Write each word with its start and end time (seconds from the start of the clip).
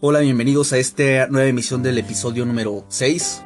Hola, 0.00 0.20
bienvenidos 0.20 0.72
a 0.72 0.78
esta 0.78 1.26
nueva 1.28 1.48
emisión 1.48 1.82
del 1.82 1.98
episodio 1.98 2.44
número 2.44 2.84
6. 2.88 3.42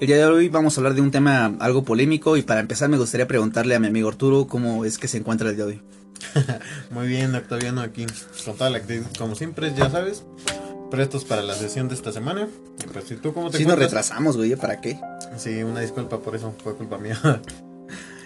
El 0.00 0.06
día 0.06 0.16
de 0.16 0.26
hoy 0.26 0.48
vamos 0.48 0.76
a 0.76 0.80
hablar 0.80 0.94
de 0.94 1.00
un 1.00 1.10
tema 1.10 1.54
algo 1.60 1.84
polémico 1.84 2.36
y 2.36 2.42
para 2.42 2.60
empezar 2.60 2.88
me 2.88 2.98
gustaría 2.98 3.26
preguntarle 3.26 3.74
a 3.74 3.78
mi 3.78 3.86
amigo 3.86 4.08
Arturo 4.08 4.46
cómo 4.46 4.84
es 4.84 4.98
que 4.98 5.08
se 5.08 5.18
encuentra 5.18 5.48
el 5.48 5.56
día 5.56 5.64
de 5.66 5.72
hoy. 5.72 5.82
Muy 6.90 7.06
bien, 7.06 7.34
Octaviano 7.34 7.80
aquí 7.80 8.04
con 8.44 8.56
toda 8.56 8.70
la 8.70 8.78
actividad, 8.78 9.06
como 9.16 9.34
siempre, 9.34 9.72
ya 9.74 9.88
sabes, 9.88 10.24
prestos 10.90 11.24
para 11.24 11.42
la 11.42 11.54
sesión 11.54 11.88
de 11.88 11.94
esta 11.94 12.12
semana. 12.12 12.48
Pues, 12.92 13.10
¿y 13.10 13.16
tú 13.16 13.32
cómo 13.32 13.50
te 13.50 13.58
Si 13.58 13.64
nos 13.64 13.78
retrasamos, 13.78 14.36
güey, 14.36 14.56
¿para 14.56 14.80
qué? 14.80 15.00
Sí, 15.38 15.62
una 15.62 15.80
disculpa 15.80 16.18
por 16.18 16.34
eso, 16.34 16.54
fue 16.62 16.74
culpa 16.74 16.98
mía. 16.98 17.18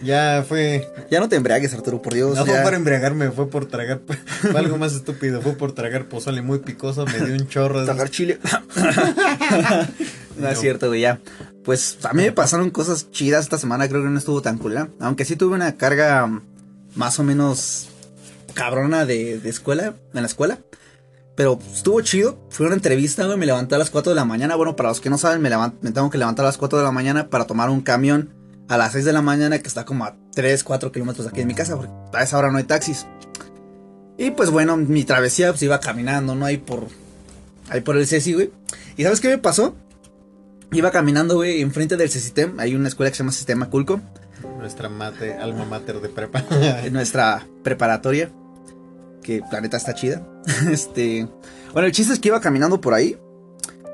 Ya 0.03 0.45
fue, 0.47 0.89
Ya 1.11 1.21
no 1.21 1.29
te 1.29 1.37
embriagues, 1.37 1.73
Arturo, 1.75 2.03
por 2.03 2.15
Dios. 2.15 2.37
no 2.37 2.47
fue 2.47 2.61
por 2.61 2.75
embriagarme, 2.75 3.31
fue 3.31 3.49
por 3.49 3.67
tragar, 3.67 4.01
fue 4.41 4.59
algo 4.59 4.79
más 4.79 4.95
estúpido, 4.95 5.41
fue 5.41 5.53
por 5.53 5.73
tragar 5.73 6.09
pozole 6.09 6.43
muy 6.43 6.59
picoso, 6.61 7.07
me 7.07 7.19
dio 7.19 7.35
un 7.35 7.49
chorro 7.49 7.81
de... 7.81 7.87
Tragar 7.87 8.11
chile. 8.11 8.39
no 10.39 10.49
es 10.49 10.61
cierto, 10.61 10.89
güey, 10.89 11.03
ya. 11.03 11.21
Pues 11.65 11.99
a 12.05 12.13
mí 12.13 12.23
me 12.23 12.33
pasaron 12.33 12.71
cosas 12.71 13.11
chidas 13.11 13.45
esta 13.45 13.59
semana, 13.59 13.89
creo 13.89 14.03
que 14.03 14.09
no 14.09 14.19
estuvo 14.19 14.43
tan 14.43 14.59
culera. 14.59 14.89
Aunque 15.01 15.25
sí 15.25 15.37
tuve 15.37 15.55
una 15.55 15.77
carga 15.77 16.27
mm, 16.27 16.43
más 16.95 17.19
o 17.19 17.25
menos 17.25 17.89
cabrona 18.55 19.05
de, 19.05 19.39
de 19.39 19.51
escuela, 19.51 19.95
en 20.15 20.23
la 20.23 20.27
escuela. 20.27 20.59
Pero 21.39 21.59
estuvo 21.73 22.01
chido. 22.01 22.37
Fue 22.51 22.67
una 22.67 22.75
entrevista, 22.75 23.25
güey. 23.25 23.39
Me 23.39 23.47
levanté 23.47 23.77
a 23.77 23.79
las 23.79 23.91
4 23.91 24.11
de 24.11 24.17
la 24.17 24.25
mañana. 24.25 24.57
Bueno, 24.57 24.75
para 24.75 24.89
los 24.89 25.01
que 25.01 25.09
no 25.09 25.19
saben, 25.19 25.41
me, 25.41 25.51
me 25.51 25.93
tengo 25.93 26.11
que 26.11 26.19
levantar 26.19 26.45
a 26.45 26.49
las 26.49 26.59
4 26.59 26.81
de 26.81 26.85
la 26.85 26.91
mañana 26.91 27.31
para 27.31 27.45
tomar 27.45 27.71
un 27.71 27.81
camión 27.81 28.35
a 28.69 28.77
las 28.77 28.93
6 28.93 29.05
de 29.05 29.13
la 29.13 29.23
mañana, 29.23 29.59
que 29.59 29.69
está 29.69 29.85
como 29.85 30.05
a 30.05 30.17
3, 30.35 30.63
4 30.63 30.93
kilómetros 30.93 31.25
de 31.25 31.31
aquí 31.31 31.41
de 31.41 31.47
mi 31.47 31.55
casa, 31.55 31.77
porque 31.77 31.93
a 32.13 32.23
esa 32.23 32.39
hora 32.39 32.51
no 32.51 32.59
hay 32.59 32.65
taxis. 32.65 33.07
Y 34.19 34.33
pues 34.33 34.51
bueno, 34.51 34.77
mi 34.77 35.05
travesía 35.05 35.51
pues 35.51 35.63
iba 35.63 35.81
caminando, 35.81 36.35
¿no? 36.35 36.45
Ahí 36.45 36.59
por, 36.59 36.87
ahí 37.69 37.81
por 37.81 37.97
el 37.97 38.07
CECI, 38.07 38.33
güey. 38.35 38.51
¿Y 38.97 39.05
sabes 39.05 39.21
qué 39.21 39.29
me 39.29 39.39
pasó? 39.39 39.77
Iba 40.73 40.91
caminando, 40.91 41.37
güey, 41.37 41.63
enfrente 41.63 41.97
del 41.97 42.11
CECITEM. 42.11 42.61
Hay 42.61 42.75
una 42.75 42.89
escuela 42.89 43.11
que 43.11 43.17
se 43.17 43.23
llama 43.23 43.33
Sistema 43.33 43.71
Culco, 43.71 44.01
Nuestra 44.59 44.89
mate, 44.89 45.35
alma 45.35 45.65
mater 45.65 46.01
de 46.01 46.09
prepa. 46.09 46.45
nuestra 46.91 47.47
preparatoria. 47.63 48.31
Que 49.23 49.43
la 49.51 49.61
neta 49.61 49.77
está 49.77 49.95
chida. 49.95 50.23
este. 50.71 51.29
Bueno, 51.73 51.87
el 51.87 51.93
chiste 51.93 52.13
es 52.13 52.19
que 52.19 52.29
iba 52.29 52.41
caminando 52.41 52.81
por 52.81 52.95
ahí. 52.95 53.17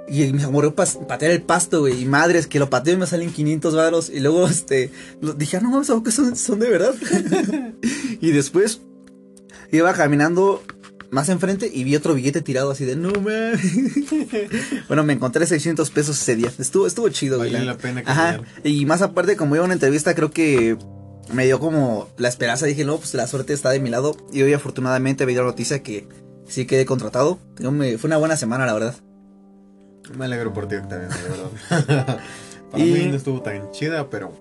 Y 0.09 0.33
me 0.33 0.45
ocurrió 0.45 0.75
patear 0.75 1.31
el 1.31 1.43
pasto, 1.43 1.81
güey. 1.81 2.03
Y 2.03 2.05
madres, 2.05 2.47
que 2.47 2.59
lo 2.59 2.69
pateo 2.69 2.95
y 2.95 2.97
me 2.99 3.07
salen 3.07 3.33
500 3.33 3.75
varos. 3.75 4.11
Y 4.11 4.21
luego, 4.21 4.47
este. 4.47 4.91
dije, 5.39 5.57
ah, 5.57 5.61
no 5.61 5.71
mames, 5.71 5.91
¿a 5.91 5.95
poco 5.95 6.11
son, 6.11 6.37
son 6.37 6.59
de 6.61 6.69
verdad? 6.71 6.95
y 8.21 8.31
después. 8.33 8.81
Iba 9.73 9.93
caminando 9.95 10.63
más 11.11 11.29
enfrente 11.29 11.71
y 11.73 11.85
vi 11.85 11.97
otro 11.97 12.15
billete 12.15 12.43
tirado 12.43 12.71
así 12.71 12.85
de 12.85 12.97
no 12.97 13.13
mames. 13.13 13.61
bueno, 14.89 15.05
me 15.05 15.15
encontré 15.15 15.47
600 15.47 15.91
pesos 15.91 16.21
ese 16.21 16.37
día. 16.37 16.53
Estuvo, 16.59 16.87
estuvo 16.87 17.09
chido, 17.09 17.39
güey. 17.39 17.53
Valió 17.53 17.67
la 17.67 17.79
pena 17.79 18.03
Ajá. 18.05 18.41
Y 18.63 18.85
más 18.87 19.01
aparte, 19.03 19.37
como 19.37 19.55
iba 19.55 19.63
a 19.63 19.67
una 19.67 19.75
entrevista, 19.75 20.15
creo 20.15 20.31
que 20.31 20.77
me 21.33 21.47
dio 21.47 21.59
como 21.61 22.09
la 22.19 22.29
esperanza. 22.29 22.67
Dije, 22.67 22.85
no, 22.85 22.99
pues 22.99 23.15
la 23.15 23.27
suerte 23.27 23.53
está 23.53 23.71
de 23.71 23.81
mi 23.81 23.91
lado. 23.91 24.17
Y 24.33 24.43
hoy 24.43 24.53
afortunadamente 24.53 25.25
me 25.25 25.33
dio 25.33 25.43
la 25.43 25.49
noticia 25.49 25.83
que 25.83 26.07
sí 26.47 26.67
quedé 26.67 26.85
contratado. 26.85 27.39
Yo 27.59 27.71
me- 27.73 27.97
fue 27.97 28.09
una 28.09 28.19
buena 28.19 28.37
semana, 28.37 28.67
la 28.67 28.75
verdad. 28.75 28.95
Me 30.17 30.25
alegro 30.27 30.53
por 30.53 30.69
ti, 30.69 30.77
Octaviano, 30.77 31.15
de 31.15 31.29
verdad. 31.29 32.21
Para 32.71 32.85
Y- 32.85 32.91
mí 32.93 33.07
no 33.07 33.17
estuvo 33.17 33.41
tan 33.43 33.71
chida, 33.71 34.11
pero 34.11 34.33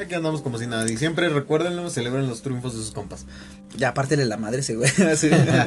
aquí 0.00 0.14
andamos 0.14 0.40
como 0.42 0.58
si 0.58 0.66
nada. 0.66 0.90
Y 0.90 0.96
siempre 0.96 1.28
recuérdenlo, 1.28 1.90
celebren 1.90 2.28
los 2.28 2.42
triunfos 2.42 2.72
de 2.74 2.78
sus 2.82 2.92
compas. 2.92 3.26
Ya 3.76 3.88
aparte 3.90 4.16
de 4.16 4.24
la 4.26 4.36
madre 4.36 4.60
ese 4.60 4.74
güey. 4.76 4.90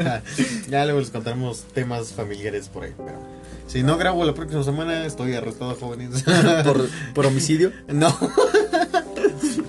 Ya 0.70 0.86
luego 0.86 1.00
les 1.00 1.10
contaremos 1.12 1.64
temas 1.74 2.14
familiares 2.14 2.70
por 2.70 2.84
ahí. 2.86 2.94
Pero 2.98 3.20
si 3.68 3.84
no 3.84 3.98
grabo 3.98 4.24
la 4.26 4.34
próxima 4.34 4.64
semana, 4.64 5.06
estoy 5.06 5.34
arrestado, 5.36 5.76
jóvenes. 5.76 6.24
por, 6.64 6.88
por 7.14 7.26
homicidio. 7.28 7.72
no. 7.88 8.16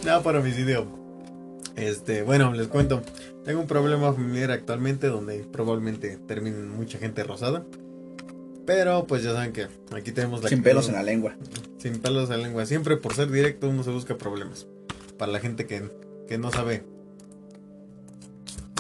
no, 0.04 0.22
por 0.22 0.37
homicidio. 0.37 0.87
Este, 1.76 2.22
bueno, 2.22 2.53
les 2.53 2.69
cuento. 2.69 3.03
Tengo 3.44 3.60
un 3.60 3.66
problema 3.66 4.12
familiar 4.12 4.50
actualmente 4.50 5.06
donde 5.08 5.41
probablemente 5.53 6.16
termine 6.26 6.56
mucha 6.62 6.98
gente 6.98 7.22
rosada. 7.25 7.64
Pero 8.66 9.06
pues 9.06 9.22
ya 9.22 9.32
saben 9.32 9.53
que 9.53 9.69
aquí 9.94 10.12
tenemos 10.12 10.43
la 10.43 10.49
Sin 10.49 10.62
pelos 10.62 10.88
en 10.88 10.94
la 10.94 11.03
lengua. 11.03 11.37
Sin 11.78 12.00
pelos 12.00 12.25
en 12.31 12.38
la 12.41 12.47
lengua. 12.47 12.66
Siempre 12.66 12.97
por 12.97 13.15
ser 13.15 13.31
directo 13.31 13.69
uno 13.69 13.84
se 13.84 13.91
busca 13.91 14.19
problemas. 14.19 14.66
Para 15.16 15.32
la 15.32 15.38
gente 15.41 15.66
que, 15.66 15.88
que 16.28 16.37
no 16.37 16.50
sabe. 16.50 16.82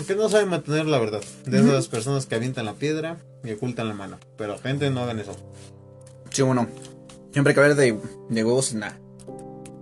Que 0.06 0.14
no 0.14 0.28
sabe 0.28 0.46
mantener 0.46 0.86
la 0.86 0.98
verdad. 0.98 1.22
De 1.46 1.60
esas 1.60 1.88
personas 1.88 2.26
que 2.26 2.34
avientan 2.34 2.66
la 2.66 2.74
piedra 2.74 3.18
y 3.44 3.52
ocultan 3.52 3.88
la 3.88 3.94
mano. 3.94 4.18
Pero 4.36 4.58
gente 4.58 4.90
no 4.90 5.00
hagan 5.00 5.20
eso. 5.20 5.36
Sí, 6.30 6.42
bueno. 6.42 6.68
Siempre 7.32 7.52
hay 7.52 7.54
que 7.54 7.60
hablar 7.60 7.76
de, 7.76 7.98
de 8.28 8.44
huevos 8.44 8.72
en 8.72 8.80
la, 8.80 8.98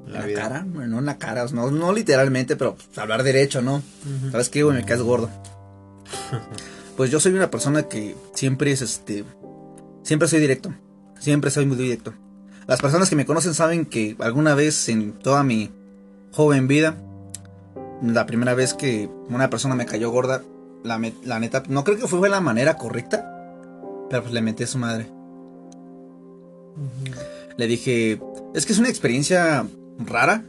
La 0.07 0.27
cara. 0.33 0.65
Bueno, 0.67 0.89
no 0.89 0.99
en 0.99 1.07
la 1.07 1.19
cara. 1.19 1.47
No, 1.53 1.71
no 1.71 1.93
literalmente, 1.93 2.57
pero 2.57 2.75
pues, 2.75 2.99
hablar 2.99 3.23
derecho, 3.23 3.63
¿no? 3.63 3.83
¿Sabes 4.31 4.49
qué, 4.51 4.63
güey? 4.63 4.77
Me 4.77 4.85
caes 4.85 5.03
gordo. 5.03 5.31
Pues 6.97 7.11
yo 7.11 7.19
soy 7.19 7.33
una 7.33 7.51
persona 7.51 7.89
que 7.89 8.15
siempre 8.35 8.71
es 8.71 8.81
este. 8.81 9.25
Siempre 10.05 10.29
soy 10.29 10.39
directo. 10.39 10.73
Siempre 11.19 11.51
soy 11.51 11.67
muy 11.67 11.77
directo. 11.77 12.13
Las 12.67 12.81
personas 12.81 13.11
que 13.11 13.17
me 13.17 13.27
conocen 13.27 13.55
saben 13.55 13.87
que 13.87 14.17
alguna 14.21 14.55
vez 14.55 14.89
en 14.89 15.13
toda 15.13 15.43
mi 15.43 15.71
joven 16.33 16.69
vida, 16.69 16.97
la 18.03 18.27
primera 18.27 18.55
vez 18.55 18.75
que 18.75 19.09
una 19.29 19.51
persona 19.51 19.75
me 19.75 19.87
cayó 19.87 20.11
gorda, 20.11 20.43
la, 20.83 21.01
la 21.25 21.41
neta, 21.41 21.63
no 21.69 21.85
creo 21.85 21.99
que 21.99 22.07
fue 22.07 22.29
la 22.29 22.41
manera 22.41 22.77
correcta, 22.77 23.31
pero 24.11 24.23
pues 24.23 24.35
le 24.35 24.43
metí 24.43 24.65
a 24.65 24.67
su 24.67 24.79
madre. 24.79 25.11
Le 27.57 27.67
dije, 27.67 28.21
es 28.55 28.67
que 28.67 28.73
es 28.73 28.79
una 28.79 28.91
experiencia 28.91 29.67
rara. 29.99 30.45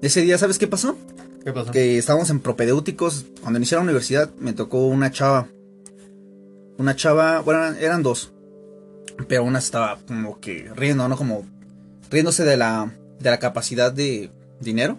Ese 0.00 0.22
día, 0.22 0.38
¿sabes 0.38 0.58
qué 0.58 0.66
pasó? 0.66 0.96
¿Qué 1.44 1.52
pasó? 1.52 1.72
que 1.72 1.98
estábamos 1.98 2.30
en 2.30 2.40
propedéuticos. 2.40 3.26
Cuando 3.42 3.58
inicié 3.58 3.76
la 3.76 3.84
universidad 3.84 4.30
me 4.38 4.54
tocó 4.54 4.86
una 4.86 5.10
chava. 5.10 5.48
Una 6.80 6.96
chava, 6.96 7.40
bueno, 7.40 7.76
eran 7.78 8.02
dos. 8.02 8.32
Pero 9.28 9.44
una 9.44 9.58
estaba 9.58 9.98
como 10.08 10.40
que 10.40 10.70
riendo, 10.74 11.06
¿no? 11.08 11.16
Como 11.18 11.44
riéndose 12.10 12.42
de 12.42 12.56
la, 12.56 12.90
de 13.18 13.28
la 13.28 13.38
capacidad 13.38 13.92
de 13.92 14.30
dinero 14.60 14.98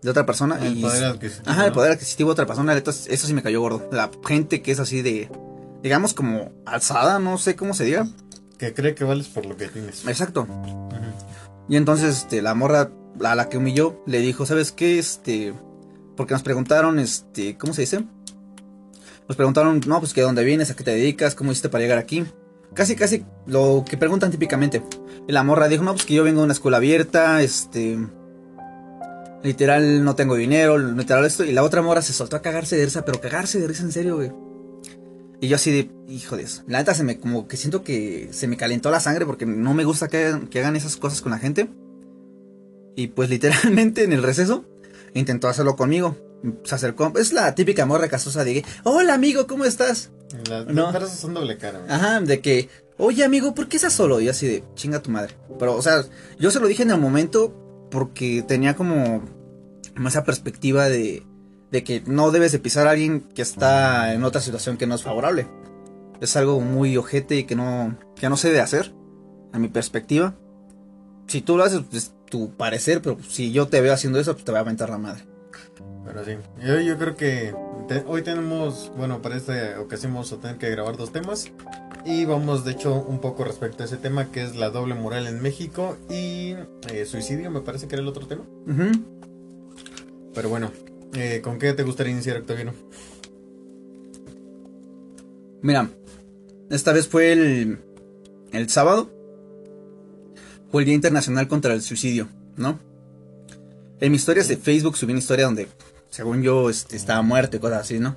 de 0.00 0.08
otra 0.08 0.24
persona. 0.24 0.58
El 0.64 0.78
y, 0.78 0.80
poder 0.80 1.04
adquisitivo. 1.04 1.50
ajá, 1.50 1.66
el 1.66 1.72
poder 1.72 1.92
adquisitivo 1.92 2.30
de 2.30 2.32
otra 2.32 2.46
persona. 2.46 2.74
neta, 2.74 2.90
Eso 2.90 3.26
sí 3.26 3.34
me 3.34 3.42
cayó 3.42 3.60
gordo. 3.60 3.86
La 3.92 4.10
gente 4.26 4.62
que 4.62 4.72
es 4.72 4.80
así 4.80 5.02
de, 5.02 5.30
digamos, 5.82 6.14
como 6.14 6.52
alzada, 6.64 7.18
no 7.18 7.36
sé 7.36 7.54
cómo 7.54 7.74
se 7.74 7.84
diga. 7.84 8.08
Que 8.56 8.72
cree 8.72 8.94
que 8.94 9.04
vales 9.04 9.28
por 9.28 9.44
lo 9.44 9.58
que 9.58 9.68
tienes. 9.68 10.08
Exacto. 10.08 10.48
Y 11.68 11.76
entonces, 11.76 12.16
este, 12.16 12.40
la 12.40 12.54
morra, 12.54 12.92
a 13.22 13.34
la 13.34 13.50
que 13.50 13.58
humilló, 13.58 14.02
le 14.06 14.20
dijo, 14.20 14.46
¿sabes 14.46 14.72
qué? 14.72 14.98
Este, 14.98 15.52
porque 16.16 16.32
nos 16.32 16.42
preguntaron, 16.42 16.98
este, 16.98 17.58
¿cómo 17.58 17.74
se 17.74 17.82
dice? 17.82 18.06
Nos 19.30 19.36
preguntaron, 19.36 19.80
no, 19.86 20.00
pues 20.00 20.12
que 20.12 20.22
de 20.22 20.26
dónde 20.26 20.42
vienes, 20.42 20.72
a 20.72 20.74
qué 20.74 20.82
te 20.82 20.90
dedicas, 20.90 21.36
cómo 21.36 21.52
hiciste 21.52 21.68
para 21.68 21.82
llegar 21.82 21.98
aquí. 21.98 22.24
Casi, 22.74 22.96
casi 22.96 23.24
lo 23.46 23.84
que 23.88 23.96
preguntan 23.96 24.32
típicamente. 24.32 24.82
La 25.28 25.44
morra 25.44 25.68
dijo, 25.68 25.84
no, 25.84 25.92
pues 25.92 26.04
que 26.04 26.14
yo 26.14 26.24
vengo 26.24 26.40
de 26.40 26.46
una 26.46 26.52
escuela 26.52 26.78
abierta, 26.78 27.40
este, 27.40 27.96
literal 29.44 30.02
no 30.02 30.16
tengo 30.16 30.34
dinero, 30.34 30.78
literal 30.78 31.24
esto. 31.24 31.44
Y 31.44 31.52
la 31.52 31.62
otra 31.62 31.80
morra 31.80 32.02
se 32.02 32.12
soltó 32.12 32.34
a 32.34 32.42
cagarse 32.42 32.76
de 32.76 32.84
risa, 32.84 33.04
pero 33.04 33.20
cagarse 33.20 33.60
de 33.60 33.68
risa 33.68 33.84
en 33.84 33.92
serio, 33.92 34.16
güey. 34.16 34.32
Y 35.40 35.46
yo 35.46 35.54
así 35.54 35.70
de, 35.70 35.92
hijo 36.08 36.36
de 36.36 36.42
eso. 36.42 36.64
La 36.66 36.78
neta 36.78 36.92
se 36.94 37.04
me, 37.04 37.20
como 37.20 37.46
que 37.46 37.56
siento 37.56 37.84
que 37.84 38.30
se 38.32 38.48
me 38.48 38.56
calentó 38.56 38.90
la 38.90 38.98
sangre 38.98 39.26
porque 39.26 39.46
no 39.46 39.74
me 39.74 39.84
gusta 39.84 40.08
que 40.08 40.58
hagan 40.58 40.74
esas 40.74 40.96
cosas 40.96 41.20
con 41.20 41.30
la 41.30 41.38
gente. 41.38 41.70
Y 42.96 43.06
pues 43.06 43.30
literalmente 43.30 44.02
en 44.02 44.12
el 44.12 44.24
receso 44.24 44.64
intentó 45.14 45.46
hacerlo 45.46 45.76
conmigo. 45.76 46.16
Se 46.64 46.74
acercó, 46.74 47.12
es 47.18 47.32
la 47.32 47.54
típica 47.54 47.84
morra 47.86 48.08
casosa 48.08 48.44
de, 48.44 48.64
hola 48.84 49.14
amigo, 49.14 49.46
¿cómo 49.46 49.64
estás? 49.64 50.10
Las 50.48 50.66
No. 50.66 50.92
no. 50.92 51.06
son 51.06 51.34
doble 51.34 51.58
cara. 51.58 51.84
Ajá, 51.88 52.20
de 52.20 52.40
que, 52.40 52.68
oye 52.96 53.24
amigo, 53.24 53.54
¿por 53.54 53.68
qué 53.68 53.76
estás 53.76 53.92
solo? 53.92 54.20
Y 54.20 54.28
así 54.28 54.46
de, 54.46 54.64
chinga 54.74 55.02
tu 55.02 55.10
madre. 55.10 55.36
Pero, 55.58 55.76
o 55.76 55.82
sea, 55.82 56.04
yo 56.38 56.50
se 56.50 56.60
lo 56.60 56.66
dije 56.66 56.82
en 56.82 56.90
el 56.90 56.98
momento 56.98 57.88
porque 57.90 58.42
tenía 58.46 58.74
como 58.74 59.22
esa 60.06 60.24
perspectiva 60.24 60.88
de, 60.88 61.24
de 61.70 61.84
que 61.84 62.02
no 62.06 62.30
debes 62.30 62.52
de 62.52 62.58
pisar 62.58 62.86
a 62.86 62.92
alguien 62.92 63.20
que 63.20 63.42
está 63.42 64.14
en 64.14 64.24
otra 64.24 64.40
situación 64.40 64.76
que 64.76 64.86
no 64.86 64.94
es 64.94 65.02
favorable. 65.02 65.46
Es 66.20 66.36
algo 66.36 66.60
muy 66.60 66.96
ojete 66.96 67.36
y 67.36 67.44
que 67.44 67.56
no, 67.56 67.98
que 68.16 68.28
no 68.28 68.36
se 68.36 68.48
debe 68.48 68.60
hacer, 68.60 68.94
a 69.52 69.58
mi 69.58 69.68
perspectiva. 69.68 70.34
Si 71.26 71.40
tú 71.40 71.56
lo 71.56 71.64
haces, 71.64 71.82
pues 71.88 72.04
es 72.04 72.14
tu 72.28 72.56
parecer, 72.56 73.02
pero 73.02 73.18
si 73.28 73.52
yo 73.52 73.68
te 73.68 73.80
veo 73.80 73.92
haciendo 73.92 74.18
eso, 74.18 74.32
pues 74.32 74.44
te 74.44 74.50
voy 74.50 74.58
a 74.58 74.62
aventar 74.62 74.90
la 74.90 74.98
madre. 74.98 75.24
Pero 76.04 76.24
sí, 76.24 76.32
yo, 76.66 76.80
yo 76.80 76.98
creo 76.98 77.16
que 77.16 77.54
te- 77.88 78.04
hoy 78.06 78.22
tenemos, 78.22 78.90
bueno, 78.96 79.20
para 79.22 79.36
esta 79.36 79.80
ocasión 79.80 80.12
vamos 80.12 80.32
a 80.32 80.36
tener 80.38 80.56
que 80.56 80.70
grabar 80.70 80.96
dos 80.96 81.12
temas. 81.12 81.50
Y 82.06 82.24
vamos, 82.24 82.64
de 82.64 82.72
hecho, 82.72 82.94
un 82.94 83.20
poco 83.20 83.44
respecto 83.44 83.82
a 83.82 83.86
ese 83.86 83.98
tema 83.98 84.32
que 84.32 84.42
es 84.42 84.56
la 84.56 84.70
doble 84.70 84.94
moral 84.94 85.26
en 85.26 85.42
México 85.42 85.98
y 86.08 86.54
eh, 86.90 87.04
suicidio, 87.04 87.50
me 87.50 87.60
parece 87.60 87.86
que 87.88 87.96
era 87.96 88.02
el 88.02 88.08
otro 88.08 88.26
tema. 88.26 88.44
Pero 90.34 90.48
bueno, 90.48 90.70
eh, 91.12 91.40
¿con 91.44 91.58
qué 91.58 91.74
te 91.74 91.82
gustaría 91.82 92.12
iniciar, 92.14 92.38
Octaviano? 92.38 92.72
Mira, 95.62 95.90
esta 96.70 96.92
vez 96.92 97.06
fue 97.06 97.32
el, 97.32 97.78
el 98.52 98.68
sábado. 98.70 99.10
Fue 100.70 100.82
el 100.82 100.86
Día 100.86 100.94
Internacional 100.94 101.48
contra 101.48 101.74
el 101.74 101.82
Suicidio, 101.82 102.28
¿no? 102.56 102.78
En 104.00 104.12
mis 104.12 104.22
historias 104.22 104.48
de 104.48 104.56
Facebook 104.56 104.96
subí 104.96 105.10
una 105.12 105.18
historia 105.18 105.44
donde, 105.44 105.68
según 106.10 106.42
yo, 106.42 106.68
este, 106.68 106.96
estaba 106.96 107.22
muerto 107.22 107.56
y 107.56 107.60
cosas 107.60 107.80
así, 107.80 107.98
¿no? 107.98 108.16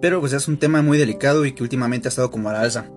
Pero 0.00 0.20
pues 0.20 0.32
es 0.34 0.46
un 0.48 0.58
tema 0.58 0.82
muy 0.82 0.98
delicado 0.98 1.46
y 1.46 1.52
que 1.52 1.62
últimamente 1.62 2.08
ha 2.08 2.10
estado 2.10 2.30
como 2.30 2.50
a 2.50 2.52
la 2.52 2.60
alza. 2.60 2.90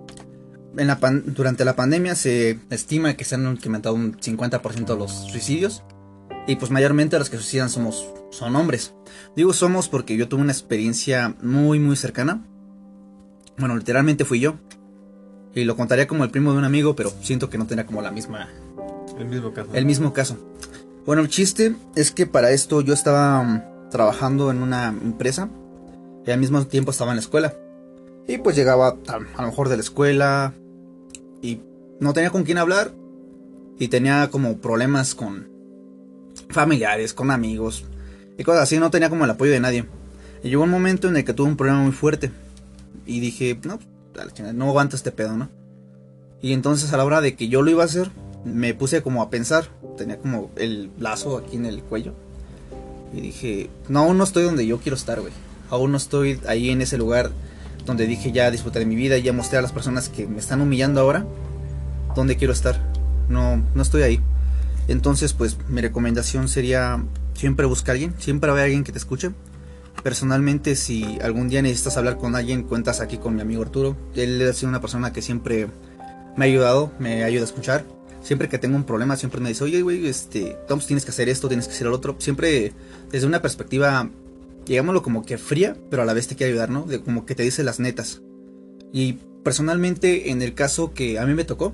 En 0.77 0.87
la 0.87 0.99
durante 1.25 1.65
la 1.65 1.75
pandemia 1.75 2.15
se 2.15 2.59
estima 2.69 3.15
que 3.15 3.23
se 3.23 3.35
han 3.35 3.49
incrementado 3.49 3.95
un 3.95 4.17
50% 4.17 4.97
los 4.97 5.11
suicidios. 5.11 5.83
Y 6.45 6.57
pues 6.57 6.71
mayormente 6.71 7.17
los 7.17 7.29
que 7.29 7.37
suicidan 7.37 7.69
somos, 7.69 8.07
son 8.29 8.55
hombres. 8.55 8.93
Digo 9.35 9.53
somos 9.53 9.89
porque 9.89 10.15
yo 10.17 10.27
tuve 10.27 10.41
una 10.41 10.51
experiencia 10.51 11.35
muy 11.41 11.79
muy 11.79 11.95
cercana. 11.95 12.45
Bueno, 13.57 13.75
literalmente 13.75 14.25
fui 14.25 14.39
yo. 14.39 14.55
Y 15.55 15.63
lo 15.63 15.75
contaría 15.75 16.07
como 16.07 16.23
el 16.23 16.29
primo 16.29 16.51
de 16.51 16.59
un 16.59 16.65
amigo, 16.65 16.95
pero 16.95 17.11
siento 17.21 17.49
que 17.49 17.57
no 17.57 17.65
tenía 17.65 17.85
como 17.85 18.01
la 18.01 18.11
misma... 18.11 18.49
El 19.17 19.25
mismo 19.25 19.51
caso. 19.53 19.69
El 19.73 19.85
mismo 19.85 20.13
caso. 20.13 20.37
Bueno, 21.05 21.23
el 21.23 21.29
chiste 21.29 21.75
es 21.95 22.11
que 22.11 22.27
para 22.27 22.51
esto 22.51 22.81
yo 22.81 22.93
estaba 22.93 23.76
trabajando 23.89 24.51
en 24.51 24.61
una 24.61 24.87
empresa 24.87 25.49
y 26.25 26.31
al 26.31 26.39
mismo 26.39 26.65
tiempo 26.67 26.91
estaba 26.91 27.11
en 27.11 27.17
la 27.17 27.21
escuela. 27.21 27.53
Y 28.27 28.37
pues 28.39 28.55
llegaba 28.55 28.97
a, 29.07 29.19
lo 29.19 29.47
mejor 29.47 29.69
de 29.69 29.77
la 29.77 29.81
escuela 29.81 30.53
y 31.41 31.61
no 31.99 32.13
tenía 32.13 32.29
con 32.29 32.43
quién 32.43 32.57
hablar 32.57 32.91
y 33.79 33.87
tenía 33.87 34.29
como 34.29 34.57
problemas 34.57 35.15
con 35.15 35.47
familiares, 36.49 37.13
con 37.13 37.31
amigos 37.31 37.85
y 38.37 38.43
cosas 38.43 38.63
así, 38.63 38.77
no 38.77 38.91
tenía 38.91 39.09
como 39.09 39.23
el 39.23 39.31
apoyo 39.31 39.51
de 39.51 39.59
nadie. 39.59 39.85
Y 40.43 40.49
llegó 40.49 40.63
un 40.63 40.69
momento 40.69 41.07
en 41.07 41.17
el 41.17 41.25
que 41.25 41.33
tuve 41.33 41.47
un 41.47 41.57
problema 41.57 41.81
muy 41.81 41.93
fuerte 41.93 42.31
y 43.05 43.19
dije, 43.19 43.59
no, 43.63 43.79
no 44.53 44.69
aguanto 44.69 44.95
este 44.95 45.11
pedo, 45.11 45.35
¿no? 45.37 45.49
Y 46.41 46.53
entonces 46.53 46.93
a 46.93 46.97
la 46.97 47.05
hora 47.05 47.21
de 47.21 47.35
que 47.35 47.47
yo 47.47 47.61
lo 47.61 47.71
iba 47.71 47.83
a 47.83 47.87
hacer, 47.87 48.11
me 48.45 48.73
puse 48.73 49.01
como 49.01 49.21
a 49.21 49.29
pensar, 49.29 49.69
tenía 49.97 50.19
como 50.19 50.51
el 50.55 50.91
lazo 50.99 51.37
aquí 51.37 51.55
en 51.55 51.65
el 51.65 51.81
cuello. 51.81 52.13
Y 53.13 53.21
dije, 53.21 53.69
no, 53.89 53.99
aún 53.99 54.17
no 54.17 54.23
estoy 54.23 54.43
donde 54.43 54.65
yo 54.65 54.79
quiero 54.79 54.95
estar, 54.95 55.19
güey. 55.21 55.33
Aún 55.69 55.91
no 55.91 55.97
estoy 55.97 56.39
ahí 56.47 56.69
en 56.69 56.81
ese 56.81 56.97
lugar 56.97 57.31
donde 57.85 58.05
dije 58.05 58.31
ya 58.31 58.51
disfruté 58.51 58.79
de 58.79 58.85
mi 58.85 58.95
vida 58.95 59.17
ya 59.17 59.31
mostré 59.31 59.59
a 59.59 59.61
las 59.61 59.71
personas 59.71 60.09
que 60.09 60.27
me 60.27 60.39
están 60.39 60.59
humillando 60.59 60.99
ahora 60.99 61.25
donde 62.15 62.35
quiero 62.35 62.53
estar. 62.53 62.81
No, 63.29 63.63
no 63.73 63.81
estoy 63.81 64.01
ahí. 64.01 64.19
Entonces, 64.87 65.33
pues 65.33 65.57
mi 65.67 65.81
recomendación 65.81 66.47
sería 66.47 67.03
siempre 67.33 67.65
buscar 67.65 67.91
a 67.91 67.93
alguien, 67.93 68.15
siempre 68.17 68.49
haber 68.49 68.63
alguien 68.63 68.83
que 68.83 68.91
te 68.91 68.97
escuche. 68.97 69.31
Personalmente, 70.03 70.75
si 70.75 71.19
algún 71.21 71.49
día 71.49 71.61
necesitas 71.61 71.97
hablar 71.97 72.17
con 72.17 72.35
alguien, 72.35 72.63
cuentas 72.63 73.01
aquí 73.01 73.17
con 73.17 73.35
mi 73.35 73.41
amigo 73.41 73.61
Arturo. 73.61 73.95
Él 74.15 74.47
ha 74.47 74.53
sido 74.53 74.69
una 74.69 74.81
persona 74.81 75.11
que 75.11 75.21
siempre 75.21 75.67
me 76.35 76.45
ha 76.45 76.47
ayudado, 76.47 76.91
me 76.99 77.23
ayuda 77.23 77.41
a 77.41 77.45
escuchar. 77.45 77.83
Siempre 78.27 78.49
que 78.49 78.57
tengo 78.57 78.75
un 78.75 78.83
problema, 78.83 79.15
siempre 79.15 79.39
me 79.39 79.47
dice, 79.47 79.63
oye, 79.63 79.81
güey, 79.81 80.05
este, 80.05 80.57
Tom, 80.67 80.81
tienes 80.81 81.05
que 81.05 81.11
hacer 81.11 81.29
esto, 81.29 81.47
tienes 81.47 81.65
que 81.65 81.73
hacer 81.73 81.87
el 81.87 81.93
otro. 81.93 82.17
Siempre 82.19 82.73
desde 83.09 83.25
una 83.25 83.41
perspectiva, 83.41 84.09
digámoslo 84.65 85.01
como 85.01 85.25
que 85.25 85.37
fría, 85.37 85.77
pero 85.89 86.01
a 86.01 86.05
la 86.05 86.11
vez 86.11 86.27
te 86.27 86.35
quiere 86.35 86.51
ayudar, 86.51 86.69
¿no? 86.69 86.83
De, 86.83 87.01
como 87.01 87.25
que 87.25 87.35
te 87.35 87.43
dice 87.43 87.63
las 87.63 87.79
netas. 87.79 88.21
Y 88.91 89.13
personalmente, 89.45 90.29
en 90.29 90.41
el 90.41 90.55
caso 90.55 90.93
que 90.93 91.19
a 91.19 91.25
mí 91.25 91.33
me 91.35 91.45
tocó, 91.45 91.73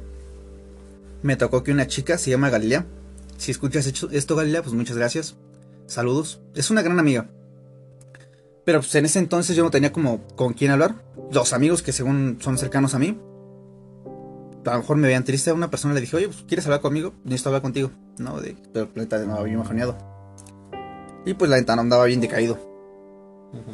me 1.24 1.38
tocó 1.38 1.64
que 1.64 1.72
una 1.72 1.88
chica 1.88 2.20
se 2.20 2.30
llama 2.30 2.52
Galilea. 2.52 2.86
Si 3.38 3.50
escuchas 3.50 3.88
esto, 3.88 4.36
Galilea, 4.36 4.62
pues 4.62 4.76
muchas 4.76 4.96
gracias. 4.96 5.36
Saludos. 5.88 6.40
Es 6.54 6.70
una 6.70 6.84
gran 6.84 7.00
amiga. 7.00 7.32
Pero 8.64 8.80
pues 8.80 8.94
en 8.94 9.06
ese 9.06 9.18
entonces 9.18 9.56
yo 9.56 9.64
no 9.64 9.72
tenía 9.72 9.92
como 9.92 10.22
con 10.36 10.54
quién 10.54 10.70
hablar. 10.70 11.04
Los 11.32 11.52
amigos 11.52 11.82
que 11.82 11.94
según 11.94 12.38
son 12.42 12.60
cercanos 12.60 12.94
a 12.94 13.00
mí. 13.00 13.18
A 14.66 14.72
lo 14.72 14.80
mejor 14.80 14.98
me 14.98 15.08
veían 15.08 15.24
triste. 15.24 15.52
Una 15.52 15.70
persona 15.70 15.94
le 15.94 16.02
dije, 16.02 16.16
oye, 16.16 16.28
pues, 16.28 16.44
¿quieres 16.48 16.66
hablar 16.66 16.82
conmigo? 16.82 17.14
Necesito 17.24 17.50
hablar 17.50 17.62
contigo. 17.62 17.92
No, 18.18 18.40
de, 18.40 18.56
pero 18.72 18.90
la 18.96 19.04
neta 19.04 19.20
no 19.26 19.44
bien 19.44 19.60
bajoneado. 19.60 19.98
Y 21.26 21.34
pues 21.34 21.50
la 21.50 21.56
ventana 21.56 21.82
andaba 21.82 22.06
bien 22.06 22.22
decaído. 22.22 22.60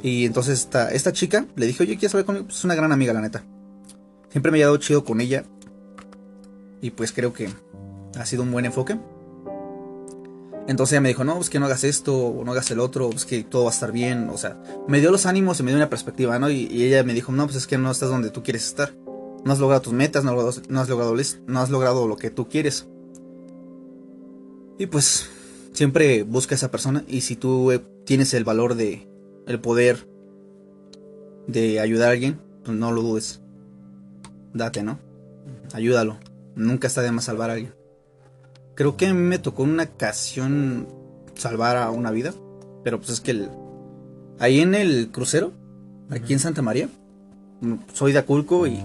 Y 0.03 0.25
entonces 0.25 0.59
esta, 0.59 0.91
esta 0.91 1.13
chica 1.13 1.45
le 1.55 1.65
dije, 1.65 1.83
oye, 1.83 1.97
¿quieres 1.97 2.13
hablar 2.13 2.25
conmigo? 2.25 2.45
Pues 2.45 2.57
es 2.57 2.65
una 2.65 2.75
gran 2.75 2.91
amiga, 2.91 3.13
la 3.13 3.21
neta. 3.21 3.43
Siempre 4.29 4.51
me 4.51 4.59
he 4.59 4.61
dado 4.61 4.77
chido 4.77 5.03
con 5.03 5.21
ella. 5.21 5.43
Y 6.81 6.91
pues 6.91 7.11
creo 7.11 7.33
que 7.33 7.49
ha 8.17 8.25
sido 8.25 8.43
un 8.43 8.51
buen 8.51 8.65
enfoque. 8.65 8.97
Entonces 10.67 10.93
ella 10.93 11.01
me 11.01 11.09
dijo, 11.09 11.23
no, 11.23 11.35
pues 11.35 11.49
que 11.49 11.59
no 11.59 11.65
hagas 11.65 11.83
esto, 11.83 12.15
o 12.15 12.45
no 12.45 12.51
hagas 12.51 12.69
el 12.69 12.79
otro, 12.79 13.09
pues 13.09 13.25
que 13.25 13.43
todo 13.43 13.63
va 13.63 13.71
a 13.71 13.73
estar 13.73 13.91
bien. 13.91 14.29
O 14.29 14.37
sea, 14.37 14.61
me 14.87 14.99
dio 14.99 15.09
los 15.09 15.25
ánimos 15.25 15.59
y 15.59 15.63
me 15.63 15.71
dio 15.71 15.77
una 15.77 15.89
perspectiva, 15.89 16.37
¿no? 16.37 16.47
Y, 16.49 16.83
ella 16.83 17.03
me 17.03 17.15
dijo, 17.15 17.31
no, 17.31 17.45
pues 17.45 17.57
es 17.57 17.65
que 17.65 17.79
no 17.79 17.89
estás 17.89 18.09
donde 18.09 18.29
tú 18.29 18.43
quieres 18.43 18.67
estar. 18.67 18.93
No 19.45 19.53
has 19.53 19.59
logrado 19.59 19.81
tus 19.81 19.93
metas, 19.93 20.23
no, 20.23 20.33
no, 20.33 20.47
has, 20.81 20.89
logrado, 20.89 21.15
no 21.47 21.59
has 21.59 21.69
logrado 21.69 22.07
lo 22.07 22.17
que 22.17 22.29
tú 22.29 22.47
quieres. 22.49 22.87
Y 24.77 24.87
pues 24.87 25.29
siempre 25.73 26.23
busca 26.23 26.55
a 26.55 26.57
esa 26.57 26.71
persona 26.71 27.03
y 27.07 27.21
si 27.21 27.35
tú 27.35 27.71
eh, 27.71 27.79
tienes 28.05 28.33
el 28.33 28.43
valor 28.43 28.75
de, 28.75 29.07
el 29.47 29.59
poder 29.59 30.07
de 31.47 31.79
ayudar 31.79 32.09
a 32.09 32.11
alguien, 32.11 32.39
pues 32.63 32.77
no 32.77 32.91
lo 32.91 33.01
dudes. 33.01 33.41
Date, 34.53 34.83
¿no? 34.83 34.99
Ayúdalo. 35.73 36.17
Nunca 36.55 36.87
está 36.87 37.01
de 37.01 37.11
más 37.11 37.25
salvar 37.25 37.49
a 37.49 37.53
alguien. 37.53 37.73
Creo 38.75 38.97
que 38.97 39.07
a 39.07 39.13
mí 39.13 39.21
me 39.21 39.39
tocó 39.39 39.63
en 39.63 39.71
una 39.71 39.83
ocasión 39.83 40.87
salvar 41.35 41.77
a 41.77 41.91
una 41.91 42.11
vida. 42.11 42.33
Pero 42.83 42.97
pues 42.97 43.09
es 43.09 43.21
que 43.21 43.31
el, 43.31 43.49
ahí 44.39 44.61
en 44.61 44.75
el 44.75 45.09
crucero, 45.11 45.51
aquí 46.09 46.33
en 46.33 46.39
Santa 46.39 46.61
María, 46.61 46.89
soy 47.93 48.13
de 48.13 48.19
Aculco 48.19 48.67
y 48.67 48.79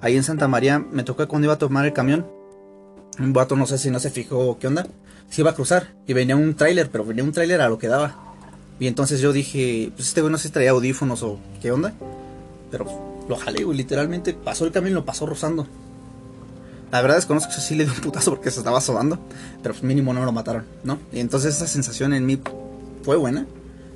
ahí 0.00 0.16
en 0.16 0.22
Santa 0.22 0.48
María 0.48 0.78
me 0.78 1.02
tocó 1.02 1.26
cuando 1.28 1.46
iba 1.46 1.54
a 1.54 1.58
tomar 1.58 1.86
el 1.86 1.92
camión. 1.92 2.26
Un 3.18 3.32
vato 3.32 3.56
no 3.56 3.66
sé 3.66 3.78
si 3.78 3.90
no 3.90 4.00
se 4.00 4.10
fijó 4.10 4.58
qué 4.58 4.66
onda. 4.66 4.86
Se 5.28 5.42
iba 5.42 5.50
a 5.50 5.54
cruzar 5.54 5.94
y 6.06 6.12
venía 6.12 6.36
un 6.36 6.54
tráiler, 6.54 6.90
pero 6.90 7.04
venía 7.04 7.24
un 7.24 7.32
tráiler 7.32 7.60
a 7.60 7.68
lo 7.68 7.78
que 7.78 7.88
daba. 7.88 8.34
Y 8.78 8.86
entonces 8.86 9.20
yo 9.20 9.32
dije, 9.32 9.92
pues 9.94 10.08
este 10.08 10.22
güey 10.22 10.32
no 10.32 10.38
sé 10.38 10.48
si 10.48 10.54
traía 10.54 10.70
audífonos 10.70 11.22
o 11.22 11.38
qué 11.60 11.70
onda. 11.70 11.92
Pero 12.70 12.86
lo 13.28 13.36
jalé, 13.36 13.64
güey, 13.64 13.76
literalmente 13.76 14.32
pasó 14.32 14.64
el 14.64 14.72
camión 14.72 14.92
y 14.92 14.94
lo 14.94 15.04
pasó 15.04 15.26
rozando. 15.26 15.66
La 16.90 17.02
verdad 17.02 17.16
desconozco 17.16 17.52
si 17.52 17.60
sí 17.60 17.74
le 17.76 17.84
dio 17.84 17.92
un 17.92 18.00
putazo 18.00 18.30
porque 18.30 18.50
se 18.50 18.60
estaba 18.60 18.80
sobando, 18.80 19.18
pero 19.62 19.74
pues 19.74 19.84
mínimo 19.84 20.12
no 20.12 20.24
lo 20.24 20.32
mataron, 20.32 20.64
¿no? 20.82 20.98
Y 21.12 21.20
entonces 21.20 21.54
esa 21.54 21.66
sensación 21.66 22.14
en 22.14 22.26
mí 22.26 22.40
fue 23.02 23.16
buena. 23.16 23.46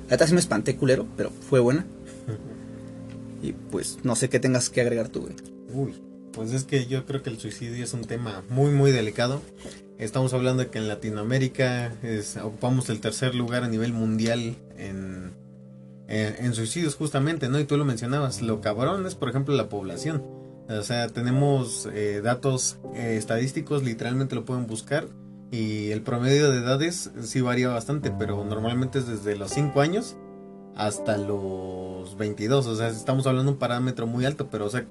Ahorita 0.03 0.27
sí 0.27 0.33
me 0.33 0.39
espanté 0.39 0.75
culero, 0.77 1.05
pero 1.17 1.31
fue 1.49 1.59
buena. 1.59 1.85
Y 3.41 3.51
pues 3.51 3.99
no 4.01 4.15
sé 4.15 4.27
qué 4.27 4.39
tengas 4.39 4.71
que 4.71 4.81
agregar 4.81 5.09
tú, 5.09 5.21
güey. 5.21 5.35
Uy, 5.75 5.93
pues 6.31 6.53
es 6.53 6.63
que 6.63 6.85
yo 6.85 7.05
creo 7.05 7.21
que 7.21 7.29
el 7.29 7.37
suicidio 7.37 7.83
es 7.83 7.93
un 7.93 8.05
tema 8.05 8.43
muy, 8.49 8.71
muy 8.71 8.91
delicado. 8.91 9.41
Estamos 9.97 10.33
hablando 10.33 10.63
de 10.63 10.69
que 10.69 10.77
en 10.77 10.87
Latinoamérica 10.87 11.91
ocupamos 12.43 12.89
el 12.89 13.01
tercer 13.01 13.35
lugar 13.35 13.65
a 13.65 13.67
nivel 13.67 13.91
mundial 13.91 14.55
en, 14.77 15.33
en, 16.07 16.53
suicidios 16.53 16.95
justamente, 16.95 17.49
¿no? 17.49 17.59
Y 17.59 17.65
tú 17.65 17.75
lo 17.75 17.83
mencionabas, 17.83 18.41
lo 18.41 18.61
cabrón 18.61 19.05
es 19.05 19.15
por 19.15 19.27
ejemplo 19.27 19.53
la 19.53 19.67
población. 19.67 20.23
O 20.69 20.81
sea, 20.81 21.09
tenemos 21.09 21.89
eh, 21.93 22.21
datos 22.23 22.77
eh, 22.95 23.17
estadísticos, 23.17 23.83
literalmente 23.83 24.35
lo 24.35 24.45
pueden 24.45 24.65
buscar. 24.65 25.09
Y 25.51 25.91
el 25.91 26.03
promedio 26.03 26.51
de 26.51 26.59
edades 26.59 27.11
sí 27.21 27.41
varía 27.41 27.67
bastante, 27.67 28.11
pero 28.11 28.45
normalmente 28.45 28.99
es 28.99 29.07
desde 29.07 29.35
los 29.35 29.51
5 29.51 29.81
años 29.81 30.15
hasta 30.73 31.17
los 31.17 32.15
22. 32.17 32.65
O 32.65 32.75
sea, 32.77 32.87
estamos 32.87 33.27
hablando 33.27 33.51
de 33.51 33.55
un 33.55 33.59
parámetro 33.59 34.07
muy 34.07 34.25
alto, 34.25 34.49
pero 34.49 34.65
o 34.65 34.69
sea, 34.69 34.85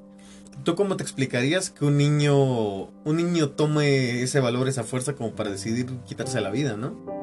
¿tú 0.62 0.74
cómo 0.74 0.96
te 0.96 1.02
explicarías 1.02 1.70
que 1.70 1.84
un 1.84 1.96
niño, 1.96 2.84
un 2.84 3.16
niño 3.16 3.50
tome 3.50 4.22
ese 4.22 4.40
valor, 4.40 4.68
esa 4.68 4.84
fuerza 4.84 5.14
como 5.14 5.34
para 5.34 5.50
decidir 5.50 5.86
quitarse 6.06 6.40
la 6.40 6.50
vida, 6.50 6.76
¿no? 6.76 7.14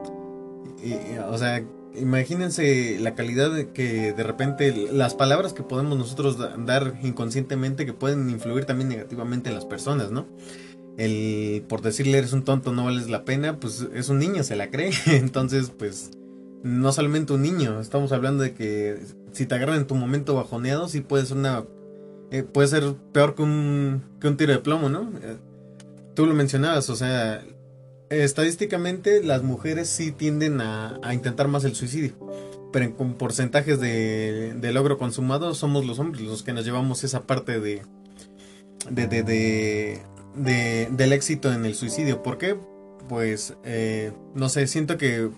o 1.30 1.38
sea, 1.38 1.64
imagínense 1.96 2.98
la 3.00 3.16
calidad 3.16 3.52
de 3.52 3.70
que 3.72 4.14
de 4.14 4.24
repente 4.24 4.90
las 4.92 5.14
palabras 5.14 5.54
que 5.54 5.64
podemos 5.64 5.98
nosotros 5.98 6.38
dar 6.66 6.96
inconscientemente 7.04 7.86
que 7.86 7.94
pueden 7.94 8.30
influir 8.30 8.66
también 8.66 8.90
negativamente 8.90 9.50
en 9.50 9.56
las 9.56 9.66
personas, 9.66 10.12
¿no? 10.12 10.28
El 10.98 11.64
por 11.68 11.82
decirle 11.82 12.18
eres 12.18 12.34
un 12.34 12.44
tonto 12.44 12.74
no 12.74 12.86
vales 12.86 13.10
la 13.10 13.26
pena, 13.26 13.60
pues 13.60 13.88
es 13.94 14.10
un 14.10 14.20
niño, 14.20 14.44
se 14.44 14.56
la 14.56 14.70
cree. 14.70 14.92
Entonces, 15.08 15.72
pues 15.78 16.12
no 16.64 16.92
solamente 16.92 17.34
un 17.34 17.42
niño, 17.42 17.80
estamos 17.80 18.12
hablando 18.12 18.44
de 18.44 18.54
que 18.54 19.00
si 19.32 19.46
te 19.46 19.56
agarran 19.56 19.78
en 19.78 19.88
tu 19.88 19.96
momento 19.96 20.36
bajoneado, 20.36 20.88
sí 20.88 21.02
puede 21.02 21.26
ser 21.26 21.38
una 21.38 21.66
eh, 22.32 22.44
puede 22.44 22.70
ser 22.70 22.96
peor 23.12 23.36
que 23.36 23.44
un, 23.44 24.04
que 24.22 24.28
un 24.28 24.38
tiro 24.38 24.54
de 24.54 24.60
plomo, 24.60 24.88
¿no? 24.88 25.12
Eh, 25.22 25.38
tú 26.16 26.26
lo 26.26 26.34
mencionabas, 26.34 26.90
o 26.90 26.96
sea, 26.96 27.44
estadísticamente 28.10 29.22
las 29.22 29.44
mujeres 29.44 29.90
sí 29.90 30.14
tienden 30.14 30.62
a, 30.62 31.00
intentar 31.14 31.50
más 31.50 31.66
el 31.66 31.76
suicidio. 31.76 32.14
Pero 32.72 32.86
en 32.86 33.14
porcentajes 33.16 33.82
de, 33.82 34.72
logro 34.74 34.98
consumado 34.98 35.54
somos 35.54 35.86
los 35.86 36.00
hombres 36.00 36.24
los 36.24 36.42
que 36.42 36.54
nos 36.54 36.64
llevamos 36.64 37.04
esa 37.04 37.24
parte 37.24 37.60
de, 37.60 37.82
de, 38.90 40.00
del 40.90 41.14
éxito 41.14 41.52
en 41.52 41.66
el 41.66 41.76
suicidio. 41.76 42.24
¿Por 42.24 42.38
qué? 42.38 42.56
Pues, 43.10 43.56
eh, 43.66 44.14
no 44.36 44.48
sé, 44.48 44.68
siento 44.68 44.98
que 44.98 45.30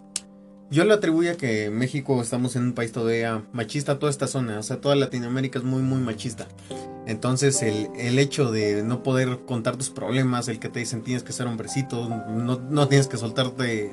Yo 0.73 0.85
lo 0.85 0.95
atribuyo 0.95 1.33
a 1.33 1.35
que 1.35 1.69
México 1.69 2.19
estamos 2.19 2.55
en 2.55 2.63
un 2.63 2.73
país 2.73 2.91
todavía 2.91 3.43
machista, 3.53 3.99
toda 3.99 4.09
esta 4.09 4.25
zona, 4.25 4.57
o 4.57 4.63
sea, 4.63 4.81
toda 4.81 4.95
Latinoamérica 4.95 5.59
es 5.59 5.65
muy, 5.65 5.83
muy 5.83 5.99
machista. 5.99 6.47
Entonces 7.05 7.61
el, 7.61 7.89
el 7.95 8.17
hecho 8.17 8.51
de 8.51 8.81
no 8.81 9.03
poder 9.03 9.41
contar 9.45 9.77
tus 9.77 9.91
problemas, 9.91 10.47
el 10.47 10.57
que 10.57 10.69
te 10.69 10.79
dicen 10.79 11.03
tienes 11.03 11.21
que 11.21 11.31
ser 11.31 11.45
hombrecito, 11.45 12.09
no, 12.09 12.59
no 12.59 12.87
tienes 12.87 13.07
que 13.07 13.17
soltarte 13.17 13.91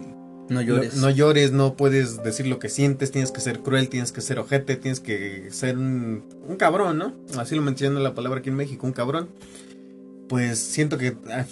No 0.48 0.62
llores. 0.62 0.94
no, 0.94 1.02
no 1.02 1.10
llores, 1.10 1.52
no 1.52 1.76
puedes 1.76 2.22
decir 2.22 2.46
lo 2.46 2.58
que 2.58 2.70
sientes, 2.70 3.10
tienes 3.10 3.30
que 3.30 3.42
ser 3.42 3.60
cruel, 3.60 3.90
tienes 3.90 4.10
que 4.10 4.22
ser 4.22 4.38
ojete, 4.38 4.76
tienes 4.76 5.00
que 5.00 5.48
ser 5.50 5.76
un, 5.76 6.24
un 6.48 6.56
cabrón, 6.56 6.96
¿no? 6.96 7.12
Así 7.36 7.56
lo 7.56 7.60
menciona 7.60 8.00
la 8.00 8.14
palabra 8.14 8.40
aquí 8.40 8.48
en 8.48 8.56
México, 8.56 8.86
un 8.86 8.94
cabrón. 8.94 9.28
Pues 10.30 10.58
siento 10.58 10.96
que 10.96 11.14
a, 11.30 11.44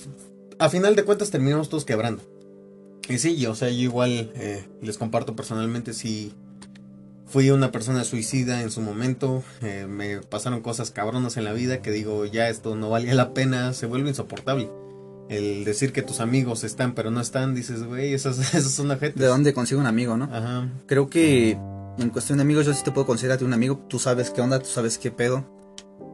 a 0.58 0.70
final 0.70 0.96
de 0.96 1.04
cuentas 1.04 1.30
terminamos 1.30 1.68
todos 1.68 1.84
quebrando. 1.84 2.22
Y 3.08 3.18
sí, 3.18 3.36
yo, 3.36 3.52
o 3.52 3.54
sea, 3.54 3.70
yo 3.70 3.80
igual 3.80 4.30
eh, 4.34 4.66
les 4.82 4.98
comparto 4.98 5.34
personalmente, 5.34 5.94
si 5.94 6.34
fui 7.26 7.50
una 7.50 7.70
persona 7.70 8.04
suicida 8.04 8.62
en 8.62 8.70
su 8.70 8.80
momento, 8.80 9.42
eh, 9.62 9.86
me 9.88 10.20
pasaron 10.20 10.60
cosas 10.60 10.90
cabronas 10.90 11.36
en 11.36 11.44
la 11.44 11.52
vida 11.52 11.82
que 11.82 11.90
digo, 11.90 12.24
ya 12.24 12.48
esto 12.48 12.74
no 12.76 12.90
valía 12.90 13.14
la 13.14 13.34
pena, 13.34 13.72
se 13.72 13.86
vuelve 13.86 14.08
insoportable. 14.08 14.70
El 15.28 15.64
decir 15.64 15.92
que 15.92 16.00
tus 16.00 16.20
amigos 16.20 16.64
están 16.64 16.94
pero 16.94 17.10
no 17.10 17.20
están, 17.20 17.54
dices, 17.54 17.82
güey, 17.82 18.14
esas, 18.14 18.38
esas 18.54 18.72
son 18.72 18.90
ajetes. 18.90 19.20
¿De 19.20 19.26
dónde 19.26 19.52
consigo 19.52 19.80
un 19.80 19.86
amigo, 19.86 20.16
no? 20.16 20.24
Ajá. 20.24 20.68
Creo 20.86 21.08
que 21.08 21.58
en 21.98 22.10
cuestión 22.10 22.38
de 22.38 22.42
amigos 22.42 22.64
yo 22.64 22.72
sí 22.72 22.82
te 22.82 22.92
puedo 22.92 23.06
considerarte 23.06 23.44
un 23.44 23.52
amigo. 23.52 23.84
Tú 23.88 23.98
sabes 23.98 24.30
qué 24.30 24.40
onda, 24.40 24.58
tú 24.58 24.68
sabes 24.68 24.98
qué 24.98 25.10
pedo. 25.10 25.44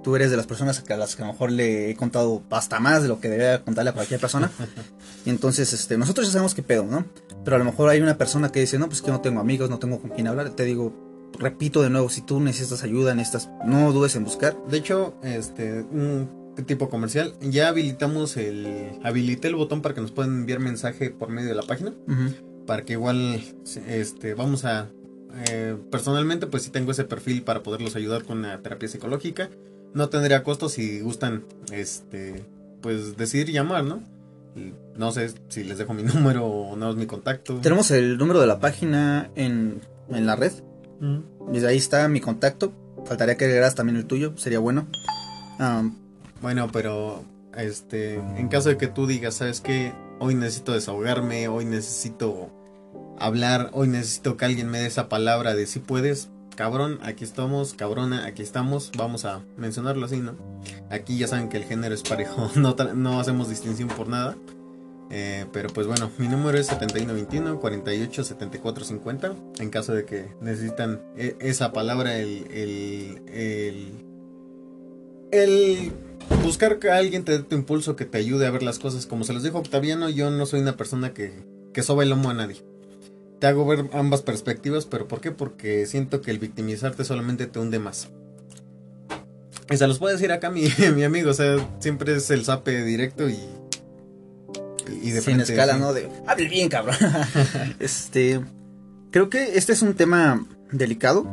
Tú 0.05 0.15
eres 0.15 0.31
de 0.31 0.37
las 0.37 0.47
personas 0.47 0.85
a 0.89 0.97
las 0.97 1.17
que 1.17 1.23
a 1.23 1.27
lo 1.27 1.33
mejor 1.33 1.51
le 1.51 1.91
he 1.91 1.97
contado 1.97 2.43
hasta 2.51 2.79
más 2.79 3.03
de 3.03 3.09
lo 3.09 3.21
que 3.21 3.29
debería 3.29 3.65
contarle 3.65 3.91
a 3.91 3.95
cualquier 3.95 4.21
persona. 4.21 4.51
y 5.25 5.31
entonces, 5.31 5.73
este, 5.73 5.97
nosotros 5.97 6.27
ya 6.27 6.33
sabemos 6.35 6.55
qué 6.55 6.63
pedo, 6.63 6.85
¿no? 6.85 7.07
Pero 7.43 7.57
a 7.57 7.59
lo 7.59 7.65
mejor 7.65 7.89
hay 7.89 8.01
una 8.01 8.19
persona 8.19 8.53
que 8.53 8.61
dice, 8.61 8.79
no, 8.79 8.87
pues 8.87 9.03
que 9.03 9.11
no 9.11 9.23
tengo 9.23 9.41
amigos, 9.41 9.71
no 9.71 9.79
tengo 9.79 10.01
con 10.01 10.11
quién 10.11 10.29
hablar. 10.29 10.51
Te 10.51 10.65
digo, 10.65 10.93
repito 11.39 11.83
de 11.83 11.91
nuevo, 11.91 12.11
si 12.11 12.21
tú 12.21 12.39
necesitas 12.39 12.83
ayuda, 12.85 13.15
necesitas, 13.15 13.51
no 13.65 13.93
dudes 13.93 14.15
en 14.15 14.25
buscar. 14.25 14.57
De 14.69 14.77
hecho, 14.77 15.15
este, 15.23 15.81
un 15.81 16.45
tipo 16.67 16.89
comercial, 16.89 17.35
ya 17.41 17.69
habilitamos 17.69 18.37
el, 18.37 19.01
habilité 19.03 19.49
el 19.49 19.57
botón 19.57 19.83
para 19.83 19.95
que 19.95 20.01
nos 20.01 20.13
puedan 20.13 20.33
enviar 20.33 20.61
mensaje 20.61 21.11
por 21.11 21.31
medio 21.31 21.49
de 21.49 21.55
la 21.55 21.63
página. 21.63 21.93
Para 22.67 22.83
que 22.83 22.95
igual 22.95 23.43
este 23.87 24.35
vamos 24.35 24.65
a 24.65 24.91
eh, 25.49 25.77
personalmente 25.91 26.47
pues 26.47 26.63
sí 26.63 26.71
tengo 26.71 26.93
ese 26.93 27.05
perfil 27.05 27.43
para 27.43 27.63
poderlos 27.63 27.97
ayudar 27.97 28.25
con 28.25 28.43
la 28.43 28.63
terapia 28.63 28.89
psicológica 28.89 29.51
no 29.95 30.09
tendría 30.09 30.43
costo 30.43 30.69
si 30.69 31.01
gustan 31.01 31.45
este 31.73 32.45
pues 32.83 33.17
decidir 33.17 33.51
llamar 33.51 33.85
no 33.85 34.03
no 34.97 35.13
sé 35.13 35.33
si 35.49 35.65
les 35.65 35.79
dejo 35.79 35.95
mi 35.95 36.03
número 36.15 36.47
o 36.47 36.77
no 36.77 36.91
es 36.91 36.97
mi 36.97 37.07
contacto 37.07 37.61
Tenemos 37.61 37.91
el 37.91 38.19
número 38.19 38.41
de 38.41 38.47
la 38.47 38.61
página 38.61 39.31
en, 39.35 39.81
en 40.09 40.27
la 40.27 40.37
red. 40.37 40.53
Mm. 41.01 41.53
Desde 41.53 41.69
ahí 41.69 41.77
está 41.77 42.09
mi 42.09 42.21
contacto. 42.21 42.73
Faltaría 43.05 43.37
que 43.37 43.45
agregaras 43.45 43.75
también 43.75 43.97
el 43.97 44.07
tuyo, 44.07 44.33
sería 44.37 44.59
bueno. 44.61 44.87
Bueno 46.41 46.69
pero 46.73 47.25
este 47.57 48.15
en 48.15 48.49
caso 48.49 48.69
de 48.69 48.77
que 48.77 48.89
tú 48.89 49.07
digas 49.07 49.35
sabes 49.35 49.61
que 49.61 49.93
hoy 50.19 50.35
necesito 50.35 50.73
desahogarme 50.73 51.47
hoy 51.49 51.65
necesito 51.65 52.51
hablar 53.19 53.71
hoy 53.73 53.87
necesito 53.87 54.37
que 54.37 54.45
alguien 54.45 54.69
me 54.69 54.81
dé 54.81 54.87
esa 54.87 55.09
palabra 55.09 55.55
de 55.55 55.67
si 55.67 55.79
puedes 55.79 56.31
cabrón, 56.55 56.99
aquí 57.03 57.25
estamos, 57.25 57.75
cabrona, 57.75 58.25
aquí 58.27 58.43
estamos, 58.43 58.93
vamos 58.97 59.25
a 59.25 59.43
mencionarlo 59.57 60.07
así, 60.07 60.19
¿no? 60.19 60.37
Aquí 60.91 61.19
ya 61.19 61.27
saben 61.27 61.49
que 61.49 61.57
el 61.57 61.65
género 61.65 61.95
es 61.95 62.03
parejo, 62.03 62.51
no, 62.95 63.21
hacemos 63.21 63.49
distinción 63.49 63.89
por 63.89 64.09
nada. 64.09 64.37
Eh, 65.11 65.45
pero 65.53 65.69
pues 65.69 65.87
bueno, 65.87 66.11
mi 66.19 66.29
número 66.29 66.59
es 66.59 66.67
7121 66.67 67.61
48 67.61 68.25
74 68.25 68.85
50. 68.85 69.35
En 69.59 69.71
caso 69.71 69.93
de 69.93 70.07
que 70.07 70.35
necesitan 70.41 71.03
e- 71.17 71.37
esa 71.41 71.73
palabra, 71.73 72.17
el, 72.17 72.47
el, 72.51 73.23
el, 73.29 74.05
el 75.31 75.93
buscar 76.43 76.79
que 76.79 76.91
alguien 76.91 77.25
te 77.25 77.33
dé 77.33 77.45
tu 77.45 77.55
impulso, 77.55 77.97
que 77.97 78.07
te 78.07 78.19
ayude 78.19 78.47
a 78.47 78.51
ver 78.51 78.63
las 78.63 78.79
cosas. 78.79 79.07
Como 79.07 79.25
se 79.25 79.35
los 79.35 79.43
dijo 79.43 79.59
Octaviano, 79.59 80.09
yo 80.09 80.31
no 80.31 80.47
soy 80.47 80.61
una 80.61 80.77
persona 80.77 81.13
que, 81.13 81.45
que 81.73 81.83
soba 81.83 82.03
el 82.03 82.09
lomo 82.11 82.31
a 82.31 82.35
nadie. 82.35 82.65
Te 83.41 83.47
hago 83.47 83.67
ver 83.67 83.89
ambas 83.93 84.23
perspectivas, 84.23 84.87
pero 84.87 85.09
¿por 85.09 85.21
qué? 85.21 85.31
Porque 85.31 85.87
siento 85.87 86.21
que 86.21 86.31
el 86.31 86.39
victimizarte 86.39 87.05
solamente 87.05 87.47
te 87.47 87.59
hunde 87.59 87.79
más. 87.79 88.09
Y 89.71 89.77
se 89.77 89.87
los 89.87 89.99
puede 89.99 90.15
decir 90.15 90.33
acá 90.33 90.51
mi, 90.51 90.69
mi 90.95 91.05
amigo, 91.05 91.31
o 91.31 91.35
sea, 91.35 91.57
siempre 91.79 92.17
es 92.17 92.31
el 92.31 92.45
zape 92.45 92.85
directo 92.85 93.29
y. 93.29 93.39
Y 95.03 95.11
de 95.11 95.21
sin 95.21 95.37
frente, 95.37 95.45
escala, 95.45 95.75
sí. 95.75 95.81
¿no? 95.81 95.93
De, 95.93 96.09
hable 96.27 96.49
bien, 96.49 96.69
cabrón. 96.69 96.97
este, 97.79 98.41
creo 99.11 99.31
que 99.31 99.57
este 99.57 99.73
es 99.73 99.81
un 99.81 99.95
tema 99.95 100.47
delicado, 100.71 101.25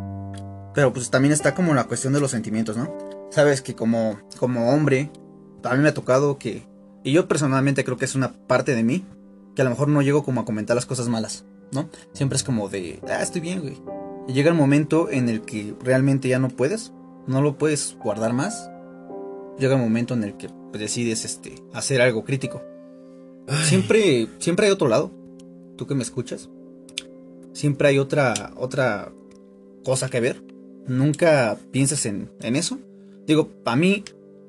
pero 0.73 0.93
pues 0.93 1.09
también 1.09 1.33
está 1.33 1.53
como 1.53 1.73
la 1.73 1.83
cuestión 1.85 2.13
de 2.13 2.21
los 2.21 2.31
sentimientos, 2.31 2.77
¿no? 2.77 2.97
Sabes 3.29 3.61
que 3.61 3.75
como, 3.75 4.19
como 4.37 4.71
hombre, 4.71 5.09
a 5.63 5.75
mí 5.75 5.83
me 5.83 5.89
ha 5.89 5.93
tocado 5.93 6.37
que, 6.37 6.65
y 7.03 7.11
yo 7.11 7.27
personalmente 7.27 7.83
creo 7.83 7.97
que 7.97 8.05
es 8.05 8.15
una 8.15 8.33
parte 8.33 8.75
de 8.75 8.83
mí, 8.83 9.05
que 9.55 9.61
a 9.61 9.65
lo 9.65 9.71
mejor 9.71 9.89
no 9.89 10.01
llego 10.01 10.23
como 10.23 10.41
a 10.41 10.45
comentar 10.45 10.75
las 10.75 10.85
cosas 10.85 11.07
malas, 11.09 11.43
¿no? 11.71 11.89
Siempre 12.13 12.35
es 12.37 12.43
como 12.43 12.69
de, 12.69 12.99
ah, 13.07 13.21
estoy 13.21 13.41
bien, 13.41 13.61
güey. 13.61 13.77
Y 14.27 14.33
llega 14.33 14.49
el 14.49 14.57
momento 14.57 15.09
en 15.09 15.29
el 15.29 15.41
que 15.41 15.73
realmente 15.83 16.27
ya 16.27 16.39
no 16.39 16.49
puedes, 16.49 16.91
no 17.27 17.41
lo 17.41 17.57
puedes 17.57 17.95
guardar 18.03 18.33
más. 18.33 18.69
Llega 19.57 19.75
el 19.75 19.81
momento 19.81 20.13
en 20.13 20.23
el 20.23 20.37
que 20.37 20.47
decides 20.73 21.25
este, 21.25 21.55
hacer 21.73 22.01
algo 22.01 22.23
crítico. 22.23 22.61
Siempre, 23.63 24.27
siempre 24.39 24.67
hay 24.67 24.71
otro 24.71 24.87
lado. 24.87 25.11
Tú 25.75 25.87
que 25.87 25.95
me 25.95 26.03
escuchas. 26.03 26.49
Siempre 27.53 27.89
hay 27.89 27.99
otra, 27.99 28.53
otra 28.55 29.11
cosa 29.83 30.09
que 30.09 30.19
ver. 30.21 30.41
Nunca 30.87 31.57
piensas 31.71 32.05
en, 32.05 32.29
en 32.41 32.55
eso. 32.55 32.79
Digo, 33.27 33.47
para 33.63 33.75
mí 33.77 34.03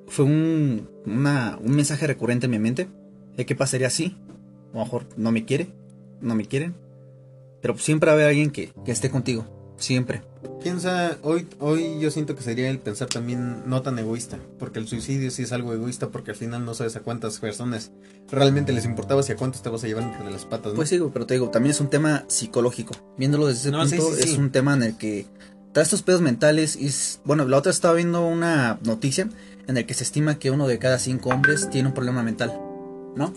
fue 0.06 0.24
un, 0.24 0.88
una- 1.06 1.58
un 1.62 1.74
mensaje 1.74 2.06
recurrente 2.06 2.46
en 2.46 2.50
mi 2.52 2.58
mente. 2.58 2.88
De 3.36 3.44
qué 3.46 3.54
pasaría 3.56 3.90
si. 3.90 4.16
A 4.72 4.78
lo 4.78 4.84
mejor 4.84 5.06
no 5.16 5.32
me 5.32 5.44
quiere. 5.44 5.68
No 6.20 6.34
me 6.34 6.44
quieren. 6.44 6.74
Pero 7.62 7.78
siempre 7.78 8.08
va 8.08 8.12
a 8.12 8.14
haber 8.16 8.26
alguien 8.28 8.50
que, 8.50 8.72
que 8.84 8.92
esté 8.92 9.08
contigo. 9.10 9.46
Siempre. 9.78 10.22
Piensa, 10.62 11.16
hoy, 11.22 11.48
hoy 11.58 11.98
yo 11.98 12.10
siento 12.12 12.36
que 12.36 12.42
sería 12.42 12.70
el 12.70 12.78
pensar 12.78 13.08
también 13.08 13.68
no 13.68 13.82
tan 13.82 13.98
egoísta, 13.98 14.38
porque 14.58 14.78
el 14.78 14.86
suicidio 14.86 15.30
sí 15.32 15.42
es 15.42 15.50
algo 15.52 15.72
egoísta, 15.72 16.10
porque 16.10 16.30
al 16.32 16.36
final 16.36 16.64
no 16.64 16.74
sabes 16.74 16.94
a 16.94 17.00
cuántas 17.00 17.40
personas 17.40 17.90
realmente 18.30 18.72
les 18.72 18.84
importaba 18.84 19.22
y 19.26 19.32
a 19.32 19.36
cuántos 19.36 19.62
te 19.62 19.70
vas 19.70 19.82
a 19.82 19.88
llevar 19.88 20.04
entre 20.04 20.30
las 20.30 20.44
patas, 20.44 20.72
¿no? 20.72 20.76
Pues 20.76 20.88
sí, 20.88 21.00
pero 21.12 21.26
te 21.26 21.34
digo, 21.34 21.50
también 21.50 21.72
es 21.72 21.80
un 21.80 21.90
tema 21.90 22.24
psicológico. 22.28 22.94
Viéndolo 23.18 23.46
desde 23.48 23.60
ese 23.62 23.70
No, 23.72 23.84
sí, 23.86 23.96
punto, 23.96 24.14
sí, 24.14 24.22
sí. 24.22 24.32
es 24.34 24.38
un 24.38 24.50
tema 24.50 24.74
en 24.74 24.82
el 24.84 24.96
que 24.96 25.26
trae 25.72 25.82
estos 25.82 26.02
pedos 26.02 26.20
mentales. 26.20 26.76
Y 26.76 26.86
es- 26.86 27.20
bueno, 27.24 27.44
la 27.46 27.56
otra 27.58 27.72
estaba 27.72 27.94
viendo 27.94 28.24
una 28.24 28.78
noticia 28.84 29.28
en 29.66 29.76
el 29.76 29.84
que 29.86 29.94
se 29.94 30.04
estima 30.04 30.38
que 30.38 30.52
uno 30.52 30.68
de 30.68 30.78
cada 30.78 30.98
cinco 31.00 31.30
hombres 31.30 31.70
tiene 31.70 31.88
un 31.88 31.94
problema 31.94 32.22
mental. 32.22 32.52
¿No? 33.16 33.32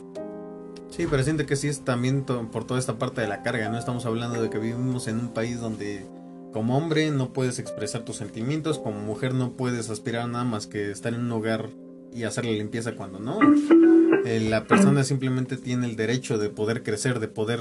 Sí, 0.95 1.07
pero 1.09 1.23
siento 1.23 1.45
que 1.45 1.57
sí 1.57 1.67
es 1.67 1.81
también 1.81 2.23
por 2.23 2.65
toda 2.65 2.79
esta 2.79 2.97
parte 2.97 3.19
de 3.19 3.27
la 3.27 3.43
carga, 3.43 3.67
¿no? 3.67 3.77
Estamos 3.77 4.05
hablando 4.05 4.41
de 4.41 4.49
que 4.49 4.59
vivimos 4.59 5.09
en 5.09 5.19
un 5.19 5.33
país 5.33 5.59
donde 5.59 6.05
como 6.53 6.77
hombre 6.77 7.11
no 7.11 7.33
puedes 7.33 7.59
expresar 7.59 8.05
tus 8.05 8.15
sentimientos, 8.15 8.79
como 8.79 9.01
mujer 9.01 9.33
no 9.33 9.51
puedes 9.57 9.89
aspirar 9.89 10.21
a 10.21 10.27
nada 10.27 10.45
más 10.45 10.67
que 10.67 10.91
estar 10.91 11.13
en 11.13 11.21
un 11.21 11.31
hogar 11.33 11.69
y 12.13 12.23
hacer 12.23 12.45
la 12.45 12.53
limpieza 12.53 12.95
cuando 12.95 13.19
no. 13.19 13.39
Eh, 14.25 14.39
la 14.39 14.63
persona 14.63 15.03
simplemente 15.03 15.57
tiene 15.57 15.85
el 15.85 15.97
derecho 15.97 16.37
de 16.37 16.49
poder 16.49 16.81
crecer, 16.81 17.19
de 17.19 17.27
poder 17.27 17.59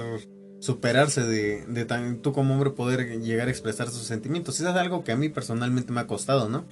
superarse, 0.60 1.22
de, 1.24 1.66
de 1.66 1.84
tú 2.22 2.32
como 2.32 2.54
hombre 2.54 2.70
poder 2.70 3.20
llegar 3.20 3.48
a 3.48 3.50
expresar 3.50 3.90
sus 3.90 4.04
sentimientos. 4.04 4.60
Eso 4.60 4.70
es 4.70 4.76
algo 4.76 5.02
que 5.02 5.10
a 5.10 5.16
mí 5.16 5.28
personalmente 5.28 5.92
me 5.92 6.00
ha 6.00 6.06
costado, 6.06 6.48
¿no? 6.48 6.64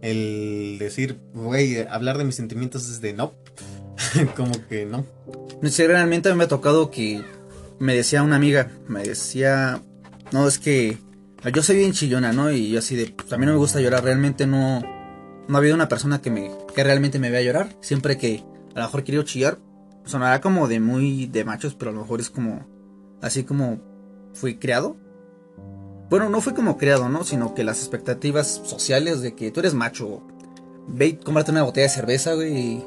El 0.00 0.78
decir, 0.78 1.20
güey, 1.34 1.86
hablar 1.86 2.16
de 2.16 2.24
mis 2.24 2.34
sentimientos 2.34 2.88
es 2.88 3.02
de 3.02 3.12
no. 3.12 3.34
como 4.36 4.52
que 4.68 4.86
no. 4.86 5.04
No 5.60 5.68
sé, 5.70 5.86
realmente 5.86 6.28
a 6.28 6.32
mí 6.32 6.38
me 6.38 6.44
ha 6.44 6.48
tocado 6.48 6.90
que 6.90 7.24
me 7.78 7.94
decía 7.94 8.22
una 8.22 8.36
amiga, 8.36 8.70
me 8.86 9.02
decía, 9.02 9.82
no, 10.32 10.46
es 10.46 10.58
que 10.58 10.98
yo 11.52 11.62
soy 11.62 11.76
bien 11.76 11.92
chillona, 11.92 12.32
¿no? 12.32 12.50
Y 12.50 12.70
yo 12.70 12.78
así 12.78 12.96
de, 12.96 13.06
pues, 13.06 13.32
a 13.32 13.38
mí 13.38 13.46
no 13.46 13.52
me 13.52 13.58
gusta 13.58 13.80
llorar, 13.80 14.04
realmente 14.04 14.46
no, 14.46 14.80
no 15.48 15.56
ha 15.56 15.58
habido 15.58 15.74
una 15.74 15.88
persona 15.88 16.20
que 16.20 16.30
me, 16.30 16.50
que 16.74 16.84
realmente 16.84 17.18
me 17.18 17.30
vea 17.30 17.42
llorar. 17.42 17.76
Siempre 17.80 18.18
que 18.18 18.44
a 18.74 18.78
lo 18.78 18.84
mejor 18.84 19.04
quiero 19.04 19.22
chillar, 19.22 19.58
sonará 20.04 20.40
como 20.40 20.68
de 20.68 20.80
muy 20.80 21.26
de 21.26 21.44
machos, 21.44 21.74
pero 21.74 21.90
a 21.90 21.94
lo 21.94 22.00
mejor 22.02 22.20
es 22.20 22.30
como, 22.30 22.66
así 23.22 23.44
como 23.44 23.80
fui 24.34 24.56
criado. 24.56 24.96
Bueno, 26.10 26.28
no 26.30 26.40
fui 26.40 26.54
como 26.54 26.78
criado, 26.78 27.08
¿no? 27.08 27.24
Sino 27.24 27.54
que 27.54 27.64
las 27.64 27.80
expectativas 27.80 28.62
sociales 28.64 29.20
de 29.20 29.34
que 29.34 29.50
tú 29.50 29.60
eres 29.60 29.74
macho, 29.74 30.22
ve 30.86 31.06
y 31.06 31.12
cómprate 31.14 31.50
una 31.50 31.62
botella 31.62 31.86
de 31.86 31.92
cerveza, 31.92 32.34
güey, 32.34 32.56
y 32.56 32.84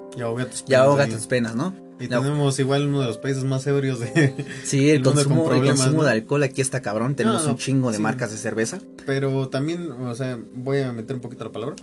Y 0.67 0.73
ahoga 0.73 1.07
tus 1.07 1.27
penas, 1.27 1.55
¿no? 1.55 1.73
Y 2.01 2.07
No. 2.07 2.21
tenemos 2.21 2.59
igual 2.59 2.87
uno 2.87 3.01
de 3.01 3.07
los 3.07 3.17
países 3.17 3.43
más 3.43 3.65
ebrios 3.67 3.99
de... 3.99 4.33
Sí, 4.63 4.89
el 4.89 5.01
consumo, 5.03 5.43
con 5.45 5.55
el 5.57 5.65
consumo 5.67 5.97
¿no? 5.99 6.03
de 6.03 6.11
alcohol 6.11 6.43
aquí 6.43 6.61
está 6.61 6.81
cabrón. 6.81 7.15
Tenemos 7.15 7.43
No, 7.45 7.51
un 7.51 7.57
chingo 7.57 7.91
de 7.91 7.97
sí. 7.97 8.03
marcas 8.03 8.31
de 8.31 8.37
cerveza. 8.37 8.79
Pero 9.05 9.49
también, 9.49 9.91
o 9.91 10.15
sea, 10.15 10.39
voy 10.53 10.79
a 10.79 10.91
meter 10.91 11.15
un 11.15 11.21
poquito 11.21 11.43
la 11.43 11.51
palabra. 11.51 11.75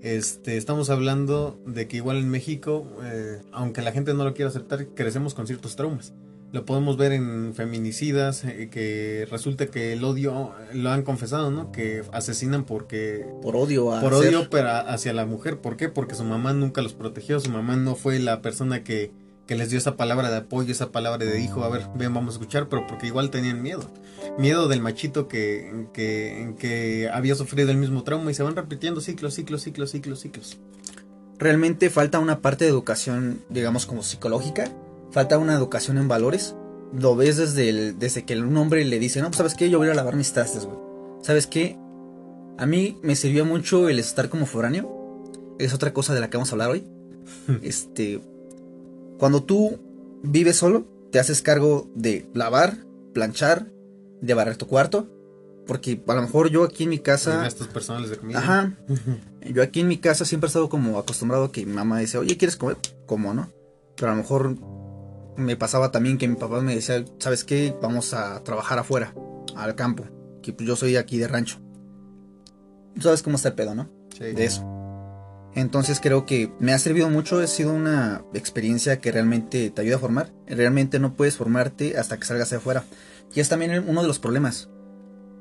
Este, 0.00 0.56
estamos 0.56 0.90
hablando 0.90 1.60
de 1.66 1.86
que 1.88 1.96
igual 1.98 2.18
en 2.18 2.28
México, 2.28 2.86
eh, 3.04 3.40
aunque 3.52 3.82
la 3.82 3.92
gente 3.92 4.14
no 4.14 4.24
lo 4.24 4.34
quiera 4.34 4.50
aceptar, 4.50 4.86
crecemos 4.94 5.34
con 5.34 5.46
ciertos 5.46 5.76
traumas. 5.76 6.12
Lo 6.52 6.66
podemos 6.66 6.98
ver 6.98 7.12
en 7.12 7.54
feminicidas, 7.54 8.44
eh, 8.44 8.68
que 8.70 9.26
resulta 9.30 9.68
que 9.68 9.94
el 9.94 10.04
odio, 10.04 10.52
lo 10.74 10.90
han 10.90 11.02
confesado, 11.02 11.50
¿no? 11.50 11.72
Que 11.72 12.02
asesinan 12.12 12.64
porque... 12.64 13.24
Por 13.40 13.56
odio. 13.56 13.90
por 14.02 14.12
odio 14.12 14.48
pero 14.50 14.68
hacia 14.68 15.14
la 15.14 15.24
mujer. 15.24 15.60
¿Por 15.60 15.78
qué? 15.78 15.88
Porque 15.88 16.14
su 16.14 16.24
mamá 16.24 16.52
nunca 16.52 16.82
los 16.82 16.92
protegió, 16.92 17.40
su 17.40 17.50
mamá 17.50 17.76
no 17.76 17.94
fue 17.94 18.18
la 18.18 18.42
persona 18.42 18.84
que, 18.84 19.12
que 19.46 19.56
les 19.56 19.70
dio 19.70 19.78
esa 19.78 19.96
palabra 19.96 20.30
de 20.30 20.36
apoyo, 20.38 20.72
esa 20.72 20.92
palabra 20.92 21.24
de 21.24 21.40
hijo, 21.40 21.64
a 21.64 21.68
ver, 21.68 21.82
ven, 21.94 22.14
vamos 22.14 22.34
a 22.34 22.38
escuchar, 22.38 22.68
pero 22.68 22.86
porque 22.86 23.06
igual 23.06 23.30
tenían 23.30 23.62
miedo. 23.62 23.90
Miedo 24.38 24.68
del 24.68 24.80
machito 24.80 25.28
que, 25.28 25.88
que, 25.92 26.54
que 26.58 27.10
había 27.12 27.34
sufrido 27.34 27.70
el 27.70 27.76
mismo 27.76 28.04
trauma 28.04 28.30
y 28.30 28.34
se 28.34 28.42
van 28.42 28.56
repitiendo 28.56 29.00
ciclos, 29.00 29.34
ciclos, 29.34 29.62
ciclos, 29.62 29.90
ciclos, 29.90 30.20
ciclos. 30.20 30.58
Realmente 31.38 31.90
falta 31.90 32.18
una 32.18 32.40
parte 32.40 32.64
de 32.64 32.70
educación, 32.70 33.42
digamos, 33.48 33.86
como 33.86 34.02
psicológica 34.02 34.70
falta 35.12 35.38
una 35.38 35.54
educación 35.54 35.98
en 35.98 36.08
valores. 36.08 36.56
Lo 36.98 37.14
ves 37.14 37.36
desde, 37.36 37.92
desde 37.92 38.24
que 38.24 38.36
un 38.38 38.56
hombre 38.56 38.84
le 38.84 38.98
dice, 38.98 39.20
no, 39.20 39.28
pues 39.28 39.36
sabes 39.36 39.54
qué, 39.54 39.70
yo 39.70 39.78
voy 39.78 39.88
a 39.88 39.94
lavar 39.94 40.16
mis 40.16 40.32
trastes, 40.32 40.66
güey. 40.66 40.78
¿Sabes 41.22 41.46
qué? 41.46 41.78
A 42.58 42.66
mí 42.66 42.98
me 43.02 43.16
sirvió 43.16 43.44
mucho 43.44 43.88
el 43.88 43.98
estar 43.98 44.28
como 44.28 44.46
foráneo. 44.46 45.24
Es 45.58 45.72
otra 45.72 45.92
cosa 45.92 46.14
de 46.14 46.20
la 46.20 46.28
que 46.28 46.36
vamos 46.36 46.50
a 46.50 46.52
hablar 46.52 46.70
hoy. 46.70 46.84
este, 47.62 48.20
cuando 49.22 49.44
tú 49.44 49.78
vives 50.24 50.56
solo, 50.56 50.84
te 51.12 51.20
haces 51.20 51.42
cargo 51.42 51.88
de 51.94 52.28
lavar, 52.34 52.78
planchar, 53.14 53.68
de 54.20 54.34
barrer 54.34 54.56
tu 54.56 54.66
cuarto. 54.66 55.06
Porque 55.64 56.02
a 56.08 56.14
lo 56.14 56.22
mejor 56.22 56.50
yo 56.50 56.64
aquí 56.64 56.82
en 56.82 56.90
mi 56.90 56.98
casa. 56.98 57.36
Gastos 57.36 57.68
personales 57.68 58.10
de 58.10 58.16
comida. 58.16 58.40
Ajá. 58.40 58.76
yo 59.48 59.62
aquí 59.62 59.78
en 59.78 59.86
mi 59.86 59.98
casa 59.98 60.24
siempre 60.24 60.46
he 60.46 60.48
estado 60.48 60.68
como 60.68 60.98
acostumbrado 60.98 61.44
a 61.44 61.52
que 61.52 61.64
mi 61.64 61.72
mamá 61.72 62.00
dice, 62.00 62.18
oye, 62.18 62.36
¿quieres 62.36 62.56
comer? 62.56 62.78
Como, 63.06 63.32
¿no? 63.32 63.48
Pero 63.94 64.10
a 64.10 64.14
lo 64.16 64.22
mejor 64.22 64.56
me 65.36 65.54
pasaba 65.54 65.92
también 65.92 66.18
que 66.18 66.26
mi 66.26 66.34
papá 66.34 66.60
me 66.60 66.74
decía, 66.74 67.04
¿sabes 67.20 67.44
qué? 67.44 67.76
Vamos 67.80 68.14
a 68.14 68.42
trabajar 68.42 68.80
afuera, 68.80 69.14
al 69.54 69.76
campo, 69.76 70.02
que 70.42 70.52
pues 70.52 70.66
yo 70.68 70.74
soy 70.74 70.96
aquí 70.96 71.18
de 71.18 71.28
rancho. 71.28 71.60
Tú 72.96 73.02
sabes 73.02 73.22
cómo 73.22 73.36
está 73.36 73.50
el 73.50 73.54
pedo, 73.54 73.76
¿no? 73.76 73.88
Sí. 74.18 74.32
De 74.32 74.44
eso. 74.46 74.81
Entonces 75.54 76.00
creo 76.00 76.24
que 76.24 76.50
me 76.58 76.72
ha 76.72 76.78
servido 76.78 77.10
mucho, 77.10 77.38
ha 77.38 77.46
sido 77.46 77.74
una 77.74 78.24
experiencia 78.32 79.00
que 79.00 79.12
realmente 79.12 79.70
te 79.70 79.82
ayuda 79.82 79.96
a 79.96 80.00
formar. 80.00 80.32
Realmente 80.46 80.98
no 80.98 81.14
puedes 81.14 81.36
formarte 81.36 81.98
hasta 81.98 82.18
que 82.18 82.26
salgas 82.26 82.50
de 82.50 82.56
afuera. 82.56 82.84
Y 83.34 83.40
es 83.40 83.48
también 83.48 83.84
uno 83.86 84.02
de 84.02 84.08
los 84.08 84.18
problemas. 84.18 84.70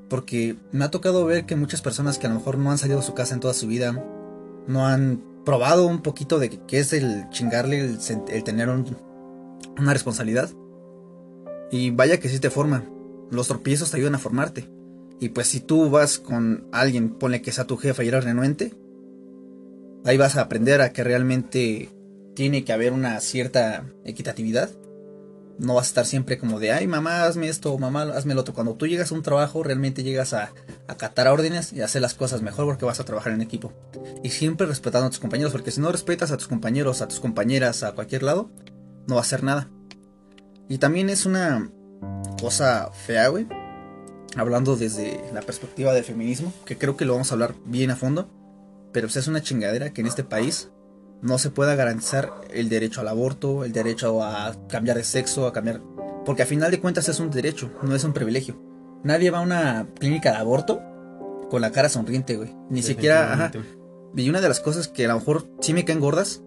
Porque 0.10 0.58
me 0.72 0.84
ha 0.84 0.92
tocado 0.92 1.26
ver 1.26 1.46
que 1.46 1.56
muchas 1.56 1.82
personas 1.82 2.18
que 2.18 2.28
a 2.28 2.30
lo 2.30 2.36
mejor 2.36 2.58
no 2.58 2.72
han 2.72 2.78
salido 2.78 3.00
de 3.00 3.06
su 3.06 3.14
casa 3.14 3.34
en 3.34 3.40
toda 3.40 3.54
su 3.54 3.68
vida, 3.68 4.04
no 4.68 4.86
han 4.86 5.24
probado 5.46 5.88
un 5.88 6.02
poquito 6.02 6.40
de 6.40 6.50
qué 6.50 6.80
es 6.80 6.92
el 6.92 7.30
chingarle, 7.30 7.80
el, 7.80 8.44
tener 8.44 8.68
un, 8.68 8.98
una 9.78 9.94
responsabilidad. 9.94 10.50
Y 11.72 11.92
vaya 11.92 12.20
que 12.20 12.28
sí 12.28 12.40
te 12.40 12.50
forma. 12.50 12.84
Los 13.30 13.48
tropiezos 13.48 13.92
te 13.92 13.98
ayudan 13.98 14.16
a 14.16 14.20
formarte. 14.20 14.70
Y 15.22 15.30
pues 15.30 15.48
si 15.48 15.62
tú 15.62 15.90
vas 15.90 16.20
con 16.20 16.68
alguien, 16.74 17.12
pone 17.12 17.42
que 17.42 17.54
sea 17.54 17.66
tu 17.66 17.78
jefa 17.78 18.04
y 18.04 18.10
eres 18.10 18.26
renuente, 18.26 18.74
ahí 20.06 20.18
vas 20.18 20.38
a 20.38 20.42
aprender 20.42 20.82
a 20.82 20.92
que 20.92 21.04
realmente 21.04 21.90
tiene 22.36 22.64
que 22.64 22.74
haber 22.74 22.94
una 22.94 23.20
cierta 23.20 23.86
equitatividad. 24.06 24.70
No 25.60 25.76
vas 25.76 25.88
a 25.88 25.90
estar 25.90 26.06
siempre 26.06 26.40
como 26.40 26.60
de, 26.60 26.72
ay 26.72 26.88
mamá, 26.88 27.24
hazme 27.24 27.48
esto, 27.48 27.78
mamá, 27.78 28.04
hazme 28.04 28.34
lo 28.34 28.42
otro. 28.42 28.54
Cuando 28.54 28.74
tú 28.76 28.88
llegas 28.88 29.12
a 29.12 29.16
un 29.16 29.22
trabajo, 29.22 29.62
realmente 29.62 30.02
llegas 30.02 30.34
a 30.34 30.52
acatar 30.88 31.28
órdenes 31.28 31.72
y 31.72 31.82
hacer 31.82 32.02
las 32.02 32.16
cosas 32.16 32.42
mejor 32.42 32.66
porque 32.66 32.86
vas 32.86 33.00
a 33.00 33.06
trabajar 33.06 33.34
en 33.34 33.42
equipo. 33.42 33.74
Y 34.24 34.30
siempre 34.30 34.66
respetando 34.66 35.08
a 35.08 35.10
tus 35.12 35.20
compañeros, 35.20 35.52
porque 35.52 35.72
si 35.72 35.82
no 35.82 35.92
respetas 35.92 36.32
a 36.32 36.38
tus 36.38 36.48
compañeros, 36.48 37.02
a 37.02 37.08
tus 37.08 37.20
compañeras, 37.20 37.84
a 37.84 37.92
cualquier 37.92 38.24
lado, 38.24 38.50
no 39.08 39.16
va 39.16 39.22
a 39.22 39.24
hacer 39.24 39.44
nada. 39.44 39.70
Y 40.68 40.78
también 40.78 41.10
es 41.10 41.26
una 41.26 41.70
cosa 42.40 42.90
fea, 42.92 43.28
güey. 43.28 43.48
Hablando 44.36 44.78
desde 44.78 45.22
la 45.34 45.42
perspectiva 45.42 45.94
del 45.94 46.06
feminismo, 46.06 46.54
que 46.66 46.78
creo 46.78 46.96
que 46.96 47.06
lo 47.06 47.14
vamos 47.14 47.30
a 47.32 47.36
hablar 47.36 47.54
bien 47.66 47.92
a 47.92 47.98
fondo. 47.98 48.30
Pero 48.92 49.08
pues 49.08 49.18
es 49.18 49.28
una 49.28 49.42
chingadera 49.42 49.94
que 49.94 50.02
en 50.02 50.08
este 50.08 50.24
país 50.24 50.72
no 51.22 51.38
se 51.38 51.50
pueda 51.50 51.76
garantizar 51.76 52.32
el 52.52 52.70
derecho 52.70 53.02
al 53.02 53.08
aborto, 53.08 53.64
el 53.64 53.72
derecho 53.72 54.24
a 54.24 54.56
cambiar 54.68 54.98
de 54.98 55.04
sexo, 55.04 55.48
a 55.48 55.54
cambiar... 55.54 55.82
Porque 56.26 56.44
a 56.44 56.46
final 56.46 56.72
de 56.72 56.80
cuentas 56.80 57.10
es 57.10 57.20
un 57.20 57.30
derecho, 57.30 57.72
no 57.84 57.96
es 57.96 58.04
un 58.04 58.14
privilegio. 58.14 58.62
Nadie 59.04 59.32
va 59.32 59.40
a 59.40 59.42
una 59.42 59.88
clínica 60.00 60.32
de 60.32 60.38
aborto 60.38 60.82
con 61.50 61.62
la 61.62 61.72
cara 61.72 61.90
sonriente, 61.90 62.38
güey. 62.38 62.56
Ni 62.70 62.82
siquiera... 62.82 63.34
Ajá. 63.34 63.52
Y 64.16 64.30
una 64.30 64.42
de 64.42 64.48
las 64.50 64.60
cosas 64.60 64.88
que 64.88 65.06
a 65.06 65.10
lo 65.10 65.16
mejor 65.16 65.48
sí 65.62 65.74
me 65.74 65.86
caen 65.86 66.00
gordas 66.00 66.42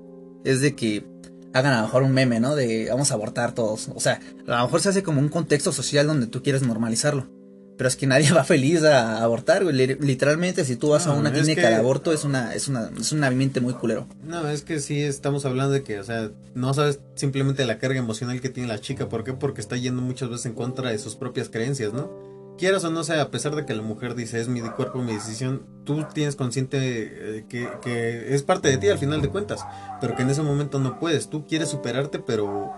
es 0.44 0.60
de 0.60 0.74
que 0.74 1.06
hagan 1.54 1.72
a 1.72 1.78
lo 1.78 1.82
mejor 1.84 2.02
un 2.02 2.12
meme, 2.12 2.40
¿no? 2.40 2.54
De 2.54 2.88
vamos 2.90 3.10
a 3.10 3.14
abortar 3.14 3.52
todos. 3.52 3.88
O 3.94 4.00
sea, 4.00 4.20
a 4.46 4.58
lo 4.58 4.64
mejor 4.64 4.80
se 4.80 4.90
hace 4.90 5.02
como 5.02 5.20
un 5.20 5.28
contexto 5.28 5.72
social 5.72 6.06
donde 6.06 6.26
tú 6.26 6.42
quieres 6.42 6.62
normalizarlo. 6.62 7.28
Pero 7.76 7.88
es 7.88 7.96
que 7.96 8.06
nadie 8.06 8.30
va 8.32 8.44
feliz 8.44 8.82
a 8.84 9.22
abortar, 9.22 9.64
güey. 9.64 9.74
Literalmente, 9.74 10.64
si 10.64 10.76
tú 10.76 10.90
vas 10.90 11.06
a 11.06 11.12
una 11.12 11.32
clínica 11.32 11.68
de 11.68 11.74
aborto, 11.74 12.12
es 12.12 12.24
una, 12.24 12.54
es 12.54 12.68
una, 12.68 12.90
es 12.98 13.12
un 13.12 13.24
ambiente 13.24 13.60
muy 13.60 13.74
culero. 13.74 14.06
No, 14.22 14.48
es 14.48 14.62
que 14.62 14.80
sí 14.80 15.02
estamos 15.02 15.44
hablando 15.44 15.72
de 15.72 15.82
que, 15.82 15.98
o 15.98 16.04
sea, 16.04 16.30
no 16.54 16.74
sabes 16.74 17.00
simplemente 17.14 17.64
la 17.64 17.78
carga 17.78 17.98
emocional 17.98 18.40
que 18.40 18.48
tiene 18.48 18.68
la 18.68 18.80
chica. 18.80 19.08
¿Por 19.08 19.24
qué? 19.24 19.32
Porque 19.32 19.60
está 19.60 19.76
yendo 19.76 20.02
muchas 20.02 20.28
veces 20.28 20.46
en 20.46 20.54
contra 20.54 20.90
de 20.90 20.98
sus 20.98 21.16
propias 21.16 21.48
creencias, 21.48 21.92
¿no? 21.92 22.33
Quieras 22.58 22.84
o 22.84 22.90
no 22.90 23.04
sea, 23.04 23.22
a 23.22 23.30
pesar 23.30 23.54
de 23.54 23.66
que 23.66 23.74
la 23.74 23.82
mujer 23.82 24.14
dice 24.14 24.40
es 24.40 24.48
mi 24.48 24.60
cuerpo, 24.60 24.98
mi 25.00 25.12
decisión, 25.12 25.62
tú 25.84 26.04
tienes 26.12 26.36
consciente 26.36 26.78
eh, 26.80 27.44
que, 27.48 28.34
es 28.34 28.42
parte 28.42 28.68
de 28.68 28.78
ti 28.78 28.88
al 28.88 28.98
final 28.98 29.22
de 29.22 29.28
cuentas, 29.28 29.64
pero 30.00 30.14
que 30.16 30.22
en 30.22 30.30
ese 30.30 30.42
momento 30.42 30.78
no 30.78 30.98
puedes. 30.98 31.28
Tú 31.28 31.46
quieres 31.46 31.68
superarte, 31.68 32.18
pero 32.18 32.72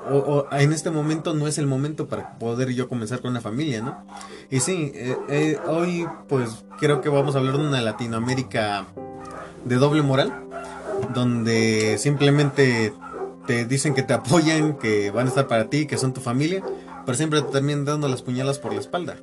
en 0.53 0.73
este 0.73 0.91
momento 0.91 1.35
no 1.35 1.47
es 1.47 1.59
el 1.59 1.67
momento 1.67 2.09
para 2.09 2.39
poder 2.39 2.73
yo 2.73 2.89
comenzar 2.89 3.21
con 3.21 3.31
una 3.31 3.41
familia, 3.41 3.83
¿no? 3.83 4.07
Y 4.51 4.61
sí, 4.61 4.93
eh, 4.95 5.17
eh, 5.29 5.59
hoy 5.67 6.07
pues 6.29 6.65
creo 6.79 7.01
que 7.01 7.09
vamos 7.09 7.35
a 7.35 7.39
hablar 7.39 7.59
de 7.59 7.67
una 7.67 7.81
Latinoamérica 7.81 8.87
de 9.65 9.77
doble 9.77 10.03
moral, 10.03 10.33
donde 11.15 11.97
simplemente 11.99 12.93
te 13.47 13.65
dicen 13.65 13.95
que 13.95 14.03
te 14.03 14.15
apoyan, 14.15 14.77
que 14.79 15.11
van 15.11 15.27
a 15.27 15.29
estar 15.29 15.47
para 15.47 15.69
ti, 15.71 15.87
que 15.87 15.99
son 15.99 16.13
tu 16.13 16.21
familia, 16.21 16.63
pero 17.05 17.17
siempre 17.17 17.41
terminan 17.43 17.85
dando 17.85 18.09
las 18.09 18.23
puñalas 18.23 18.59
por 18.59 18.75
la 18.75 18.81
espalda. 18.81 19.17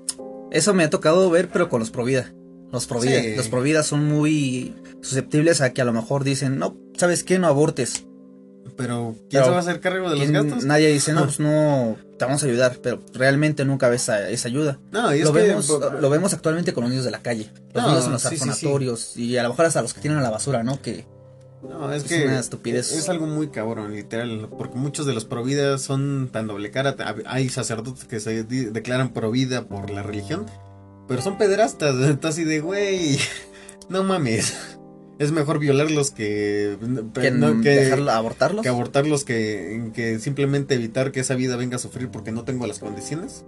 Eso 0.54 0.74
me 0.76 0.84
ha 0.84 0.90
tocado 0.90 1.30
ver, 1.32 1.50
pero 1.50 1.68
con 1.68 1.80
los 1.80 1.90
Provida. 1.90 2.32
Los 2.72 2.86
Provida. 2.86 3.22
Los 3.36 3.50
Provida 3.50 3.84
son 3.84 4.06
muy 4.06 4.76
susceptibles 5.02 5.62
a 5.62 5.74
que 5.74 5.82
a 5.82 5.86
lo 5.86 5.94
mejor 5.94 6.24
dicen, 6.24 6.60
no, 6.60 6.78
¿sabes 6.96 7.24
qué? 7.24 7.40
No 7.40 7.48
abortes. 7.48 8.06
Pero, 8.78 9.16
¿quién 9.30 9.44
se 9.44 9.50
va 9.50 9.58
a 9.58 9.60
hacer 9.60 9.80
cargo 9.80 10.10
de 10.10 10.16
los 10.16 10.30
gatos? 10.32 10.64
Nadie 10.64 10.88
dice, 10.90 11.12
no, 11.14 11.24
pues 11.26 11.40
no, 11.40 11.98
te 12.18 12.26
vamos 12.26 12.44
a 12.44 12.46
ayudar, 12.46 12.78
pero 12.82 13.02
realmente 13.14 13.66
nunca 13.66 13.90
ves 13.90 14.10
esa, 14.10 14.48
ayuda. 14.48 14.80
No, 14.92 15.14
y 15.14 15.20
es 15.20 15.26
lo, 15.26 15.34
que, 15.34 15.42
vemos, 15.42 15.70
lo 16.00 16.10
vemos 16.10 16.34
actualmente 16.34 16.72
con 16.72 16.84
los 16.84 16.92
niños 16.92 17.06
de 17.06 17.12
la 17.12 17.22
calle. 17.22 17.50
Los 17.74 17.86
niños 17.86 18.06
en 18.06 18.12
los 18.12 18.22
sí, 19.02 19.24
y 19.24 19.38
a 19.38 19.44
lo 19.44 19.50
mejor 19.50 19.66
hasta 19.66 19.82
los 19.82 19.94
que 19.94 20.02
tienen 20.02 20.22
la 20.22 20.30
basura, 20.30 20.64
¿no? 20.64 20.82
Que 20.82 21.06
no, 21.70 21.94
es, 21.94 22.04
que 22.04 22.26
una 22.26 22.40
estupidez. 22.40 22.92
Es, 22.92 23.10
algo 23.10 23.26
muy 23.26 23.48
cabrón, 23.48 23.94
literal, 23.94 24.50
porque 24.58 24.76
muchos 24.76 25.06
de 25.06 25.14
los 25.14 25.26
providas 25.26 25.82
son 25.82 26.30
tan 26.32 26.48
doble 26.48 26.72
cara. 26.72 26.96
Hay 27.26 27.50
sacerdotes 27.50 28.04
que 28.06 28.20
se 28.20 28.44
declaran 28.44 29.14
provida 29.14 29.66
por 29.68 29.90
la 29.90 30.04
religión, 30.04 30.46
pero 31.08 31.22
son 31.22 31.38
pederastas. 31.38 31.96
Estás 32.10 32.32
así 32.32 32.44
de, 32.44 32.60
güey, 32.60 33.18
no 33.90 34.04
mames. 34.04 34.56
Es 35.20 35.32
mejor 35.32 35.60
violarlos 35.60 36.12
que, 36.12 36.78
que, 37.14 37.32
no, 37.32 37.62
que 37.62 37.92
abortarlos. 37.92 38.64
Que 38.64 38.70
abortarlos 38.70 39.24
que, 39.24 39.92
que 39.94 40.20
simplemente 40.20 40.74
evitar 40.76 41.12
que 41.12 41.20
esa 41.20 41.36
vida 41.36 41.56
venga 41.56 41.76
a 41.76 41.80
sufrir 41.80 42.10
porque 42.10 42.32
no 42.32 42.44
tengo 42.44 42.68
las 42.68 42.80
condiciones. 42.80 43.46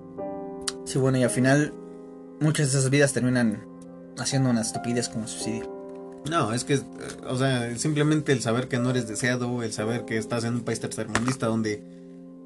Sí, 0.86 0.99
bueno, 0.99 1.17
y 1.17 1.23
al 1.23 1.32
final 1.32 1.73
muchas 2.39 2.71
de 2.71 2.78
esas 2.78 2.91
vidas 2.91 3.13
terminan 3.13 3.65
haciendo 4.17 4.51
una 4.51 4.62
estupidez 4.62 5.10
como 5.10 5.28
suicidio. 5.28 5.74
No, 6.29 6.53
es 6.53 6.63
que, 6.63 6.75
eh, 6.75 6.81
o 7.27 7.38
sea, 7.38 7.75
simplemente 7.77 8.31
el 8.31 8.41
saber 8.41 8.67
que 8.67 8.79
no 8.79 8.89
eres 8.89 9.07
deseado, 9.07 9.63
el 9.63 9.71
saber 9.71 10.05
que 10.05 10.17
estás 10.17 10.43
en 10.43 10.55
un 10.55 10.61
país 10.61 10.79
tercermundista 10.79 11.47
donde 11.47 11.83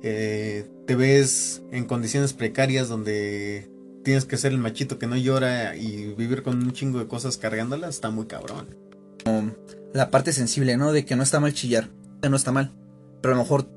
eh, 0.04 0.70
te 0.86 0.96
ves 0.96 1.62
en 1.72 1.86
condiciones 1.86 2.34
precarias, 2.34 2.89
donde 2.89 3.70
tienes 4.04 4.26
que 4.26 4.38
ser 4.38 4.52
el 4.52 4.58
machito 4.58 5.00
que 5.00 5.08
no 5.08 5.15
llora 5.18 5.76
y 5.76 6.13
vivir 6.13 6.44
con 6.44 6.62
un 6.62 6.72
chingo 6.74 7.00
de 7.00 7.08
cosas 7.08 7.38
cargándolas, 7.38 7.96
está 7.96 8.10
muy 8.10 8.26
cabrón. 8.26 8.78
La 9.94 10.12
parte 10.12 10.34
sensible, 10.34 10.78
¿no? 10.78 10.92
De 10.92 11.06
que 11.06 11.15
no 11.15 11.24
está 11.24 11.39
mal 11.39 11.54
chillar, 11.54 11.89
no 12.28 12.36
está 12.36 12.52
mal. 12.52 12.72
Pero 13.22 13.34
a 13.34 13.38
lo 13.38 13.44
mejor 13.44 13.68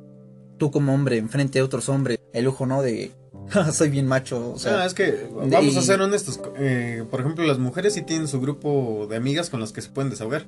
tú 0.58 0.70
como 0.70 0.94
hombre, 0.94 1.18
enfrente 1.18 1.58
a 1.58 1.64
otros 1.64 1.88
hombres, 1.88 2.18
el 2.32 2.44
lujo, 2.44 2.66
¿no? 2.66 2.82
De 2.82 3.12
soy 3.72 3.88
bien 3.88 4.06
macho. 4.06 4.52
O 4.52 4.58
sea, 4.58 4.82
ah, 4.82 4.86
es 4.86 4.94
que 4.94 5.28
vamos 5.32 5.76
a 5.76 5.82
ser 5.82 6.00
honestos. 6.00 6.40
Eh, 6.58 7.04
por 7.10 7.20
ejemplo, 7.20 7.44
las 7.44 7.58
mujeres 7.58 7.94
sí 7.94 8.02
tienen 8.02 8.28
su 8.28 8.40
grupo 8.40 9.06
de 9.08 9.16
amigas 9.16 9.50
con 9.50 9.60
las 9.60 9.72
que 9.72 9.80
se 9.80 9.90
pueden 9.90 10.10
desahogar. 10.10 10.46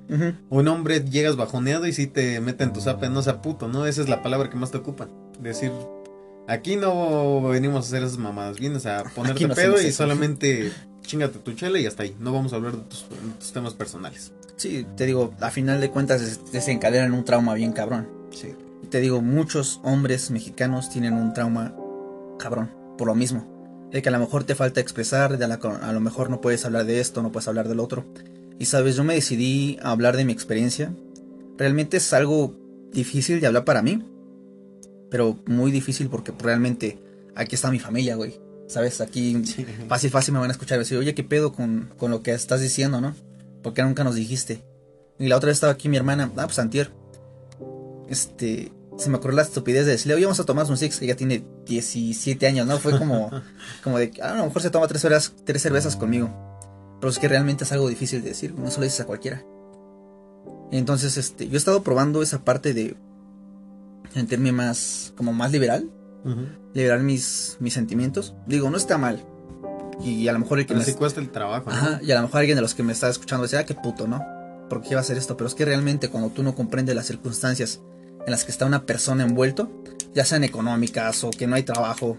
Un 0.50 0.68
hombre 0.68 1.00
llegas 1.00 1.36
bajoneado 1.36 1.86
y 1.86 1.92
si 1.92 2.06
te 2.06 2.40
meten 2.40 2.72
tu 2.72 2.80
zape, 2.80 3.08
no 3.08 3.22
sea 3.22 3.42
puto, 3.42 3.68
¿no? 3.68 3.86
Esa 3.86 4.02
es 4.02 4.08
la 4.08 4.22
palabra 4.22 4.50
que 4.50 4.56
más 4.56 4.70
te 4.70 4.78
ocupan. 4.78 5.10
Decir, 5.40 5.72
aquí 6.46 6.76
no 6.76 7.42
venimos 7.42 7.76
a 7.76 7.88
hacer 7.88 8.02
esas 8.02 8.18
mamadas, 8.18 8.58
vienes 8.58 8.86
a 8.86 9.04
ponerte 9.14 9.48
pedo 9.48 9.80
y 9.80 9.92
solamente 9.92 10.72
chingate 11.02 11.38
tu 11.38 11.52
chela 11.52 11.78
y 11.78 11.86
hasta 11.86 12.02
ahí. 12.02 12.14
No 12.18 12.32
vamos 12.32 12.52
a 12.52 12.56
hablar 12.56 12.76
de 12.76 12.82
tus, 12.82 13.52
temas 13.52 13.74
personales. 13.74 14.32
Sí, 14.56 14.86
te 14.96 15.06
digo, 15.06 15.34
a 15.40 15.50
final 15.50 15.80
de 15.80 15.90
cuentas 15.90 16.40
desencadenan 16.52 17.12
un 17.12 17.24
trauma 17.24 17.54
bien 17.54 17.72
cabrón. 17.72 18.08
Sí. 18.30 18.54
Te 18.90 19.00
digo, 19.00 19.20
muchos 19.20 19.80
hombres 19.82 20.30
mexicanos 20.30 20.90
tienen 20.90 21.14
un 21.14 21.32
trauma 21.32 21.74
cabrón, 22.38 22.70
por 22.96 23.06
lo 23.06 23.14
mismo. 23.14 23.88
De 23.90 24.02
que 24.02 24.08
a 24.08 24.12
lo 24.12 24.18
mejor 24.18 24.44
te 24.44 24.54
falta 24.54 24.80
expresar, 24.80 25.38
de 25.38 25.44
a, 25.44 25.92
lo 25.92 26.00
mejor 26.00 26.30
no 26.30 26.40
puedes 26.40 26.64
hablar 26.64 26.84
de 26.84 27.00
esto, 27.00 27.22
no 27.22 27.30
puedes 27.30 27.48
hablar 27.48 27.68
del 27.68 27.80
otro. 27.80 28.04
Y 28.58 28.66
sabes, 28.66 28.96
yo 28.96 29.04
me 29.04 29.14
decidí 29.14 29.78
a 29.82 29.90
hablar 29.90 30.16
de 30.16 30.24
mi 30.24 30.32
experiencia. 30.32 30.92
Realmente 31.56 31.98
es 31.98 32.12
algo 32.12 32.54
difícil 32.92 33.40
de 33.40 33.46
hablar 33.46 33.64
para 33.64 33.82
mí. 33.82 34.04
Pero 35.10 35.38
muy 35.46 35.70
difícil 35.70 36.08
porque 36.08 36.32
realmente 36.38 36.98
aquí 37.36 37.54
está 37.54 37.70
mi 37.70 37.78
familia, 37.78 38.16
güey. 38.16 38.40
¿Sabes? 38.66 39.00
Aquí 39.00 39.42
fácil, 39.88 40.10
fácil 40.10 40.34
me 40.34 40.40
van 40.40 40.50
a 40.50 40.52
escuchar 40.52 40.76
y 40.76 40.80
decir, 40.80 40.98
oye, 40.98 41.14
¿qué 41.14 41.22
pedo 41.22 41.52
con, 41.52 41.92
con 41.96 42.10
lo 42.10 42.22
que 42.22 42.32
estás 42.32 42.60
diciendo, 42.60 43.00
no? 43.00 43.14
Porque 43.62 43.82
nunca 43.82 44.02
nos 44.02 44.14
dijiste. 44.14 44.64
Y 45.18 45.28
la 45.28 45.36
otra 45.36 45.48
vez 45.48 45.56
estaba 45.56 45.72
aquí 45.72 45.88
mi 45.88 45.96
hermana, 45.96 46.32
ah, 46.36 46.46
pues 46.46 46.58
antier. 46.58 46.90
Este, 48.08 48.72
se 48.96 49.10
me 49.10 49.16
ocurrió 49.16 49.36
la 49.36 49.42
estupidez 49.42 49.86
de 49.86 49.92
decirle, 49.92 50.14
oye, 50.14 50.24
vamos 50.24 50.40
a 50.40 50.44
tomar 50.44 50.66
un 50.68 50.76
six, 50.76 51.00
ella 51.02 51.16
tiene 51.16 51.44
17 51.66 52.46
años, 52.46 52.66
¿no? 52.66 52.78
Fue 52.78 52.96
como, 52.98 53.30
como 53.82 53.98
de, 53.98 54.12
ah, 54.22 54.32
a 54.32 54.36
lo 54.36 54.46
mejor 54.46 54.62
se 54.62 54.70
toma 54.70 54.86
tres, 54.86 55.04
horas, 55.04 55.34
tres 55.44 55.62
cervezas 55.62 55.96
conmigo. 55.96 56.30
Pero 57.00 57.10
es 57.10 57.18
que 57.18 57.28
realmente 57.28 57.64
es 57.64 57.72
algo 57.72 57.88
difícil 57.88 58.22
de 58.22 58.30
decir, 58.30 58.54
no 58.54 58.70
se 58.70 58.78
lo 58.78 58.84
dices 58.84 59.00
a 59.00 59.06
cualquiera. 59.06 59.44
entonces, 60.70 61.16
este, 61.16 61.48
yo 61.48 61.54
he 61.54 61.56
estado 61.56 61.82
probando 61.82 62.22
esa 62.22 62.44
parte 62.44 62.72
de 62.72 62.96
sentirme 64.12 64.52
más, 64.52 65.12
como 65.16 65.32
más 65.32 65.52
liberal. 65.52 65.90
Liberar 66.72 67.00
mis, 67.00 67.58
mis 67.60 67.74
sentimientos. 67.74 68.34
Digo, 68.46 68.70
no 68.70 68.78
está 68.78 68.96
mal. 68.96 69.22
Y 70.02 70.26
a 70.26 70.32
lo 70.32 70.38
mejor 70.38 70.58
el 70.58 70.64
que 70.64 70.74
me... 70.74 70.84
cuesta 70.94 71.20
el 71.20 71.30
trabajo. 71.30 71.68
Ajá, 71.68 72.00
y 72.02 72.10
a 72.12 72.14
lo 72.14 72.22
mejor 72.22 72.38
alguien 72.40 72.56
de 72.56 72.62
los 72.62 72.74
que 72.74 72.82
me 72.82 72.92
está 72.92 73.10
escuchando 73.10 73.42
dice, 73.42 73.58
ah, 73.58 73.64
qué 73.66 73.74
puto, 73.74 74.08
¿no? 74.08 74.24
¿Por 74.70 74.80
qué 74.80 74.94
va 74.94 75.00
a 75.00 75.02
hacer 75.02 75.18
esto? 75.18 75.36
Pero 75.36 75.48
es 75.48 75.54
que 75.54 75.66
realmente 75.66 76.08
cuando 76.08 76.30
tú 76.30 76.42
no 76.42 76.54
comprendes 76.54 76.96
las 76.96 77.06
circunstancias 77.06 77.80
en 78.26 78.30
las 78.30 78.44
que 78.44 78.52
está 78.52 78.66
una 78.66 78.86
persona 78.86 79.24
envuelto, 79.24 79.70
ya 80.14 80.24
sean 80.24 80.44
económicas 80.44 81.24
o 81.24 81.30
que 81.30 81.46
no 81.46 81.56
hay 81.56 81.62
trabajo, 81.62 82.16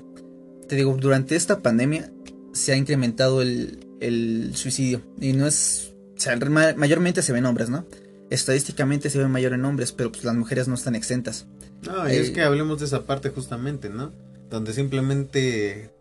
te 0.68 0.76
digo, 0.76 0.98
durante 1.00 1.36
esta 1.36 1.62
pandemia 1.62 2.12
se 2.54 2.74
ha 2.74 2.78
incrementado 2.78 3.42
el, 3.42 3.88
el 4.00 4.56
suicidio. 4.56 5.02
Y 5.20 5.34
no 5.34 5.48
es... 5.48 5.94
O 6.18 6.20
sea, 6.20 6.38
mayormente 6.38 7.22
se 7.22 7.34
ven 7.34 7.46
hombres, 7.46 7.70
¿no? 7.70 7.86
Estadísticamente 8.30 9.10
se 9.10 9.20
ven 9.20 9.32
mayor 9.32 9.54
en 9.54 9.66
hombres, 9.66 9.92
pero 9.92 10.12
pues 10.12 10.24
las 10.24 10.36
mujeres 10.36 10.68
no 10.68 10.76
están 10.76 10.96
exentas. 10.96 11.46
No, 11.86 12.10
y 12.10 12.16
es 12.16 12.32
que 12.32 12.42
hablemos 12.42 12.80
de 12.80 12.86
esa 12.86 13.06
parte 13.06 13.30
justamente, 13.30 13.90
¿no? 13.90 14.12
Donde 14.50 14.74
simplemente 14.74 15.92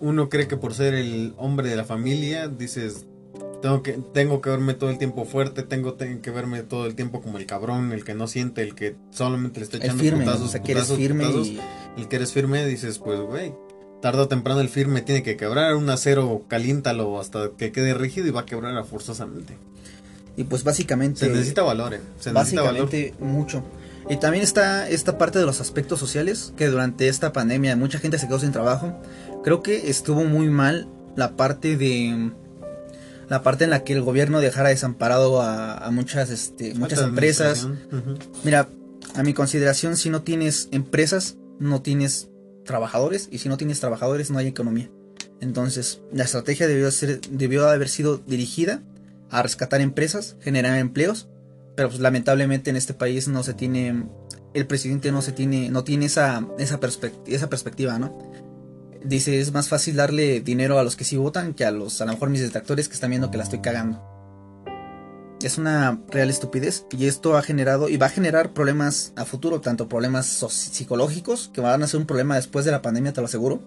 uno 0.00 0.28
cree 0.28 0.48
que 0.48 0.56
por 0.56 0.74
ser 0.74 0.94
el 0.94 1.34
hombre 1.36 1.68
de 1.68 1.76
la 1.76 1.84
familia, 1.84 2.48
dices, 2.48 3.04
tengo 3.60 3.82
que, 3.82 3.92
tengo 4.12 4.40
que 4.40 4.50
verme 4.50 4.74
todo 4.74 4.90
el 4.90 4.98
tiempo 4.98 5.24
fuerte, 5.24 5.62
tengo, 5.62 5.96
que 5.96 6.30
verme 6.30 6.62
todo 6.62 6.86
el 6.86 6.94
tiempo 6.94 7.20
como 7.20 7.38
el 7.38 7.46
cabrón, 7.46 7.92
el 7.92 8.04
que 8.04 8.14
no 8.14 8.26
siente, 8.26 8.62
el 8.62 8.74
que 8.74 8.96
solamente 9.10 9.60
le 9.60 9.64
está 9.64 9.78
echando 9.78 10.02
el 10.02 10.08
firme, 10.08 10.24
putazos, 10.24 10.46
o 10.46 10.48
sea, 10.48 10.62
que 10.62 10.72
eres 10.72 10.92
firme 10.92 11.24
El 11.96 12.08
que 12.08 12.16
eres 12.16 12.32
firme, 12.32 12.64
dices, 12.66 12.98
pues, 12.98 13.20
güey, 13.20 13.52
tarde 14.00 14.22
o 14.22 14.28
temprano 14.28 14.60
el 14.60 14.68
firme 14.68 15.02
tiene 15.02 15.22
que 15.22 15.36
quebrar, 15.36 15.74
un 15.74 15.90
acero 15.90 16.44
caliéntalo 16.48 17.18
hasta 17.20 17.50
que 17.56 17.72
quede 17.72 17.94
rígido 17.94 18.26
y 18.28 18.30
va 18.30 18.42
a 18.42 18.46
quebrar 18.46 18.84
forzosamente. 18.84 19.56
Y 20.36 20.44
pues 20.44 20.62
básicamente... 20.62 21.20
Se 21.20 21.28
necesita 21.28 21.62
valor, 21.62 21.94
eh. 21.94 22.00
Se 22.20 22.30
básicamente 22.30 23.12
mucho. 23.18 23.64
Y 24.08 24.16
también 24.18 24.44
está 24.44 24.88
esta 24.88 25.18
parte 25.18 25.40
de 25.40 25.46
los 25.46 25.60
aspectos 25.60 25.98
sociales, 25.98 26.54
que 26.56 26.68
durante 26.68 27.08
esta 27.08 27.32
pandemia 27.32 27.74
mucha 27.74 27.98
gente 27.98 28.18
se 28.18 28.28
quedó 28.28 28.38
sin 28.38 28.52
trabajo. 28.52 28.94
Creo 29.42 29.64
que 29.64 29.90
estuvo 29.90 30.22
muy 30.24 30.48
mal 30.48 30.88
la 31.16 31.36
parte 31.36 31.76
de 31.76 32.30
la 33.28 33.42
parte 33.42 33.64
en 33.64 33.70
la 33.70 33.84
que 33.84 33.92
el 33.92 34.02
gobierno 34.02 34.40
dejara 34.40 34.70
desamparado 34.70 35.42
a, 35.42 35.88
muchas 35.90 36.30
este, 36.30 36.74
muchas 36.74 37.00
empresas. 37.00 37.68
Mira, 38.44 38.68
a 39.14 39.22
mi 39.22 39.34
consideración, 39.34 39.96
si 39.96 40.10
no 40.10 40.22
tienes 40.22 40.68
empresas, 40.72 41.36
no 41.58 41.82
tienes 41.82 42.28
trabajadores, 42.64 43.28
y 43.30 43.38
si 43.38 43.48
no 43.48 43.56
tienes 43.56 43.80
trabajadores, 43.80 44.30
no 44.30 44.38
hay 44.38 44.46
economía. 44.46 44.90
Entonces, 45.40 46.00
la 46.12 46.24
estrategia 46.24 46.66
debió, 46.66 46.90
ser, 46.90 47.20
debió 47.30 47.68
haber 47.68 47.88
sido 47.88 48.18
dirigida 48.18 48.82
a 49.30 49.42
rescatar 49.42 49.80
empresas, 49.80 50.36
generar 50.40 50.78
empleos 50.78 51.28
pero 51.78 51.90
pues 51.90 52.00
lamentablemente 52.00 52.70
en 52.70 52.76
este 52.76 52.92
país 52.92 53.28
no 53.28 53.44
se 53.44 53.54
tiene, 53.54 54.02
el 54.52 54.66
presidente 54.66 55.12
no 55.12 55.22
se 55.22 55.30
tiene, 55.30 55.70
no 55.70 55.84
tiene 55.84 56.06
esa, 56.06 56.44
esa, 56.58 56.80
esa 57.28 57.48
perspectiva, 57.48 58.00
¿no? 58.00 58.18
Dice, 59.04 59.40
es 59.40 59.52
más 59.52 59.68
fácil 59.68 59.96
darle 59.96 60.40
dinero 60.40 60.78
a 60.78 60.82
los 60.82 60.96
que 60.96 61.04
sí 61.04 61.16
votan 61.16 61.54
que 61.54 61.64
a 61.64 61.70
los, 61.70 62.00
a 62.00 62.04
lo 62.04 62.12
mejor 62.12 62.30
mis 62.30 62.40
detractores 62.40 62.88
que 62.88 62.94
están 62.94 63.10
viendo 63.10 63.30
que 63.30 63.38
la 63.38 63.44
estoy 63.44 63.60
cagando. 63.60 64.02
Es 65.42 65.56
una 65.56 66.02
real 66.08 66.30
estupidez 66.30 66.84
y 66.90 67.06
esto 67.06 67.36
ha 67.36 67.42
generado 67.42 67.88
y 67.88 67.96
va 67.96 68.06
a 68.06 68.10
generar 68.10 68.54
problemas 68.54 69.12
a 69.14 69.24
futuro, 69.24 69.60
tanto 69.60 69.88
problemas 69.88 70.26
psicológicos, 70.26 71.50
que 71.52 71.60
van 71.60 71.82
a 71.82 71.86
ser 71.86 72.00
un 72.00 72.06
problema 72.06 72.34
después 72.34 72.64
de 72.64 72.72
la 72.72 72.82
pandemia, 72.82 73.12
te 73.12 73.20
lo 73.20 73.26
aseguro, 73.26 73.62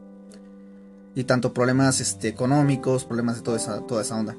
y 1.15 1.23
tanto 1.23 1.53
problemas 1.53 2.01
este, 2.01 2.27
económicos, 2.27 3.05
problemas 3.05 3.37
de 3.37 3.41
toda 3.43 3.57
esa, 3.57 3.87
toda 3.87 4.01
esa 4.01 4.17
onda. 4.17 4.35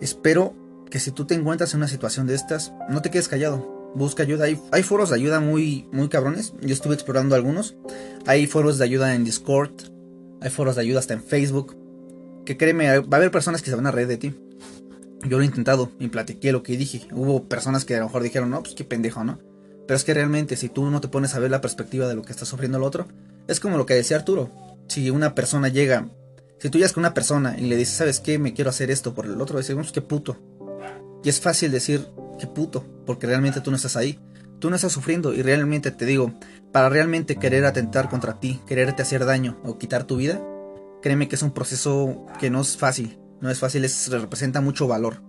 Espero 0.00 0.54
que 0.90 1.00
si 1.00 1.10
tú 1.10 1.26
te 1.26 1.34
encuentras 1.34 1.74
en 1.74 1.78
una 1.78 1.88
situación 1.88 2.26
de 2.26 2.34
estas, 2.34 2.72
no 2.88 3.02
te 3.02 3.10
quedes 3.10 3.28
callado. 3.28 3.92
Busca 3.94 4.22
ayuda. 4.22 4.44
Hay, 4.44 4.60
hay 4.70 4.82
foros 4.82 5.10
de 5.10 5.16
ayuda 5.16 5.40
muy, 5.40 5.88
muy 5.92 6.08
cabrones. 6.08 6.54
Yo 6.60 6.72
estuve 6.72 6.94
explorando 6.94 7.34
algunos. 7.34 7.76
Hay 8.26 8.46
foros 8.46 8.78
de 8.78 8.84
ayuda 8.84 9.14
en 9.14 9.24
Discord. 9.24 9.72
Hay 10.40 10.50
foros 10.50 10.76
de 10.76 10.82
ayuda 10.82 11.00
hasta 11.00 11.14
en 11.14 11.22
Facebook. 11.22 11.76
Que 12.44 12.56
créeme, 12.56 12.98
va 13.00 13.16
a 13.16 13.16
haber 13.16 13.30
personas 13.30 13.62
que 13.62 13.70
se 13.70 13.76
van 13.76 13.86
a 13.86 13.90
reír 13.90 14.08
de 14.08 14.16
ti. 14.16 14.34
Yo 15.24 15.36
lo 15.36 15.42
he 15.42 15.46
intentado 15.46 15.90
y 15.98 16.08
platiqué 16.08 16.52
lo 16.52 16.62
que 16.62 16.76
dije. 16.76 17.08
Hubo 17.12 17.44
personas 17.44 17.84
que 17.84 17.96
a 17.96 17.98
lo 17.98 18.06
mejor 18.06 18.22
dijeron, 18.22 18.50
no, 18.50 18.62
pues 18.62 18.74
qué 18.74 18.84
pendejo, 18.84 19.24
¿no? 19.24 19.38
Pero 19.86 19.96
es 19.96 20.04
que 20.04 20.14
realmente 20.14 20.56
si 20.56 20.68
tú 20.68 20.90
no 20.90 21.00
te 21.00 21.08
pones 21.08 21.34
a 21.34 21.38
ver 21.38 21.50
la 21.50 21.60
perspectiva 21.60 22.06
de 22.06 22.14
lo 22.14 22.22
que 22.22 22.32
está 22.32 22.44
sufriendo 22.44 22.78
el 22.78 22.84
otro, 22.84 23.08
es 23.48 23.58
como 23.58 23.78
lo 23.78 23.86
que 23.86 23.94
decía 23.94 24.18
Arturo. 24.18 24.50
Si 24.86 25.10
una 25.10 25.34
persona 25.34 25.68
llega, 25.68 26.08
si 26.58 26.70
tú 26.70 26.78
llegas 26.78 26.92
con 26.92 27.02
una 27.02 27.14
persona 27.14 27.58
y 27.58 27.62
le 27.62 27.76
dices, 27.76 27.96
¿sabes 27.96 28.20
qué? 28.20 28.38
Me 28.38 28.52
quiero 28.52 28.70
hacer 28.70 28.90
esto 28.90 29.14
por 29.14 29.26
el 29.26 29.40
otro, 29.40 29.58
decimos, 29.58 29.90
qué 29.90 30.02
puto. 30.02 30.36
Y 31.24 31.28
es 31.28 31.40
fácil 31.40 31.72
decir, 31.72 32.06
qué 32.38 32.46
puto, 32.46 32.84
porque 33.06 33.26
realmente 33.26 33.60
tú 33.60 33.70
no 33.70 33.76
estás 33.76 33.96
ahí. 33.96 34.18
Tú 34.58 34.70
no 34.70 34.76
estás 34.76 34.92
sufriendo 34.92 35.34
y 35.34 35.42
realmente 35.42 35.90
te 35.90 36.04
digo, 36.04 36.34
para 36.72 36.88
realmente 36.88 37.36
querer 37.36 37.64
atentar 37.64 38.08
contra 38.08 38.40
ti, 38.40 38.60
quererte 38.66 39.02
hacer 39.02 39.24
daño 39.24 39.58
o 39.64 39.78
quitar 39.78 40.04
tu 40.04 40.16
vida, 40.16 40.42
créeme 41.02 41.28
que 41.28 41.36
es 41.36 41.42
un 41.42 41.52
proceso 41.52 42.26
que 42.40 42.50
no 42.50 42.60
es 42.60 42.76
fácil. 42.76 43.18
No 43.40 43.50
es 43.50 43.58
fácil, 43.58 43.84
es, 43.84 44.08
representa 44.10 44.60
mucho 44.60 44.88
valor. 44.88 45.22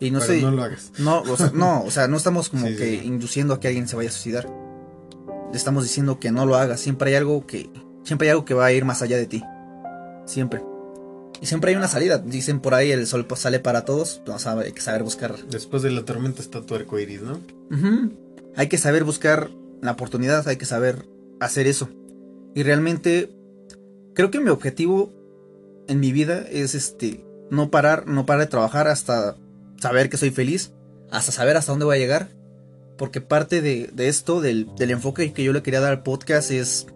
Y 0.00 0.10
no 0.10 0.20
sé. 0.20 0.40
No 0.40 0.50
lo 0.50 0.62
hagas. 0.62 0.92
No, 0.98 1.22
o 1.22 1.36
sea, 1.36 1.50
no, 1.54 1.82
o 1.82 1.90
sea, 1.90 2.08
no 2.08 2.16
estamos 2.16 2.48
como 2.48 2.66
que 2.66 2.94
induciendo 3.04 3.54
a 3.54 3.60
que 3.60 3.68
alguien 3.68 3.88
se 3.88 3.96
vaya 3.96 4.08
a 4.08 4.12
suicidar. 4.12 4.48
Le 5.50 5.56
estamos 5.56 5.82
diciendo 5.82 6.20
que 6.20 6.30
no 6.30 6.46
lo 6.46 6.56
hagas. 6.56 6.80
Siempre 6.80 7.10
hay 7.10 7.16
algo 7.16 7.46
que. 7.46 7.70
Siempre 8.02 8.28
hay 8.28 8.32
algo 8.32 8.44
que 8.44 8.54
va 8.54 8.66
a 8.66 8.72
ir 8.72 8.84
más 8.84 9.02
allá 9.02 9.16
de 9.16 9.26
ti. 9.26 9.42
Siempre. 10.26 10.62
Y 11.40 11.46
siempre 11.46 11.70
hay 11.70 11.76
una 11.76 11.88
salida. 11.88 12.18
Dicen 12.18 12.60
por 12.60 12.74
ahí 12.74 12.92
el 12.92 13.06
sol 13.06 13.26
pues, 13.26 13.40
sale 13.40 13.60
para 13.60 13.84
todos. 13.84 14.20
Pues, 14.24 14.46
hay 14.46 14.72
que 14.72 14.80
saber 14.80 15.02
buscar. 15.02 15.36
Después 15.46 15.82
de 15.82 15.90
la 15.90 16.04
tormenta 16.04 16.42
está 16.42 16.60
tu 16.60 16.74
arco 16.74 16.98
iris, 16.98 17.22
¿no? 17.22 17.40
Hay 18.56 18.68
que 18.68 18.78
saber 18.78 19.04
buscar 19.04 19.50
la 19.80 19.92
oportunidad, 19.92 20.46
hay 20.48 20.56
que 20.56 20.66
saber 20.66 21.06
hacer 21.40 21.66
eso. 21.66 21.88
Y 22.54 22.62
realmente 22.62 23.34
creo 24.14 24.30
que 24.30 24.40
mi 24.40 24.50
objetivo 24.50 25.12
en 25.88 26.00
mi 26.00 26.12
vida 26.12 26.44
es 26.50 26.74
este 26.74 27.24
no 27.50 27.70
parar, 27.70 28.06
no 28.06 28.26
parar 28.26 28.42
de 28.42 28.50
trabajar 28.50 28.88
hasta 28.88 29.36
saber 29.80 30.08
que 30.08 30.16
soy 30.16 30.30
feliz, 30.30 30.72
hasta 31.10 31.32
saber 31.32 31.56
hasta 31.56 31.72
dónde 31.72 31.84
voy 31.84 31.96
a 31.96 32.00
llegar. 32.00 32.28
Porque 32.96 33.20
parte 33.20 33.60
de, 33.60 33.90
esto, 33.96 34.40
del, 34.40 34.72
del, 34.76 34.92
enfoque 34.92 35.32
que 35.32 35.42
yo 35.42 35.52
le 35.52 35.62
quería 35.62 35.80
dar 35.80 35.90
al 35.90 36.04
podcast 36.04 36.52
es 36.52 36.86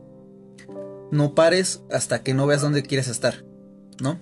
no 1.10 1.34
pares 1.34 1.82
hasta 1.90 2.22
que 2.22 2.34
no 2.34 2.46
veas 2.46 2.62
dónde 2.62 2.84
quieres 2.84 3.08
estar, 3.08 3.44
¿no? 4.00 4.20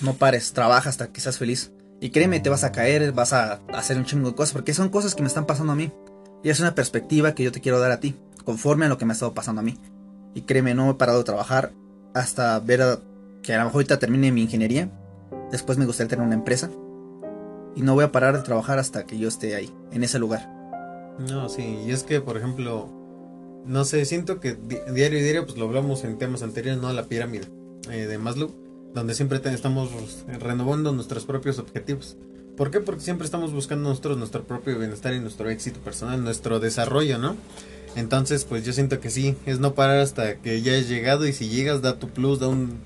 No 0.00 0.14
pares, 0.14 0.52
trabaja 0.52 0.88
hasta 0.88 1.12
que 1.12 1.20
seas 1.20 1.38
feliz. 1.38 1.70
Y 2.00 2.10
créeme, 2.10 2.40
te 2.40 2.50
vas 2.50 2.64
a 2.64 2.72
caer, 2.72 3.12
vas 3.12 3.32
a 3.32 3.60
hacer 3.72 3.96
un 3.96 4.04
chingo 4.04 4.28
de 4.28 4.34
cosas, 4.34 4.52
porque 4.52 4.74
son 4.74 4.88
cosas 4.88 5.14
que 5.14 5.22
me 5.22 5.28
están 5.28 5.46
pasando 5.46 5.72
a 5.72 5.76
mí. 5.76 5.92
Y 6.44 6.50
es 6.50 6.60
una 6.60 6.74
perspectiva 6.74 7.34
que 7.34 7.42
yo 7.42 7.50
te 7.50 7.60
quiero 7.60 7.80
dar 7.80 7.90
a 7.90 7.98
ti, 7.98 8.14
conforme 8.44 8.86
a 8.86 8.88
lo 8.88 8.98
que 8.98 9.04
me 9.04 9.12
ha 9.12 9.14
estado 9.14 9.34
pasando 9.34 9.60
a 9.60 9.64
mí. 9.64 9.78
Y 10.34 10.42
créeme, 10.42 10.74
no 10.74 10.90
he 10.90 10.94
parado 10.94 11.18
de 11.18 11.24
trabajar 11.24 11.72
hasta 12.14 12.58
ver 12.60 13.00
que 13.42 13.54
a 13.54 13.58
lo 13.58 13.64
mejor 13.64 13.78
ahorita 13.78 13.98
termine 13.98 14.30
mi 14.30 14.42
ingeniería. 14.42 14.90
Después 15.50 15.78
me 15.78 15.86
gustaría 15.86 16.10
tener 16.10 16.24
una 16.24 16.34
empresa. 16.34 16.70
Y 17.74 17.82
no 17.82 17.94
voy 17.94 18.04
a 18.04 18.12
parar 18.12 18.36
de 18.36 18.44
trabajar 18.44 18.78
hasta 18.78 19.04
que 19.04 19.18
yo 19.18 19.26
esté 19.26 19.56
ahí, 19.56 19.72
en 19.90 20.04
ese 20.04 20.20
lugar. 20.20 20.48
No, 21.18 21.48
sí, 21.48 21.80
y 21.86 21.90
es 21.90 22.04
que, 22.04 22.20
por 22.20 22.36
ejemplo, 22.36 22.88
no 23.64 23.84
sé, 23.84 24.04
siento 24.04 24.38
que 24.38 24.54
diario 24.54 25.18
y 25.18 25.22
diario, 25.22 25.46
pues 25.46 25.58
lo 25.58 25.64
hablamos 25.64 26.04
en 26.04 26.18
temas 26.18 26.42
anteriores, 26.42 26.80
¿no? 26.80 26.92
La 26.92 27.06
pirámide 27.06 27.46
eh, 27.90 28.06
de 28.06 28.18
Maslow 28.18 28.64
donde 28.94 29.14
siempre 29.14 29.40
estamos 29.52 29.90
renovando 30.40 30.92
nuestros 30.92 31.26
propios 31.26 31.58
objetivos. 31.58 32.16
¿Por 32.56 32.70
qué? 32.70 32.80
Porque 32.80 33.02
siempre 33.02 33.24
estamos 33.24 33.52
buscando 33.52 33.88
nosotros 33.88 34.16
nuestro 34.16 34.44
propio 34.44 34.78
bienestar 34.78 35.14
y 35.14 35.20
nuestro 35.20 35.50
éxito 35.50 35.80
personal, 35.80 36.22
nuestro 36.22 36.60
desarrollo, 36.60 37.18
¿no? 37.18 37.36
Entonces, 37.96 38.44
pues 38.44 38.64
yo 38.64 38.72
siento 38.72 39.00
que 39.00 39.10
sí, 39.10 39.36
es 39.46 39.60
no 39.60 39.74
parar 39.74 39.98
hasta 39.98 40.36
que 40.36 40.62
ya 40.62 40.76
has 40.76 40.88
llegado 40.88 41.26
y 41.26 41.32
si 41.32 41.48
llegas 41.48 41.82
da 41.82 41.98
tu 41.98 42.08
plus, 42.08 42.40
da 42.40 42.48
un 42.48 42.78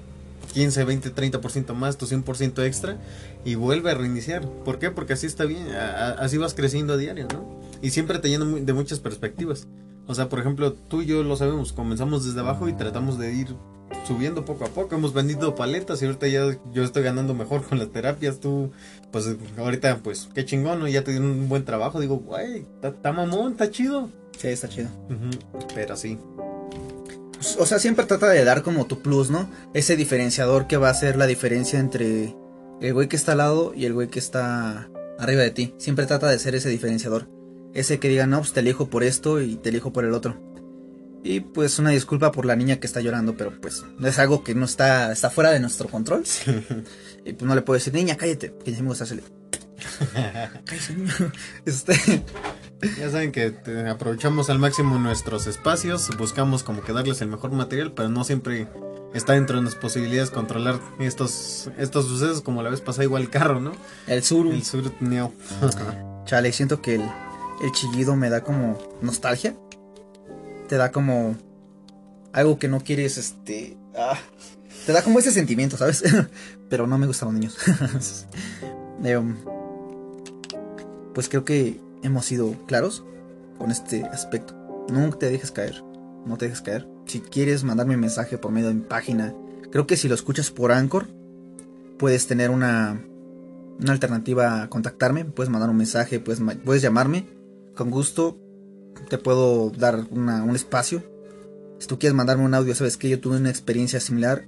15, 0.54 0.84
20, 0.84 1.14
30% 1.14 1.74
más, 1.74 1.98
tu 1.98 2.06
100% 2.06 2.64
extra 2.64 2.96
y 3.44 3.54
vuelve 3.54 3.90
a 3.90 3.94
reiniciar. 3.94 4.46
¿Por 4.64 4.78
qué? 4.78 4.90
Porque 4.90 5.12
así 5.12 5.26
está 5.26 5.44
bien, 5.44 5.68
así 5.70 6.38
vas 6.38 6.54
creciendo 6.54 6.94
a 6.94 6.96
diario, 6.96 7.26
¿no? 7.32 7.60
Y 7.82 7.90
siempre 7.90 8.18
te 8.18 8.28
lleno 8.28 8.46
de 8.46 8.72
muchas 8.72 9.00
perspectivas. 9.00 9.66
O 10.06 10.14
sea, 10.14 10.28
por 10.28 10.38
ejemplo, 10.38 10.72
tú 10.72 11.02
y 11.02 11.06
yo 11.06 11.22
lo 11.22 11.36
sabemos, 11.36 11.72
comenzamos 11.72 12.24
desde 12.24 12.40
abajo 12.40 12.68
y 12.68 12.72
tratamos 12.72 13.18
de 13.18 13.34
ir 13.34 13.48
subiendo 14.06 14.44
poco 14.44 14.64
a 14.64 14.68
poco. 14.68 14.94
Hemos 14.94 15.12
vendido 15.12 15.54
paletas 15.54 16.02
y 16.02 16.06
ahorita 16.06 16.28
ya 16.28 16.58
yo 16.72 16.82
estoy 16.82 17.02
ganando 17.02 17.34
mejor 17.34 17.62
con 17.62 17.78
las 17.78 17.88
terapias. 17.90 18.40
Tú, 18.40 18.70
pues 19.10 19.26
ahorita, 19.56 19.98
pues 20.02 20.28
qué 20.34 20.44
chingón, 20.44 20.80
¿no? 20.80 20.88
Ya 20.88 21.04
te 21.04 21.12
dio 21.12 21.20
un 21.20 21.48
buen 21.48 21.64
trabajo. 21.64 22.00
Digo, 22.00 22.18
güey, 22.18 22.66
está 22.82 23.12
mamón, 23.12 23.52
está 23.52 23.70
chido. 23.70 24.10
Sí, 24.38 24.48
está 24.48 24.68
chido. 24.68 24.88
Pero 25.74 25.96
sí. 25.96 26.18
O 27.58 27.66
sea, 27.66 27.78
siempre 27.78 28.04
trata 28.04 28.28
de 28.28 28.44
dar 28.44 28.62
como 28.62 28.86
tu 28.86 29.00
plus, 29.00 29.30
¿no? 29.30 29.48
Ese 29.72 29.96
diferenciador 29.96 30.66
que 30.66 30.76
va 30.76 30.90
a 30.90 30.94
ser 30.94 31.16
la 31.16 31.26
diferencia 31.26 31.78
entre 31.78 32.34
el 32.80 32.94
güey 32.94 33.08
que 33.08 33.16
está 33.16 33.32
al 33.32 33.38
lado 33.38 33.72
y 33.74 33.84
el 33.84 33.94
güey 33.94 34.08
que 34.08 34.18
está 34.18 34.90
arriba 35.18 35.42
de 35.42 35.50
ti. 35.50 35.74
Siempre 35.78 36.06
trata 36.06 36.28
de 36.28 36.38
ser 36.38 36.54
ese 36.54 36.68
diferenciador. 36.68 37.28
Ese 37.74 37.98
que 37.98 38.08
diga, 38.08 38.26
no, 38.26 38.38
pues 38.38 38.52
te 38.52 38.60
elijo 38.60 38.88
por 38.88 39.04
esto 39.04 39.40
y 39.40 39.56
te 39.56 39.68
elijo 39.68 39.92
por 39.92 40.04
el 40.04 40.14
otro. 40.14 40.36
Y 41.22 41.40
pues 41.40 41.78
una 41.78 41.90
disculpa 41.90 42.32
por 42.32 42.46
la 42.46 42.56
niña 42.56 42.76
que 42.76 42.86
está 42.86 43.00
llorando, 43.00 43.36
pero 43.36 43.60
pues 43.60 43.84
es 44.02 44.18
algo 44.18 44.44
que 44.44 44.54
no 44.54 44.64
está, 44.64 45.12
está 45.12 45.30
fuera 45.30 45.50
de 45.50 45.60
nuestro 45.60 45.88
control. 45.88 46.24
y 47.24 47.32
pues 47.32 47.42
no 47.42 47.54
le 47.54 47.62
puedo 47.62 47.76
decir, 47.78 47.92
niña, 47.92 48.16
cállate, 48.16 48.54
que 48.64 48.72
ya 48.72 48.82
me 48.82 48.88
gusta 48.88 49.04
hacerle. 49.04 49.24
Cállate, 50.64 51.32
Este. 51.64 52.24
Ya 52.98 53.10
saben 53.10 53.32
que 53.32 53.54
aprovechamos 53.88 54.50
al 54.50 54.58
máximo 54.58 54.98
nuestros 54.98 55.46
espacios, 55.46 56.16
buscamos 56.16 56.62
como 56.62 56.82
que 56.82 56.92
darles 56.92 57.20
el 57.22 57.28
mejor 57.28 57.50
material, 57.52 57.92
pero 57.92 58.08
no 58.08 58.22
siempre 58.24 58.68
está 59.14 59.32
dentro 59.32 59.56
de 59.56 59.62
nuestras 59.62 59.82
posibilidades 59.82 60.30
controlar 60.30 60.80
estos 61.00 61.70
estos 61.78 62.06
sucesos 62.06 62.42
como 62.42 62.62
la 62.62 62.70
vez 62.70 62.80
pasada 62.80 63.04
igual 63.04 63.22
el 63.22 63.30
carro, 63.30 63.60
¿no? 63.60 63.72
El 64.06 64.22
sur. 64.22 64.46
El 64.46 64.64
sur 64.64 64.92
neo. 65.00 65.32
Chale, 66.24 66.52
siento 66.52 66.80
que 66.80 66.96
el, 66.96 67.02
el 67.62 67.72
chillido 67.72 68.14
me 68.14 68.30
da 68.30 68.42
como 68.42 68.78
nostalgia. 69.00 69.56
Te 70.68 70.76
da 70.76 70.92
como 70.92 71.36
algo 72.32 72.58
que 72.58 72.68
no 72.68 72.80
quieres, 72.80 73.18
este... 73.18 73.76
Ah, 73.96 74.18
te 74.86 74.92
da 74.92 75.02
como 75.02 75.18
ese 75.18 75.30
sentimiento, 75.30 75.76
¿sabes? 75.76 76.04
pero 76.68 76.86
no 76.86 76.98
me 76.98 77.06
gustan 77.06 77.28
los 77.28 77.34
niños. 77.34 77.56
Em, 79.04 79.36
pues 81.14 81.28
creo 81.28 81.44
que 81.44 81.80
hemos 82.02 82.26
sido 82.26 82.52
claros 82.66 83.04
con 83.58 83.70
este 83.70 84.02
aspecto. 84.04 84.54
Nunca 84.88 85.18
te 85.18 85.30
dejes 85.30 85.52
caer. 85.52 85.84
No 86.26 86.36
te 86.36 86.46
dejes 86.46 86.62
caer. 86.62 86.88
Si 87.06 87.20
quieres 87.20 87.62
mandarme 87.62 87.94
un 87.94 88.00
mensaje 88.00 88.38
por 88.38 88.50
medio 88.50 88.68
de 88.68 88.74
mi 88.74 88.82
página, 88.82 89.34
creo 89.70 89.86
que 89.86 89.96
si 89.96 90.08
lo 90.08 90.16
escuchas 90.16 90.50
por 90.50 90.72
Anchor, 90.72 91.06
puedes 91.96 92.26
tener 92.26 92.50
una, 92.50 93.00
una 93.80 93.92
alternativa 93.92 94.62
a 94.62 94.68
contactarme. 94.68 95.24
Puedes 95.24 95.50
mandar 95.50 95.70
un 95.70 95.76
mensaje, 95.76 96.18
puedes, 96.18 96.42
puedes 96.64 96.82
llamarme. 96.82 97.26
Con 97.76 97.90
gusto 97.90 98.36
te 99.08 99.18
puedo 99.18 99.70
dar 99.70 100.04
un 100.10 100.54
espacio. 100.54 101.02
Si 101.78 101.86
tú 101.86 101.98
quieres 101.98 102.16
mandarme 102.16 102.44
un 102.44 102.54
audio, 102.54 102.74
sabes 102.74 102.96
que 102.96 103.08
yo 103.08 103.20
tuve 103.20 103.36
una 103.36 103.50
experiencia 103.50 104.00
similar. 104.00 104.44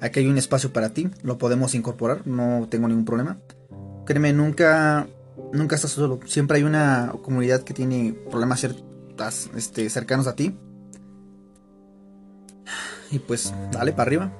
Aquí 0.00 0.20
hay 0.20 0.26
un 0.26 0.38
espacio 0.38 0.72
para 0.72 0.90
ti. 0.90 1.10
Lo 1.22 1.38
podemos 1.38 1.74
incorporar. 1.74 2.26
No 2.26 2.66
tengo 2.70 2.88
ningún 2.88 3.04
problema. 3.04 3.38
Créeme, 4.06 4.32
nunca 4.32 5.06
nunca 5.52 5.76
estás 5.76 5.92
solo. 5.92 6.20
Siempre 6.26 6.58
hay 6.58 6.64
una 6.64 7.12
comunidad 7.22 7.62
que 7.62 7.74
tiene 7.74 8.14
problemas 8.30 8.66
este, 9.56 9.88
cercanos 9.90 10.26
a 10.26 10.34
ti. 10.34 10.56
Y 13.10 13.18
pues, 13.20 13.52
dale 13.72 13.92
para 13.92 14.02
arriba. 14.02 14.32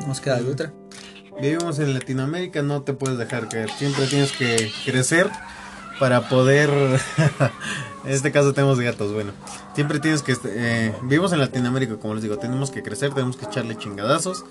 No 0.00 0.08
nos 0.08 0.20
queda 0.20 0.40
de 0.40 0.50
otra. 0.50 0.72
Vivimos 1.40 1.78
en 1.78 1.94
Latinoamérica, 1.94 2.62
no 2.62 2.82
te 2.82 2.92
puedes 2.92 3.18
dejar 3.18 3.48
caer. 3.48 3.70
Siempre 3.70 4.06
tienes 4.06 4.32
que 4.32 4.70
crecer 4.84 5.30
para 5.98 6.28
poder. 6.28 6.70
en 8.04 8.10
este 8.10 8.32
caso 8.32 8.52
tenemos 8.52 8.80
gatos, 8.80 9.12
bueno. 9.12 9.32
Siempre 9.74 10.00
tienes 10.00 10.22
que. 10.22 10.36
Eh, 10.44 10.92
vivimos 11.02 11.32
en 11.32 11.40
Latinoamérica, 11.40 11.96
como 11.96 12.14
les 12.14 12.22
digo. 12.22 12.38
Tenemos 12.38 12.70
que 12.70 12.82
crecer, 12.82 13.12
tenemos 13.12 13.36
que 13.36 13.46
echarle 13.46 13.76
chingadazos 13.76 14.44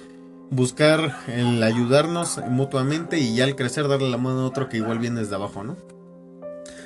buscar 0.52 1.16
el 1.28 1.62
ayudarnos 1.62 2.40
mutuamente 2.50 3.20
y 3.20 3.36
ya 3.36 3.44
al 3.44 3.56
crecer 3.56 3.88
darle 3.88 4.10
la 4.10 4.18
mano 4.18 4.42
a 4.42 4.46
otro 4.46 4.70
que 4.70 4.78
igual 4.78 5.00
viene 5.00 5.20
desde 5.20 5.36
abajo, 5.36 5.64
¿no? 5.64 5.78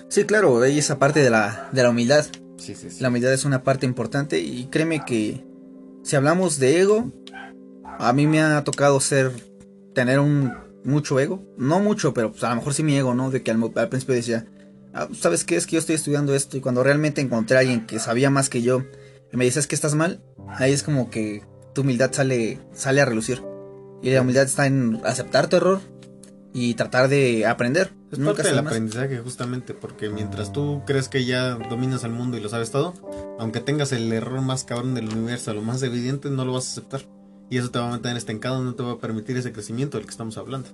Sí, 0.09 0.25
claro, 0.25 0.61
hay 0.61 0.77
esa 0.77 0.99
parte 0.99 1.21
de 1.21 1.29
la, 1.29 1.69
de 1.71 1.83
la 1.83 1.89
humildad. 1.89 2.25
Sí, 2.57 2.75
sí, 2.75 2.89
sí. 2.89 3.01
La 3.01 3.09
humildad 3.09 3.33
es 3.33 3.45
una 3.45 3.63
parte 3.63 3.85
importante 3.85 4.39
y 4.39 4.65
créeme 4.65 5.03
que 5.05 5.45
si 6.03 6.15
hablamos 6.15 6.59
de 6.59 6.81
ego, 6.81 7.11
a 7.83 8.13
mí 8.13 8.27
me 8.27 8.41
ha 8.41 8.63
tocado 8.63 8.99
ser, 8.99 9.31
tener 9.93 10.19
un 10.19 10.53
mucho 10.83 11.19
ego, 11.19 11.43
no 11.57 11.79
mucho, 11.79 12.13
pero 12.13 12.31
pues, 12.31 12.43
a 12.43 12.49
lo 12.49 12.57
mejor 12.57 12.73
sí 12.73 12.83
mi 12.83 12.95
ego, 12.95 13.13
¿no? 13.13 13.31
De 13.31 13.41
que 13.41 13.51
al, 13.51 13.71
principio 13.89 14.15
decía, 14.15 14.45
ah, 14.93 15.09
¿sabes 15.13 15.43
qué? 15.43 15.55
Es 15.55 15.65
que 15.65 15.73
yo 15.73 15.79
estoy 15.79 15.95
estudiando 15.95 16.33
esto 16.35 16.57
y 16.57 16.61
cuando 16.61 16.83
realmente 16.83 17.21
encontré 17.21 17.57
a 17.57 17.59
alguien 17.61 17.85
que 17.85 17.99
sabía 17.99 18.29
más 18.29 18.49
que 18.49 18.61
yo 18.61 18.83
y 19.31 19.37
me 19.37 19.45
dices 19.45 19.67
que 19.67 19.75
estás 19.75 19.95
mal, 19.95 20.21
ahí 20.47 20.71
es 20.71 20.83
como 20.83 21.09
que 21.09 21.43
tu 21.73 21.81
humildad 21.81 22.11
sale, 22.11 22.59
sale 22.73 23.01
a 23.01 23.05
relucir. 23.05 23.41
Y 24.01 24.11
la 24.11 24.21
humildad 24.21 24.43
está 24.43 24.67
en 24.67 24.99
aceptar 25.05 25.47
tu 25.47 25.55
error 25.55 25.79
y 26.53 26.75
tratar 26.75 27.09
de 27.09 27.45
aprender. 27.45 27.93
Es 28.11 28.19
parte 28.19 28.43
del 28.43 28.59
aprendizaje 28.59 29.17
justamente, 29.19 29.73
porque 29.73 30.09
mientras 30.09 30.53
tú 30.53 30.83
crees 30.85 31.09
que 31.09 31.25
ya 31.25 31.55
dominas 31.55 32.03
el 32.03 32.11
mundo 32.11 32.37
y 32.37 32.41
lo 32.41 32.49
sabes 32.49 32.69
todo, 32.69 32.93
aunque 33.39 33.59
tengas 33.59 33.91
el 33.91 34.11
error 34.13 34.41
más 34.41 34.63
cabrón 34.63 34.93
del 34.93 35.09
universo, 35.09 35.53
lo 35.53 35.63
más 35.63 35.81
evidente, 35.81 36.29
no 36.29 36.45
lo 36.45 36.53
vas 36.53 36.67
a 36.67 36.71
aceptar. 36.71 37.01
Y 37.49 37.57
eso 37.57 37.71
te 37.71 37.79
va 37.79 37.87
a 37.87 37.89
mantener 37.91 38.17
estancado, 38.17 38.63
no 38.63 38.75
te 38.75 38.83
va 38.83 38.93
a 38.93 38.97
permitir 38.99 39.35
ese 39.37 39.51
crecimiento 39.51 39.97
del 39.97 40.05
que 40.05 40.11
estamos 40.11 40.37
hablando. 40.37 40.69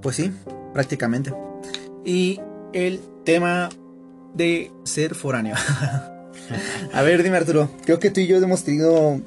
Pues 0.00 0.16
sí, 0.16 0.32
prácticamente. 0.72 1.34
Y 2.06 2.40
el 2.72 3.00
tema 3.24 3.68
de 4.34 4.70
ser 4.84 5.14
foráneo. 5.14 5.56
a 6.92 7.02
ver, 7.02 7.22
dime 7.22 7.36
Arturo, 7.36 7.68
creo 7.84 7.98
que 7.98 8.10
tú 8.10 8.20
y 8.20 8.26
yo 8.26 8.38
hemos 8.38 8.62
tenido 8.62 9.20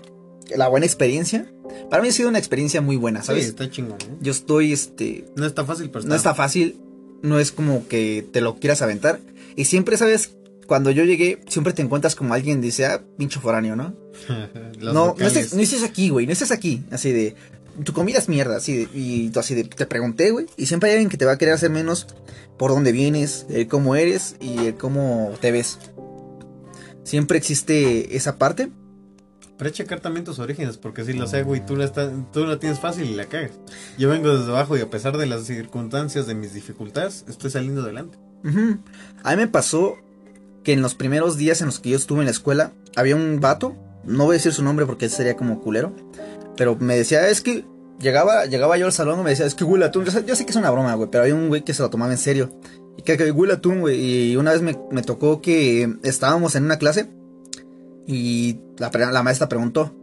la 0.55 0.67
buena 0.67 0.87
experiencia 0.87 1.45
para 1.89 2.01
mí 2.01 2.09
ha 2.09 2.11
sido 2.11 2.29
una 2.29 2.39
experiencia 2.39 2.81
muy 2.81 2.95
buena, 2.95 3.23
¿sabes? 3.23 3.43
Sí, 3.43 3.49
está 3.49 3.69
chingón. 3.69 3.97
¿eh? 4.01 4.17
Yo 4.21 4.31
estoy, 4.31 4.73
este... 4.73 5.25
No 5.35 5.45
está 5.45 5.65
fácil, 5.65 5.89
pero 5.89 6.05
No 6.05 6.15
está 6.15 6.35
fácil, 6.35 6.75
no 7.21 7.39
es 7.39 7.51
como 7.51 7.87
que 7.87 8.25
te 8.31 8.41
lo 8.41 8.55
quieras 8.55 8.81
aventar. 8.81 9.19
Y 9.55 9.65
siempre, 9.65 9.97
¿sabes? 9.97 10.35
Cuando 10.67 10.91
yo 10.91 11.03
llegué, 11.03 11.39
siempre 11.47 11.73
te 11.73 11.81
encuentras 11.81 12.15
como 12.15 12.33
alguien 12.33 12.61
dice, 12.61 12.85
ah, 12.85 13.01
pincho 13.17 13.41
foráneo, 13.41 13.75
¿no? 13.75 13.95
no, 14.79 15.15
no 15.17 15.27
estés, 15.27 15.53
no 15.53 15.61
estés 15.61 15.83
aquí, 15.83 16.09
güey, 16.09 16.27
no 16.27 16.33
estés 16.33 16.51
aquí. 16.51 16.83
Así 16.91 17.11
de, 17.11 17.35
tu 17.83 17.93
comida 17.93 18.17
es 18.17 18.29
mierda, 18.29 18.57
así 18.57 18.87
y 18.93 19.29
tú 19.29 19.39
así 19.39 19.55
de, 19.55 19.63
te 19.63 19.85
pregunté, 19.85 20.31
güey. 20.31 20.47
Y 20.57 20.65
siempre 20.65 20.89
hay 20.89 20.95
alguien 20.95 21.09
que 21.09 21.17
te 21.17 21.25
va 21.25 21.33
a 21.33 21.37
querer 21.37 21.53
hacer 21.53 21.69
menos 21.69 22.07
por 22.57 22.71
dónde 22.71 22.91
vienes, 22.91 23.45
cómo 23.69 23.95
eres 23.95 24.35
y 24.39 24.73
cómo 24.73 25.33
te 25.39 25.51
ves. 25.51 25.79
Siempre 27.03 27.37
existe 27.37 28.15
esa 28.15 28.37
parte. 28.37 28.69
Pero 29.57 29.71
checar 29.71 29.99
también 29.99 30.23
tus 30.23 30.39
orígenes, 30.39 30.77
porque 30.77 31.03
si 31.03 31.13
lo 31.13 31.27
sé, 31.27 31.43
güey, 31.43 31.65
tú 31.65 31.75
la, 31.75 31.91
tú 32.31 32.45
la 32.45 32.59
tienes 32.59 32.79
fácil 32.79 33.09
y 33.09 33.15
la 33.15 33.25
cagas. 33.25 33.51
Yo 33.97 34.09
vengo 34.09 34.37
desde 34.37 34.51
abajo 34.51 34.77
y 34.77 34.81
a 34.81 34.89
pesar 34.89 35.17
de 35.17 35.25
las 35.25 35.45
circunstancias, 35.45 36.27
de 36.27 36.35
mis 36.35 36.53
dificultades, 36.53 37.25
estoy 37.27 37.49
saliendo 37.49 37.81
adelante. 37.81 38.17
A 39.23 39.31
mí 39.31 39.37
me 39.37 39.47
pasó 39.47 39.97
que 40.63 40.73
en 40.73 40.81
los 40.81 40.95
primeros 40.95 41.37
días 41.37 41.61
en 41.61 41.67
los 41.67 41.79
que 41.79 41.89
yo 41.89 41.97
estuve 41.97 42.19
en 42.19 42.25
la 42.25 42.31
escuela, 42.31 42.73
había 42.95 43.15
un 43.15 43.39
vato, 43.39 43.75
no 44.05 44.25
voy 44.25 44.35
a 44.35 44.37
decir 44.37 44.53
su 44.53 44.63
nombre 44.63 44.85
porque 44.85 45.09
sería 45.09 45.35
como 45.35 45.61
culero, 45.61 45.93
pero 46.59 46.75
me 46.75 46.97
decía, 46.97 47.29
es 47.29 47.39
que 47.39 47.63
llegaba, 48.01 48.45
llegaba 48.45 48.77
yo 48.77 48.85
al 48.85 48.91
salón 48.91 49.21
y 49.21 49.23
me 49.23 49.29
decía, 49.29 49.45
es 49.45 49.55
que 49.55 49.63
huele 49.63 49.85
atún. 49.85 50.03
Yo, 50.03 50.19
yo 50.19 50.35
sé 50.35 50.43
que 50.43 50.51
es 50.51 50.57
una 50.57 50.69
broma, 50.69 50.93
güey, 50.95 51.09
pero 51.09 51.23
había 51.23 51.33
un 51.33 51.47
güey 51.47 51.63
que 51.63 51.73
se 51.73 51.81
lo 51.81 51.89
tomaba 51.89 52.11
en 52.11 52.17
serio. 52.17 52.51
Y 52.97 53.01
que, 53.03 53.15
que 53.15 53.31
huele 53.31 53.53
atún, 53.53 53.79
güey. 53.79 54.31
Y 54.31 54.35
una 54.35 54.51
vez 54.51 54.61
me, 54.61 54.77
me 54.91 55.01
tocó 55.01 55.41
que 55.41 55.89
estábamos 56.03 56.55
en 56.55 56.65
una 56.65 56.77
clase 56.77 57.07
y 58.05 58.59
la, 58.77 58.91
la 58.91 59.23
maestra 59.23 59.47
preguntó, 59.47 59.95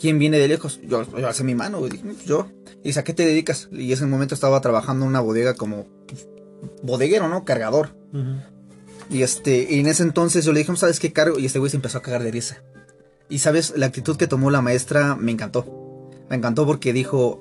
¿quién 0.00 0.18
viene 0.18 0.38
de 0.38 0.48
lejos? 0.48 0.80
Yo, 0.82 1.04
yo 1.14 1.26
alcé 1.26 1.44
mi 1.44 1.54
mano, 1.54 1.80
pues 1.80 1.92
yo. 2.24 2.48
Y 2.82 2.88
dice, 2.88 3.00
¿a 3.00 3.04
qué 3.04 3.12
te 3.12 3.26
dedicas? 3.26 3.68
Y 3.70 3.88
en 3.88 3.92
ese 3.92 4.06
momento 4.06 4.34
estaba 4.34 4.62
trabajando 4.62 5.04
en 5.04 5.10
una 5.10 5.20
bodega 5.20 5.52
como 5.52 5.84
bodeguero, 6.82 7.28
¿no? 7.28 7.44
Cargador. 7.44 7.90
Y 9.10 9.22
este, 9.22 9.66
y 9.68 9.80
en 9.80 9.88
ese 9.88 10.04
entonces 10.04 10.42
yo 10.46 10.54
le 10.54 10.60
dije, 10.60 10.74
¿sabes 10.74 11.00
qué 11.00 11.12
cargo? 11.12 11.38
Y 11.38 11.44
este 11.44 11.58
güey 11.58 11.70
se 11.70 11.76
empezó 11.76 11.98
a 11.98 12.02
cagar 12.02 12.22
de 12.22 12.30
risa. 12.30 12.62
Y 13.28 13.40
sabes, 13.40 13.74
la 13.76 13.84
actitud 13.84 14.16
que 14.16 14.26
tomó 14.26 14.50
la 14.50 14.62
maestra 14.62 15.14
me 15.14 15.32
encantó. 15.32 15.77
Me 16.28 16.36
encantó 16.36 16.66
porque 16.66 16.92
dijo, 16.92 17.40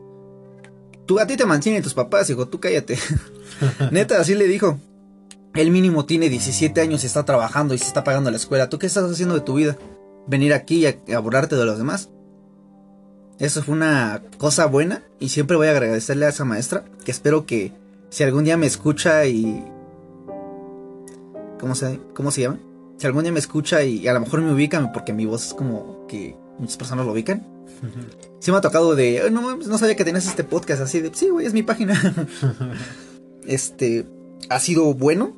tú 1.06 1.20
a 1.20 1.28
ti 1.28 1.38
te 1.38 1.46
mantienen 1.46 1.84
tus 1.84 1.94
papás, 1.94 2.28
dijo, 2.28 2.48
tú 2.48 2.60
cállate. 2.60 2.98
Neta, 3.92 4.20
así 4.20 4.36
le 4.36 4.48
dijo. 4.48 4.80
El 5.54 5.72
mínimo 5.72 6.06
tiene 6.06 6.30
17 6.30 6.80
años 6.82 7.04
y 7.04 7.08
está 7.08 7.26
trabajando 7.26 7.74
y 7.74 7.80
se 7.80 7.86
está 7.86 8.04
pagando 8.04 8.30
la 8.30 8.38
escuela. 8.38 8.70
¿Tú 8.70 8.78
qué 8.78 8.86
estás 8.86 9.10
haciendo 9.10 9.34
de 9.34 9.42
tu 9.42 9.56
vida? 9.56 9.78
venir 10.28 10.54
aquí 10.54 10.86
y 10.86 11.14
a, 11.14 11.20
borrarte 11.20 11.56
de 11.56 11.66
los 11.66 11.78
demás. 11.78 12.10
Eso 13.40 13.64
fue 13.64 13.76
una 13.76 14.22
cosa 14.38 14.66
buena 14.66 15.04
y 15.20 15.30
siempre 15.30 15.58
voy 15.58 15.68
a 15.68 15.72
agradecerle 15.72 16.26
a 16.26 16.30
esa 16.30 16.46
maestra 16.46 16.84
que 17.06 17.12
espero 17.12 17.46
que 17.46 17.72
si 18.10 18.24
algún 18.24 18.44
día 18.44 18.58
me 18.58 18.68
escucha 18.68 19.26
y... 19.26 19.64
¿Cómo 21.60 21.74
se, 21.74 22.00
cómo 22.14 22.30
se 22.30 22.42
llama? 22.42 22.60
Si 22.98 23.08
algún 23.08 23.24
día 23.24 23.32
me 23.32 23.40
escucha 23.40 23.84
y, 23.84 24.08
a 24.08 24.14
lo 24.14 24.20
mejor 24.20 24.42
me 24.42 24.54
ubican 24.54 24.92
porque 24.92 25.14
mi 25.14 25.26
voz 25.26 25.48
es 25.48 25.54
como 25.54 26.06
que 26.08 26.36
muchas 26.60 26.78
personas 26.78 27.06
lo 27.06 27.14
ubican. 27.14 27.46
Sí 28.40 28.52
me 28.52 28.58
ha 28.58 28.62
tocado 28.62 28.96
de, 28.96 29.30
no, 29.32 29.58
no 29.58 29.78
sabía 29.78 29.96
que 29.96 30.06
tenías 30.06 30.28
este 30.28 30.44
podcast 30.44 30.82
así 30.82 31.00
de, 31.02 31.12
sí, 31.14 31.30
güey, 31.30 31.46
es 31.46 31.54
mi 31.54 31.64
página. 31.64 32.16
este, 33.48 34.06
ha 34.50 34.60
sido 34.60 34.94
bueno. 34.94 35.36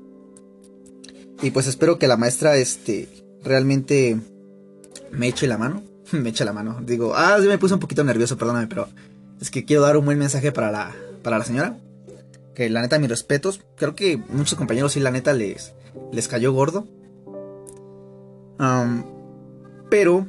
Y 1.41 1.51
pues 1.51 1.67
espero 1.67 1.97
que 1.97 2.07
la 2.07 2.17
maestra, 2.17 2.57
este, 2.57 3.07
realmente 3.43 4.19
me 5.11 5.27
eche 5.27 5.47
la 5.47 5.57
mano. 5.57 5.83
me 6.11 6.29
eche 6.29 6.45
la 6.45 6.53
mano. 6.53 6.81
Digo, 6.81 7.13
ah, 7.15 7.37
sí 7.41 7.47
me 7.47 7.57
puse 7.57 7.73
un 7.73 7.79
poquito 7.79 8.03
nervioso, 8.03 8.37
perdóname, 8.37 8.67
pero 8.67 8.89
es 9.39 9.49
que 9.49 9.65
quiero 9.65 9.83
dar 9.83 9.97
un 9.97 10.05
buen 10.05 10.19
mensaje 10.19 10.51
para 10.51 10.71
la, 10.71 10.93
para 11.23 11.37
la 11.37 11.45
señora. 11.45 11.77
Que 12.53 12.69
la 12.69 12.81
neta, 12.81 12.99
mis 12.99 13.09
respetos. 13.09 13.61
Creo 13.77 13.95
que 13.95 14.17
muchos 14.17 14.55
compañeros 14.55 14.91
sí, 14.91 14.99
la 14.99 15.11
neta, 15.11 15.31
les, 15.33 15.73
les 16.11 16.27
cayó 16.27 16.51
gordo. 16.51 16.85
pero 19.89 20.27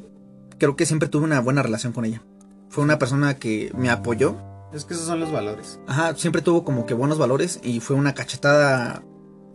creo 0.59 0.76
que 0.76 0.87
siempre 0.87 1.09
tuve 1.09 1.24
una 1.24 1.40
buena 1.40 1.62
relación 1.62 1.92
con 1.92 2.04
ella. 2.04 2.22
Fue 2.70 2.85
una 2.85 2.98
persona 2.98 3.35
que 3.35 3.72
me 3.76 3.90
apoyó. 3.90 4.37
Es 4.72 4.85
que 4.85 4.94
esos 4.94 5.06
son 5.06 5.20
los 5.20 5.33
valores. 5.33 5.80
Ajá, 5.87 6.14
siempre 6.14 6.40
tuvo 6.40 6.64
como 6.64 6.87
que 6.87 6.94
buenos 6.94 7.18
valores 7.18 7.61
y 7.62 7.80
fue 7.80 7.96
una 7.96 8.14
cachetada 8.14 9.02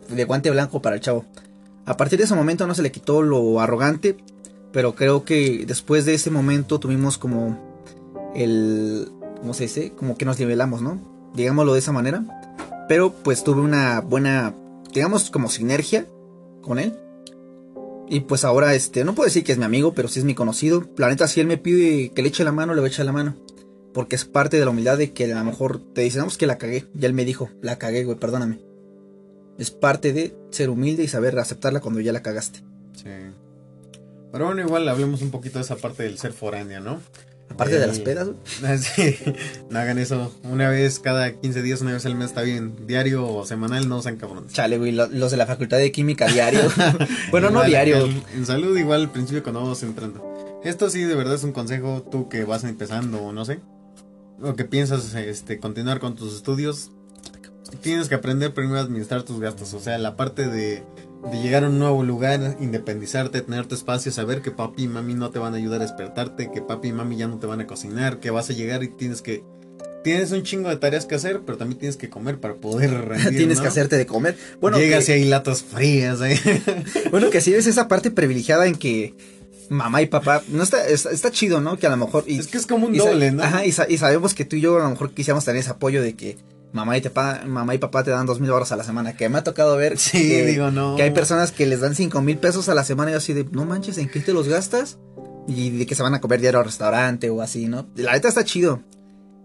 de 0.08 0.24
guante 0.24 0.50
blanco 0.50 0.82
para 0.82 0.96
el 0.96 1.02
chavo. 1.02 1.24
A 1.86 1.96
partir 1.96 2.18
de 2.18 2.26
ese 2.26 2.34
momento 2.34 2.66
no 2.66 2.74
se 2.74 2.82
le 2.82 2.92
quitó 2.92 3.22
lo 3.22 3.60
arrogante, 3.60 4.18
pero 4.72 4.94
creo 4.94 5.24
que 5.24 5.64
después 5.66 6.04
de 6.04 6.14
ese 6.14 6.30
momento 6.30 6.78
tuvimos 6.78 7.16
como 7.16 7.58
el... 8.34 9.10
¿Cómo 9.40 9.54
se 9.54 9.64
dice? 9.64 9.92
Como 9.92 10.16
que 10.16 10.24
nos 10.24 10.38
nivelamos, 10.38 10.82
¿no? 10.82 10.98
Digámoslo 11.34 11.72
de 11.72 11.78
esa 11.78 11.92
manera. 11.92 12.24
Pero 12.88 13.12
pues 13.12 13.44
tuve 13.44 13.62
una 13.62 14.00
buena, 14.00 14.54
digamos, 14.92 15.30
como 15.30 15.48
sinergia 15.48 16.06
con 16.62 16.78
él. 16.78 16.98
Y 18.08 18.20
pues 18.20 18.44
ahora, 18.44 18.74
este, 18.74 19.04
no 19.04 19.14
puedo 19.14 19.26
decir 19.26 19.44
que 19.44 19.52
es 19.52 19.58
mi 19.58 19.64
amigo, 19.64 19.94
pero 19.94 20.08
sí 20.08 20.20
es 20.20 20.24
mi 20.24 20.34
conocido. 20.34 20.82
Planeta, 20.94 21.26
si 21.26 21.40
él 21.40 21.46
me 21.46 21.58
pide 21.58 22.10
que 22.10 22.22
le 22.22 22.28
eche 22.28 22.44
la 22.44 22.52
mano, 22.52 22.74
le 22.74 22.80
voy 22.80 22.88
a 22.88 22.92
echar 22.92 23.06
la 23.06 23.12
mano. 23.12 23.36
Porque 23.92 24.14
es 24.14 24.24
parte 24.24 24.58
de 24.58 24.64
la 24.64 24.70
humildad 24.70 24.98
de 24.98 25.12
que 25.12 25.32
a 25.32 25.38
lo 25.38 25.44
mejor 25.44 25.80
te 25.92 26.02
dicen, 26.02 26.22
no, 26.22 26.28
que 26.28 26.46
la 26.46 26.58
cagué. 26.58 26.86
Y 26.98 27.04
él 27.04 27.14
me 27.14 27.24
dijo, 27.24 27.50
la 27.62 27.78
cagué, 27.78 28.04
güey, 28.04 28.18
perdóname. 28.18 28.60
Es 29.58 29.70
parte 29.70 30.12
de 30.12 30.36
ser 30.50 30.70
humilde 30.70 31.02
y 31.02 31.08
saber 31.08 31.38
aceptarla 31.38 31.80
cuando 31.80 32.00
ya 32.00 32.12
la 32.12 32.22
cagaste. 32.22 32.60
Sí. 32.94 33.10
Pero 34.32 34.46
bueno, 34.46 34.60
igual 34.60 34.88
hablemos 34.88 35.22
un 35.22 35.30
poquito 35.30 35.58
de 35.58 35.64
esa 35.64 35.76
parte 35.76 36.02
del 36.02 36.18
ser 36.18 36.32
foránea, 36.32 36.78
¿no? 36.78 37.00
Aparte 37.50 37.78
de 37.78 37.86
las 37.86 38.00
pedas, 38.00 38.28
Sí, 38.80 39.16
no 39.70 39.78
hagan 39.78 39.98
eso. 39.98 40.34
Una 40.44 40.68
vez 40.68 40.98
cada 40.98 41.32
15 41.32 41.62
días, 41.62 41.80
una 41.80 41.92
vez 41.92 42.04
al 42.04 42.14
mes 42.14 42.26
está 42.26 42.42
bien. 42.42 42.86
Diario 42.86 43.26
o 43.26 43.46
semanal, 43.46 43.88
no 43.88 44.02
sean 44.02 44.16
cabrones. 44.16 44.52
Chale, 44.52 44.78
güey, 44.78 44.92
los 44.92 45.30
de 45.30 45.36
la 45.36 45.46
facultad 45.46 45.78
de 45.78 45.90
química 45.90 46.26
diario. 46.26 46.60
bueno, 47.30 47.50
no 47.50 47.62
diario. 47.64 48.08
En, 48.34 48.44
salud, 48.44 48.76
igual 48.76 49.02
al 49.02 49.10
principio 49.10 49.42
cuando 49.42 49.60
vamos 49.60 49.82
entrando. 49.82 50.60
Esto 50.64 50.90
sí, 50.90 51.02
de 51.02 51.14
verdad 51.14 51.34
es 51.34 51.44
un 51.44 51.52
consejo. 51.52 52.02
Tú 52.10 52.28
que 52.28 52.44
vas 52.44 52.64
empezando, 52.64 53.22
o 53.22 53.32
no 53.32 53.44
sé. 53.44 53.60
O 54.42 54.54
que 54.54 54.64
piensas 54.64 55.14
este, 55.14 55.58
continuar 55.58 55.98
con 55.98 56.14
tus 56.14 56.34
estudios. 56.34 56.90
Tienes 57.80 58.08
que 58.08 58.16
aprender 58.16 58.52
primero 58.52 58.78
a 58.78 58.82
administrar 58.82 59.22
tus 59.22 59.40
gastos. 59.40 59.72
O 59.72 59.80
sea, 59.80 59.96
la 59.98 60.16
parte 60.16 60.46
de 60.48 60.82
de 61.30 61.42
llegar 61.42 61.64
a 61.64 61.68
un 61.68 61.78
nuevo 61.78 62.02
lugar, 62.02 62.56
independizarte, 62.60 63.40
tener 63.40 63.66
tu 63.66 63.74
espacio, 63.74 64.12
saber 64.12 64.42
que 64.42 64.50
papi 64.50 64.84
y 64.84 64.88
mami 64.88 65.14
no 65.14 65.30
te 65.30 65.38
van 65.38 65.54
a 65.54 65.56
ayudar 65.56 65.80
a 65.80 65.84
despertarte, 65.84 66.50
que 66.52 66.62
papi 66.62 66.88
y 66.88 66.92
mami 66.92 67.16
ya 67.16 67.26
no 67.26 67.38
te 67.38 67.46
van 67.46 67.60
a 67.60 67.66
cocinar, 67.66 68.20
que 68.20 68.30
vas 68.30 68.50
a 68.50 68.52
llegar 68.52 68.82
y 68.82 68.88
tienes 68.88 69.22
que 69.22 69.42
tienes 70.04 70.30
un 70.30 70.44
chingo 70.44 70.68
de 70.68 70.76
tareas 70.76 71.04
que 71.04 71.16
hacer, 71.16 71.40
pero 71.44 71.58
también 71.58 71.80
tienes 71.80 71.96
que 71.96 72.08
comer 72.08 72.38
para 72.38 72.54
poder 72.54 72.90
rendir, 73.08 73.36
Tienes 73.36 73.60
que 73.60 73.66
hacerte 73.66 73.96
de 73.96 74.06
comer. 74.06 74.36
Bueno, 74.60 74.78
llegas 74.78 75.08
y 75.08 75.12
hay 75.12 75.24
latas 75.24 75.64
frías. 75.64 76.20
¿eh? 76.20 76.38
bueno, 77.10 77.28
que 77.28 77.40
sí 77.40 77.52
es 77.52 77.66
esa 77.66 77.88
parte 77.88 78.12
privilegiada 78.12 78.66
en 78.66 78.76
que 78.76 79.14
mamá 79.68 80.02
y 80.02 80.06
papá, 80.06 80.44
no 80.46 80.62
está, 80.62 80.86
está, 80.86 81.32
chido, 81.32 81.60
¿no? 81.60 81.76
Que 81.76 81.88
a 81.88 81.90
lo 81.90 81.96
mejor... 81.96 82.22
es 82.28 82.46
que 82.46 82.56
es 82.56 82.68
como 82.68 82.86
un 82.86 82.96
doble, 82.96 83.32
¿no? 83.32 83.42
Ajá, 83.42 83.66
y, 83.66 83.70
y, 83.70 83.98
sabemos 83.98 84.32
que 84.32 84.44
tú 84.44 84.54
y 84.54 84.60
yo 84.60 84.76
a 84.76 84.84
lo 84.84 84.90
mejor 84.90 85.12
quisiéramos 85.12 85.44
tener 85.44 85.60
ese 85.60 85.70
apoyo 85.70 86.00
de 86.02 86.14
que 86.14 86.36
mamá 86.72 86.96
y, 86.96 87.00
papá, 87.00 87.42
mamá 87.46 87.74
y 87.74 87.78
papá 87.78 88.04
te 88.04 88.10
dan 88.10 88.26
dos 88.26 88.40
mil 88.40 88.48
dólares 88.48 88.72
a 88.72 88.76
la 88.76 88.84
semana. 88.84 89.16
Que 89.16 89.28
me 89.28 89.38
ha 89.38 89.44
tocado 89.44 89.76
ver 89.76 89.98
sí, 89.98 90.28
que, 90.28 90.46
digo, 90.46 90.70
no. 90.70 90.96
que 90.96 91.02
hay 91.02 91.10
personas 91.10 91.52
que 91.52 91.66
les 91.66 91.80
dan 91.80 91.94
cinco 91.94 92.20
mil 92.22 92.38
pesos 92.38 92.68
a 92.68 92.74
la 92.74 92.84
semana 92.84 93.12
y 93.12 93.14
así 93.14 93.32
de, 93.32 93.44
no 93.44 93.64
manches, 93.64 93.98
¿en 93.98 94.08
qué 94.08 94.20
te 94.20 94.32
los 94.32 94.48
gastas? 94.48 94.98
Y 95.48 95.70
de 95.70 95.86
que 95.86 95.94
se 95.94 96.02
van 96.02 96.14
a 96.14 96.20
comer 96.20 96.40
diario 96.40 96.58
al 96.58 96.66
restaurante 96.66 97.30
o 97.30 97.40
así, 97.40 97.68
¿no? 97.68 97.86
La 97.96 98.12
neta 98.12 98.28
está 98.28 98.44
chido. 98.44 98.82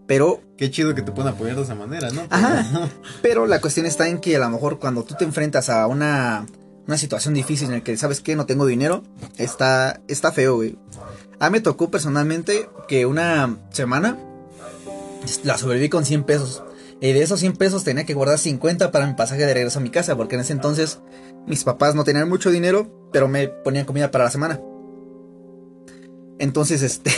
Pero. 0.08 0.42
Qué 0.58 0.70
chido 0.70 0.94
que 0.94 1.04
te 1.04 1.12
puedan 1.12 1.34
apoyar 1.34 1.56
de 1.56 1.62
esa 1.62 1.76
manera, 1.76 2.10
¿no? 2.10 2.24
Ajá. 2.30 2.90
pero 3.22 3.46
la 3.46 3.62
cuestión 3.62 3.86
está 3.86 4.08
en 4.08 4.20
que 4.20 4.36
a 4.36 4.40
lo 4.40 4.50
mejor 4.50 4.80
cuando 4.80 5.04
tú 5.04 5.16
te 5.16 5.24
enfrentas 5.24 5.70
a 5.70 5.88
una, 5.88 6.46
una 6.88 6.98
situación 6.98 7.34
difícil 7.34 7.68
en 7.68 7.76
la 7.76 7.82
que, 7.82 7.96
¿sabes 7.98 8.20
qué? 8.20 8.36
No 8.36 8.46
tengo 8.46 8.66
dinero. 8.66 9.04
Está, 9.38 10.02
está 10.08 10.32
feo, 10.32 10.56
güey. 10.56 10.78
A 11.40 11.50
mí 11.50 11.54
me 11.54 11.62
tocó 11.62 11.90
personalmente 11.90 12.70
que 12.88 13.06
una 13.06 13.58
semana 13.72 14.18
la 15.44 15.58
sobreviví 15.58 15.90
con 15.90 16.06
100 16.06 16.24
pesos. 16.24 16.64
Y 17.02 17.14
de 17.14 17.24
esos 17.24 17.40
100 17.40 17.54
pesos 17.54 17.84
tenía 17.84 18.06
que 18.06 18.14
guardar 18.14 18.38
50 18.38 18.92
para 18.92 19.08
mi 19.08 19.16
pasaje 19.16 19.44
de 19.44 19.54
regreso 19.54 19.80
a 19.80 19.82
mi 19.82 19.90
casa, 19.90 20.16
porque 20.16 20.36
en 20.36 20.42
ese 20.42 20.54
entonces 20.54 21.00
mis 21.48 21.64
papás 21.64 21.96
no 21.96 22.04
tenían 22.04 22.30
mucho 22.30 22.52
dinero, 22.52 23.10
pero 23.12 23.28
me 23.28 23.48
ponían 23.48 23.86
comida 23.86 24.12
para 24.12 24.26
la 24.26 24.30
semana. 24.30 24.62
Entonces, 26.38 26.82
este, 26.84 27.12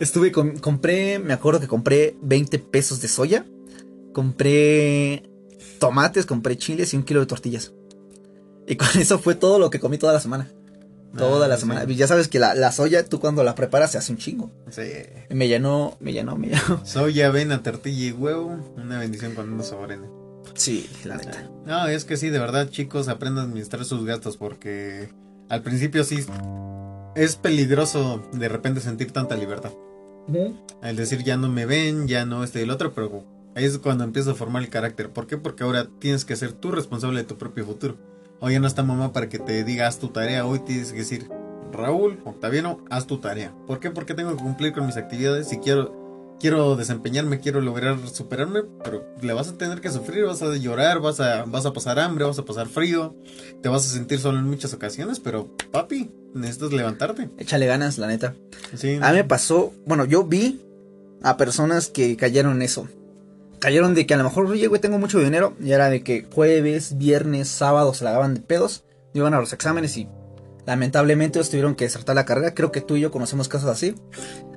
estuve, 0.00 0.32
compré, 0.32 1.20
me 1.20 1.32
acuerdo 1.32 1.60
que 1.60 1.68
compré 1.68 2.16
20 2.22 2.58
pesos 2.58 3.00
de 3.00 3.06
soya, 3.06 3.46
compré 4.12 5.30
tomates, 5.78 6.26
compré 6.26 6.58
chiles 6.58 6.92
y 6.92 6.96
un 6.96 7.04
kilo 7.04 7.20
de 7.20 7.26
tortillas. 7.26 7.72
Y 8.66 8.74
con 8.74 8.88
eso 8.98 9.20
fue 9.20 9.36
todo 9.36 9.60
lo 9.60 9.70
que 9.70 9.78
comí 9.78 9.96
toda 9.96 10.12
la 10.12 10.20
semana. 10.20 10.50
Toda 11.16 11.48
la 11.48 11.54
ah, 11.54 11.58
semana. 11.58 11.84
Ya 11.84 12.06
sabes 12.06 12.28
que 12.28 12.38
la, 12.38 12.72
soya, 12.72 13.04
tú 13.04 13.20
cuando 13.20 13.42
la 13.42 13.54
preparas 13.54 13.92
se 13.92 13.98
hace 13.98 14.12
un 14.12 14.18
chingo. 14.18 14.50
Sí. 14.70 14.82
Me 15.30 15.48
llenó, 15.48 15.96
me 16.00 16.12
llenó, 16.12 16.36
me 16.36 16.48
llenó. 16.48 16.80
Soya, 16.84 17.26
avena, 17.26 17.62
tortilla 17.62 18.06
y 18.06 18.12
huevo. 18.12 18.74
Una 18.76 18.98
bendición 18.98 19.34
cuando 19.34 19.54
uno 19.54 19.62
saborena. 19.62 20.06
Sí, 20.54 20.88
la 21.04 21.16
neta. 21.16 21.50
No, 21.66 21.86
es 21.88 22.04
que 22.04 22.16
sí, 22.16 22.30
de 22.30 22.38
verdad, 22.38 22.68
chicos, 22.68 23.08
aprendan 23.08 23.44
a 23.44 23.48
administrar 23.48 23.84
sus 23.84 24.04
gastos 24.04 24.36
porque 24.36 25.08
al 25.48 25.62
principio 25.62 26.04
sí 26.04 26.24
es 27.16 27.36
peligroso 27.36 28.28
de 28.32 28.48
repente 28.48 28.80
sentir 28.80 29.12
tanta 29.12 29.36
libertad. 29.36 29.72
Al 30.82 30.96
decir 30.96 31.24
ya 31.24 31.36
no 31.36 31.48
me 31.48 31.66
ven, 31.66 32.06
ya 32.06 32.24
no 32.24 32.44
este 32.44 32.60
y 32.60 32.62
el 32.62 32.70
otro, 32.70 32.94
pero 32.94 33.24
ahí 33.56 33.64
es 33.64 33.78
cuando 33.78 34.04
empieza 34.04 34.30
a 34.30 34.34
formar 34.34 34.62
el 34.62 34.68
carácter. 34.68 35.10
¿Por 35.10 35.26
qué? 35.26 35.36
Porque 35.36 35.64
ahora 35.64 35.88
tienes 35.98 36.24
que 36.24 36.36
ser 36.36 36.52
tú 36.52 36.70
responsable 36.70 37.20
de 37.20 37.26
tu 37.26 37.36
propio 37.36 37.66
futuro. 37.66 37.96
Oye, 38.42 38.58
no 38.58 38.66
está 38.66 38.82
mamá 38.82 39.12
para 39.12 39.28
que 39.28 39.38
te 39.38 39.64
diga 39.64 39.86
haz 39.86 39.98
tu 39.98 40.08
tarea. 40.08 40.46
Hoy 40.46 40.60
tienes 40.60 40.92
que 40.92 41.00
decir, 41.00 41.28
Raúl, 41.72 42.20
Octaviano, 42.24 42.82
haz 42.88 43.06
tu 43.06 43.18
tarea. 43.18 43.52
¿Por 43.66 43.80
qué? 43.80 43.90
Porque 43.90 44.14
tengo 44.14 44.34
que 44.34 44.42
cumplir 44.42 44.72
con 44.72 44.86
mis 44.86 44.96
actividades. 44.96 45.48
Si 45.48 45.58
quiero, 45.58 46.36
quiero 46.40 46.74
desempeñarme, 46.74 47.40
quiero 47.40 47.60
lograr 47.60 47.98
superarme, 48.08 48.62
pero 48.82 49.04
le 49.20 49.34
vas 49.34 49.48
a 49.48 49.58
tener 49.58 49.82
que 49.82 49.90
sufrir, 49.90 50.24
vas 50.24 50.40
a 50.40 50.56
llorar, 50.56 51.00
vas 51.00 51.20
a, 51.20 51.44
vas 51.44 51.66
a 51.66 51.74
pasar 51.74 51.98
hambre, 51.98 52.24
vas 52.24 52.38
a 52.38 52.46
pasar 52.46 52.66
frío, 52.66 53.14
te 53.62 53.68
vas 53.68 53.84
a 53.84 53.90
sentir 53.90 54.18
solo 54.18 54.38
en 54.38 54.46
muchas 54.46 54.72
ocasiones, 54.72 55.20
pero 55.20 55.54
papi, 55.70 56.10
necesitas 56.32 56.72
levantarte. 56.72 57.28
Échale 57.36 57.66
ganas, 57.66 57.98
la 57.98 58.06
neta. 58.06 58.34
Sí, 58.74 58.98
a 59.02 59.10
mí 59.10 59.16
me 59.16 59.24
pasó, 59.24 59.74
bueno, 59.84 60.06
yo 60.06 60.24
vi 60.24 60.62
a 61.22 61.36
personas 61.36 61.88
que 61.88 62.16
cayeron 62.16 62.56
en 62.56 62.62
eso 62.62 62.88
cayeron 63.60 63.94
de 63.94 64.06
que 64.06 64.14
a 64.14 64.16
lo 64.16 64.24
mejor, 64.24 64.46
oye, 64.46 64.66
güey, 64.66 64.80
tengo 64.80 64.98
mucho 64.98 65.20
dinero. 65.20 65.54
Y 65.60 65.72
era 65.72 65.88
de 65.88 66.02
que 66.02 66.26
jueves, 66.32 66.98
viernes, 66.98 67.48
sábado 67.48 67.94
se 67.94 68.04
la 68.04 68.12
daban 68.12 68.34
de 68.34 68.40
pedos. 68.40 68.84
Iban 69.14 69.34
a 69.34 69.40
los 69.40 69.52
exámenes 69.52 69.96
y 69.96 70.08
lamentablemente 70.66 71.38
ellos 71.38 71.50
tuvieron 71.50 71.74
que 71.74 71.84
desertar 71.84 72.16
la 72.16 72.24
carrera. 72.24 72.54
Creo 72.54 72.72
que 72.72 72.80
tú 72.80 72.96
y 72.96 73.00
yo 73.00 73.10
conocemos 73.10 73.48
casos 73.48 73.70
así. 73.70 73.94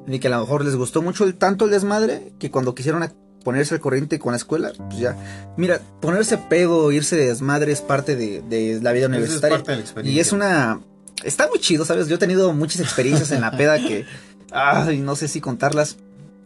De 0.07 0.19
que 0.19 0.27
a 0.27 0.31
lo 0.31 0.39
mejor 0.39 0.65
les 0.65 0.75
gustó 0.75 1.01
mucho 1.01 1.23
el, 1.25 1.35
tanto 1.35 1.65
el 1.65 1.71
desmadre 1.71 2.33
que 2.39 2.51
cuando 2.51 2.75
quisieron 2.75 3.07
ponerse 3.43 3.75
al 3.75 3.81
corriente 3.81 4.19
con 4.19 4.31
la 4.31 4.37
escuela, 4.37 4.71
pues 4.89 4.99
ya. 4.99 5.15
Mira, 5.57 5.79
ponerse 6.01 6.37
pedo, 6.37 6.91
irse 6.91 7.15
de 7.15 7.27
desmadre 7.27 7.71
es 7.71 7.81
parte 7.81 8.15
de, 8.15 8.79
la 8.81 8.91
vida 8.91 9.07
universitaria. 9.07 9.57
Es 9.57 9.63
parte 9.63 10.01
de 10.01 10.03
la 10.03 10.09
y 10.09 10.19
es 10.19 10.31
una. 10.31 10.79
Está 11.23 11.47
muy 11.47 11.59
chido, 11.59 11.85
¿sabes? 11.85 12.07
Yo 12.07 12.15
he 12.15 12.19
tenido 12.19 12.51
muchas 12.53 12.81
experiencias 12.81 13.31
en 13.31 13.41
la 13.41 13.51
peda 13.51 13.77
que. 13.77 14.05
Ay, 14.51 14.99
no 14.99 15.15
sé 15.15 15.27
si 15.27 15.41
contarlas. 15.41 15.97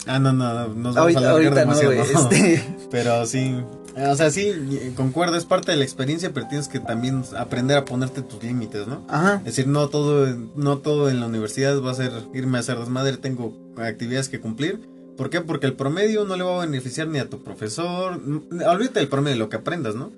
Ah, 0.05 0.19
no, 0.19 0.31
no, 0.31 0.67
nos 0.69 0.95
vamos 0.95 1.15
a 1.15 1.19
alargar 1.19 1.55
demasiado. 1.55 1.91
este... 1.93 2.63
Pero 2.89 3.25
sí, 3.25 3.55
o 3.97 4.15
sea, 4.15 4.29
sí, 4.29 4.53
concuerdo, 4.95 5.37
es 5.37 5.45
parte 5.45 5.71
de 5.71 5.77
la 5.77 5.83
experiencia, 5.83 6.31
pero 6.31 6.47
tienes 6.47 6.67
que 6.67 6.79
también 6.79 7.23
aprender 7.35 7.77
a 7.77 7.85
ponerte 7.85 8.21
tus 8.21 8.43
límites, 8.43 8.85
¿no? 8.87 9.03
Ajá. 9.09 9.37
Es 9.37 9.55
decir, 9.55 9.67
no 9.67 9.89
todo, 9.89 10.27
no 10.55 10.77
todo 10.77 11.09
en 11.09 11.19
la 11.19 11.25
universidad 11.25 11.81
va 11.81 11.91
a 11.91 11.95
ser 11.95 12.11
irme 12.33 12.57
a 12.57 12.61
hacer 12.61 12.77
desmadre, 12.77 13.17
tengo 13.17 13.57
actividades 13.77 14.29
que 14.29 14.39
cumplir. 14.39 14.87
¿Por 15.17 15.31
qué? 15.31 15.41
Porque 15.41 15.65
el 15.65 15.73
promedio 15.73 16.25
no 16.25 16.35
le 16.35 16.43
va 16.43 16.57
a 16.57 16.65
beneficiar 16.65 17.07
ni 17.07 17.17
a 17.17 17.27
tu 17.27 17.43
profesor. 17.43 18.21
Olvídate 18.67 18.99
del 18.99 19.09
promedio, 19.09 19.37
lo 19.37 19.49
que 19.49 19.55
aprendas, 19.55 19.95
¿no? 19.95 20.11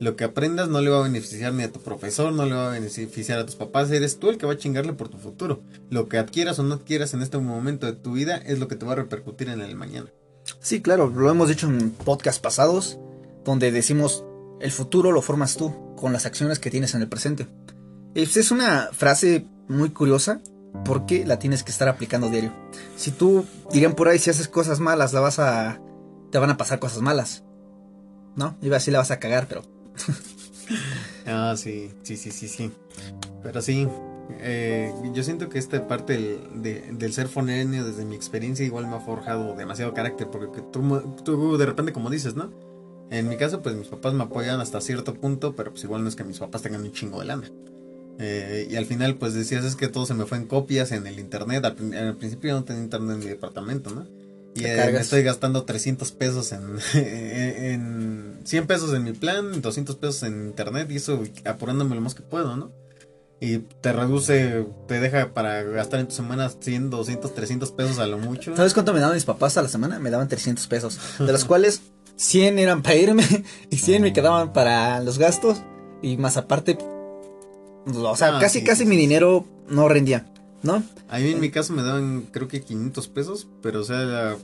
Lo 0.00 0.16
que 0.16 0.24
aprendas 0.24 0.70
no 0.70 0.80
le 0.80 0.90
va 0.90 1.00
a 1.00 1.02
beneficiar 1.02 1.52
ni 1.52 1.62
a 1.62 1.70
tu 1.70 1.80
profesor, 1.80 2.32
no 2.32 2.46
le 2.46 2.54
va 2.54 2.68
a 2.68 2.72
beneficiar 2.72 3.38
a 3.38 3.44
tus 3.44 3.54
papás, 3.54 3.90
eres 3.90 4.18
tú 4.18 4.30
el 4.30 4.38
que 4.38 4.46
va 4.46 4.54
a 4.54 4.56
chingarle 4.56 4.94
por 4.94 5.10
tu 5.10 5.18
futuro. 5.18 5.60
Lo 5.90 6.08
que 6.08 6.16
adquieras 6.16 6.58
o 6.58 6.62
no 6.62 6.76
adquieras 6.76 7.12
en 7.12 7.20
este 7.20 7.36
momento 7.36 7.84
de 7.84 7.92
tu 7.92 8.12
vida 8.12 8.38
es 8.38 8.58
lo 8.58 8.66
que 8.66 8.76
te 8.76 8.86
va 8.86 8.92
a 8.92 8.96
repercutir 8.96 9.50
en 9.50 9.60
el 9.60 9.76
mañana. 9.76 10.10
Sí, 10.58 10.80
claro, 10.80 11.10
lo 11.10 11.30
hemos 11.30 11.48
dicho 11.48 11.66
en 11.66 11.90
podcasts 11.90 12.40
pasados, 12.40 12.98
donde 13.44 13.70
decimos, 13.72 14.24
el 14.60 14.72
futuro 14.72 15.12
lo 15.12 15.20
formas 15.20 15.56
tú, 15.58 15.94
con 15.96 16.14
las 16.14 16.24
acciones 16.24 16.58
que 16.58 16.70
tienes 16.70 16.94
en 16.94 17.02
el 17.02 17.08
presente. 17.08 17.46
Es 18.14 18.50
una 18.50 18.88
frase 18.92 19.44
muy 19.68 19.90
curiosa, 19.90 20.40
porque 20.82 21.26
la 21.26 21.38
tienes 21.38 21.62
que 21.62 21.72
estar 21.72 21.88
aplicando 21.88 22.30
diario. 22.30 22.54
Si 22.96 23.10
tú, 23.10 23.44
dirían 23.70 23.94
por 23.94 24.08
ahí, 24.08 24.18
si 24.18 24.30
haces 24.30 24.48
cosas 24.48 24.80
malas, 24.80 25.12
la 25.12 25.20
vas 25.20 25.38
a... 25.38 25.78
te 26.30 26.38
van 26.38 26.48
a 26.48 26.56
pasar 26.56 26.78
cosas 26.78 27.02
malas. 27.02 27.44
¿No? 28.34 28.56
Iba 28.62 28.78
así 28.78 28.90
la 28.90 29.00
vas 29.00 29.10
a 29.10 29.18
cagar, 29.18 29.46
pero 29.46 29.62
Ah, 31.26 31.54
sí, 31.56 31.90
sí, 32.04 32.16
sí, 32.16 32.30
sí, 32.30 32.46
sí. 32.46 32.70
Pero 33.42 33.60
sí, 33.60 33.88
eh, 34.38 34.92
yo 35.12 35.22
siento 35.24 35.48
que 35.48 35.58
esta 35.58 35.88
parte 35.88 36.40
del, 36.54 37.12
ser 37.12 37.26
fonenio, 37.26 37.84
desde 37.84 38.04
mi 38.04 38.14
experiencia, 38.14 38.64
igual 38.64 38.86
me 38.86 38.94
ha 38.94 39.00
forjado 39.00 39.56
demasiado 39.56 39.92
carácter, 39.94 40.28
porque 40.30 40.62
tú, 40.72 41.02
tú 41.24 41.56
de 41.56 41.66
repente, 41.66 41.92
como 41.92 42.08
dices, 42.08 42.36
¿no? 42.36 42.52
En 43.10 43.28
mi 43.28 43.36
caso, 43.36 43.60
pues 43.62 43.74
mis 43.74 43.88
papás 43.88 44.14
me 44.14 44.22
apoyan 44.22 44.60
hasta 44.60 44.80
cierto 44.80 45.14
punto, 45.14 45.56
pero 45.56 45.72
pues 45.72 45.82
igual 45.82 46.02
no 46.02 46.08
es 46.08 46.14
que 46.14 46.22
mis 46.22 46.38
papás 46.38 46.62
tengan 46.62 46.82
un 46.82 46.92
chingo 46.92 47.18
de 47.18 47.26
lana. 47.26 47.50
Eh, 48.20 48.68
y 48.70 48.76
al 48.76 48.86
final, 48.86 49.16
pues 49.16 49.34
decías, 49.34 49.64
es 49.64 49.74
que 49.74 49.88
todo 49.88 50.06
se 50.06 50.14
me 50.14 50.26
fue 50.26 50.38
en 50.38 50.46
copias 50.46 50.92
en 50.92 51.06
el 51.06 51.18
internet. 51.18 51.64
Al, 51.64 52.16
principio 52.16 52.54
no 52.54 52.64
tenía 52.64 52.82
internet 52.82 53.16
en 53.16 53.18
mi 53.20 53.26
departamento, 53.26 53.90
¿no? 53.90 54.06
Y 54.54 54.64
eh, 54.64 54.90
me 54.92 54.98
estoy 54.98 55.22
gastando 55.22 55.64
300 55.64 56.10
pesos 56.12 56.52
en, 56.52 56.78
en, 56.94 58.40
100 58.44 58.66
pesos 58.66 58.94
en 58.94 59.04
mi 59.04 59.12
plan, 59.12 59.62
200 59.62 59.96
pesos 59.96 60.22
en 60.24 60.46
internet 60.46 60.90
y 60.90 60.96
eso 60.96 61.22
apurándome 61.44 61.94
lo 61.94 62.00
más 62.00 62.14
que 62.14 62.22
puedo, 62.22 62.56
¿no? 62.56 62.72
Y 63.42 63.58
te 63.58 63.92
reduce, 63.92 64.66
te 64.86 65.00
deja 65.00 65.32
para 65.32 65.62
gastar 65.62 66.00
en 66.00 66.08
tu 66.08 66.14
semana 66.14 66.50
100, 66.50 66.90
200, 66.90 67.34
300 67.34 67.72
pesos 67.72 67.98
a 67.98 68.06
lo 68.06 68.18
mucho. 68.18 68.54
¿Sabes 68.54 68.74
cuánto 68.74 68.92
me 68.92 69.00
daban 69.00 69.14
mis 69.14 69.24
papás 69.24 69.56
a 69.56 69.62
la 69.62 69.68
semana? 69.68 69.98
Me 69.98 70.10
daban 70.10 70.28
300 70.28 70.66
pesos, 70.66 70.98
de 71.18 71.32
los 71.32 71.46
cuales 71.46 71.80
100 72.16 72.58
eran 72.58 72.82
para 72.82 72.96
irme 72.96 73.24
y 73.70 73.76
100 73.78 74.02
me 74.02 74.12
quedaban 74.12 74.52
para 74.52 75.00
los 75.00 75.18
gastos 75.18 75.62
y 76.02 76.18
más 76.18 76.36
aparte, 76.36 76.76
o 77.86 78.16
sea, 78.16 78.36
ah, 78.36 78.40
casi 78.40 78.62
casi 78.62 78.84
mi 78.84 78.96
dinero 78.96 79.46
no 79.68 79.88
rendía, 79.88 80.26
¿no? 80.62 80.82
A 81.08 81.18
mí 81.18 81.30
en 81.30 81.40
mi 81.40 81.50
caso 81.50 81.72
me 81.72 81.82
daban 81.82 82.26
creo 82.30 82.48
que 82.48 82.62
500 82.62 83.08
pesos, 83.08 83.48
pero 83.62 83.80
o 83.80 83.84
sea, 83.84 84.36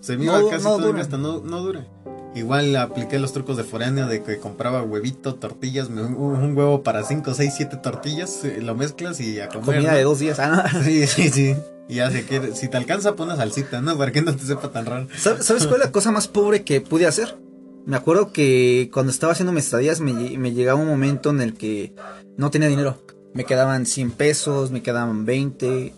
se 0.00 0.16
me 0.16 0.24
iba 0.24 0.40
casi 0.50 0.64
todo 0.64 0.94
hasta 0.96 1.18
no, 1.18 1.40
no 1.40 1.60
dura. 1.60 1.86
Igual 2.34 2.74
apliqué 2.76 3.18
los 3.18 3.32
trucos 3.32 3.58
de 3.58 3.64
foráneo 3.64 4.06
de 4.08 4.22
que 4.22 4.38
compraba 4.38 4.82
huevito, 4.82 5.34
tortillas, 5.34 5.88
un, 5.88 6.56
huevo 6.56 6.82
para 6.82 7.04
5, 7.04 7.34
6, 7.34 7.54
7 7.54 7.76
tortillas, 7.76 8.44
eh, 8.44 8.60
lo 8.62 8.74
mezclas 8.74 9.20
y 9.20 9.38
a 9.38 9.48
comer. 9.48 9.64
Comida 9.76 9.94
de 9.94 10.02
dos 10.02 10.18
días, 10.18 10.38
ah, 10.38 10.66
Sí, 10.82 11.06
sí, 11.06 11.28
sí. 11.28 11.56
Y 11.88 11.96
ya 11.96 12.10
si, 12.10 12.24
si 12.54 12.68
te 12.68 12.76
alcanza, 12.78 13.16
pon 13.16 13.26
una 13.26 13.36
salsita, 13.36 13.82
¿no? 13.82 13.98
Para 13.98 14.12
que 14.12 14.22
no 14.22 14.34
te 14.34 14.44
sepa 14.44 14.70
tan 14.70 14.86
raro. 14.86 15.08
¿Sabes 15.16 15.66
cuál 15.66 15.80
es 15.80 15.86
la 15.86 15.92
cosa 15.92 16.10
más 16.10 16.26
pobre 16.26 16.62
que 16.62 16.80
pude 16.80 17.06
hacer? 17.06 17.36
Me 17.84 17.96
acuerdo 17.96 18.32
que 18.32 18.88
cuando 18.92 19.10
estaba 19.10 19.32
haciendo 19.32 19.52
mis 19.52 19.64
estadías 19.64 20.00
me, 20.00 20.12
me 20.38 20.52
llegaba 20.52 20.80
un 20.80 20.88
momento 20.88 21.30
en 21.30 21.40
el 21.42 21.54
que 21.54 21.94
no 22.38 22.50
tenía 22.50 22.68
dinero. 22.68 22.96
Me 23.34 23.44
quedaban 23.44 23.86
100 23.86 24.10
pesos, 24.12 24.70
me 24.70 24.82
quedaban 24.82 25.24
20, 25.24 25.92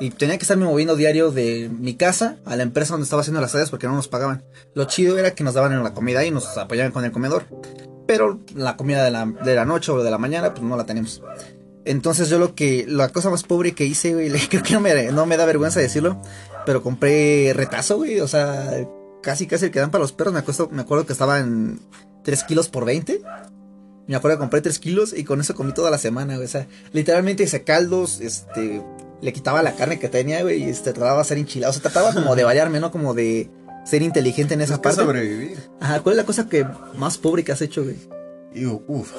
y 0.00 0.10
tenía 0.10 0.38
que 0.38 0.42
estarme 0.42 0.64
moviendo 0.64 0.96
diario 0.96 1.30
de 1.30 1.68
mi 1.68 1.94
casa 1.94 2.36
a 2.44 2.56
la 2.56 2.62
empresa 2.62 2.92
donde 2.92 3.04
estaba 3.04 3.22
haciendo 3.22 3.40
las 3.40 3.52
tareas 3.52 3.70
porque 3.70 3.86
no 3.86 3.94
nos 3.94 4.08
pagaban. 4.08 4.44
Lo 4.74 4.84
chido 4.84 5.18
era 5.18 5.34
que 5.34 5.44
nos 5.44 5.54
daban 5.54 5.72
en 5.72 5.82
la 5.82 5.94
comida 5.94 6.24
y 6.24 6.30
nos 6.30 6.56
apoyaban 6.56 6.92
con 6.92 7.04
el 7.04 7.12
comedor. 7.12 7.44
Pero 8.06 8.40
la 8.54 8.76
comida 8.76 9.04
de 9.04 9.10
la, 9.10 9.26
de 9.26 9.54
la 9.54 9.64
noche 9.64 9.92
o 9.92 10.02
de 10.02 10.10
la 10.10 10.18
mañana, 10.18 10.54
pues 10.54 10.62
no 10.62 10.76
la 10.76 10.86
tenemos. 10.86 11.22
Entonces 11.84 12.28
yo 12.28 12.38
lo 12.38 12.54
que, 12.54 12.84
la 12.86 13.08
cosa 13.08 13.30
más 13.30 13.42
pobre 13.42 13.72
que 13.72 13.86
hice, 13.86 14.14
güey, 14.14 14.30
creo 14.48 14.62
que 14.62 14.74
no 14.74 14.80
me, 14.80 15.10
no 15.10 15.26
me 15.26 15.36
da 15.36 15.46
vergüenza 15.46 15.80
decirlo, 15.80 16.20
pero 16.64 16.82
compré 16.82 17.52
retazo, 17.54 17.96
güey, 17.96 18.20
o 18.20 18.28
sea, 18.28 18.70
casi 19.22 19.46
casi 19.46 19.66
el 19.66 19.70
que 19.70 19.80
dan 19.80 19.90
para 19.90 20.02
los 20.02 20.12
perros, 20.12 20.32
me, 20.32 20.40
acuerdo, 20.40 20.68
me 20.70 20.82
acuerdo 20.82 21.06
que 21.06 21.12
estaba 21.12 21.38
en 21.40 21.80
3 22.24 22.44
kilos 22.44 22.68
por 22.68 22.84
20. 22.84 23.22
Me 24.08 24.16
acuerdo 24.16 24.38
que 24.38 24.40
compré 24.40 24.60
3 24.62 24.78
kilos 24.78 25.14
y 25.16 25.24
con 25.24 25.40
eso 25.40 25.54
comí 25.54 25.72
toda 25.72 25.90
la 25.90 25.98
semana, 25.98 26.34
güey, 26.36 26.46
o 26.46 26.50
sea, 26.50 26.66
literalmente 26.92 27.42
hice 27.44 27.62
caldos, 27.62 28.20
este, 28.20 28.82
le 29.20 29.32
quitaba 29.32 29.62
la 29.62 29.74
carne 29.76 29.98
que 29.98 30.08
tenía, 30.08 30.42
güey, 30.42 30.64
y 30.64 30.70
este, 30.70 30.92
trataba 30.94 31.18
de 31.18 31.24
ser 31.24 31.38
enchilado. 31.38 31.70
O 31.70 31.74
sea, 31.74 31.82
trataba 31.82 32.14
como 32.14 32.34
de 32.34 32.42
variarme, 32.42 32.80
¿no? 32.80 32.90
Como 32.90 33.12
de 33.12 33.50
ser 33.84 34.02
inteligente 34.02 34.54
en 34.54 34.62
esa 34.62 34.74
es 34.74 34.80
parte. 34.80 35.02
sobrevivir. 35.02 35.58
Ajá, 35.80 36.00
¿cuál 36.00 36.14
es 36.14 36.16
la 36.16 36.24
cosa 36.24 36.48
que 36.48 36.66
más 36.96 37.18
pobre 37.18 37.44
que 37.44 37.52
has 37.52 37.60
hecho, 37.60 37.84
güey? 37.84 37.96
Y, 38.54 38.64
uf. 38.66 39.12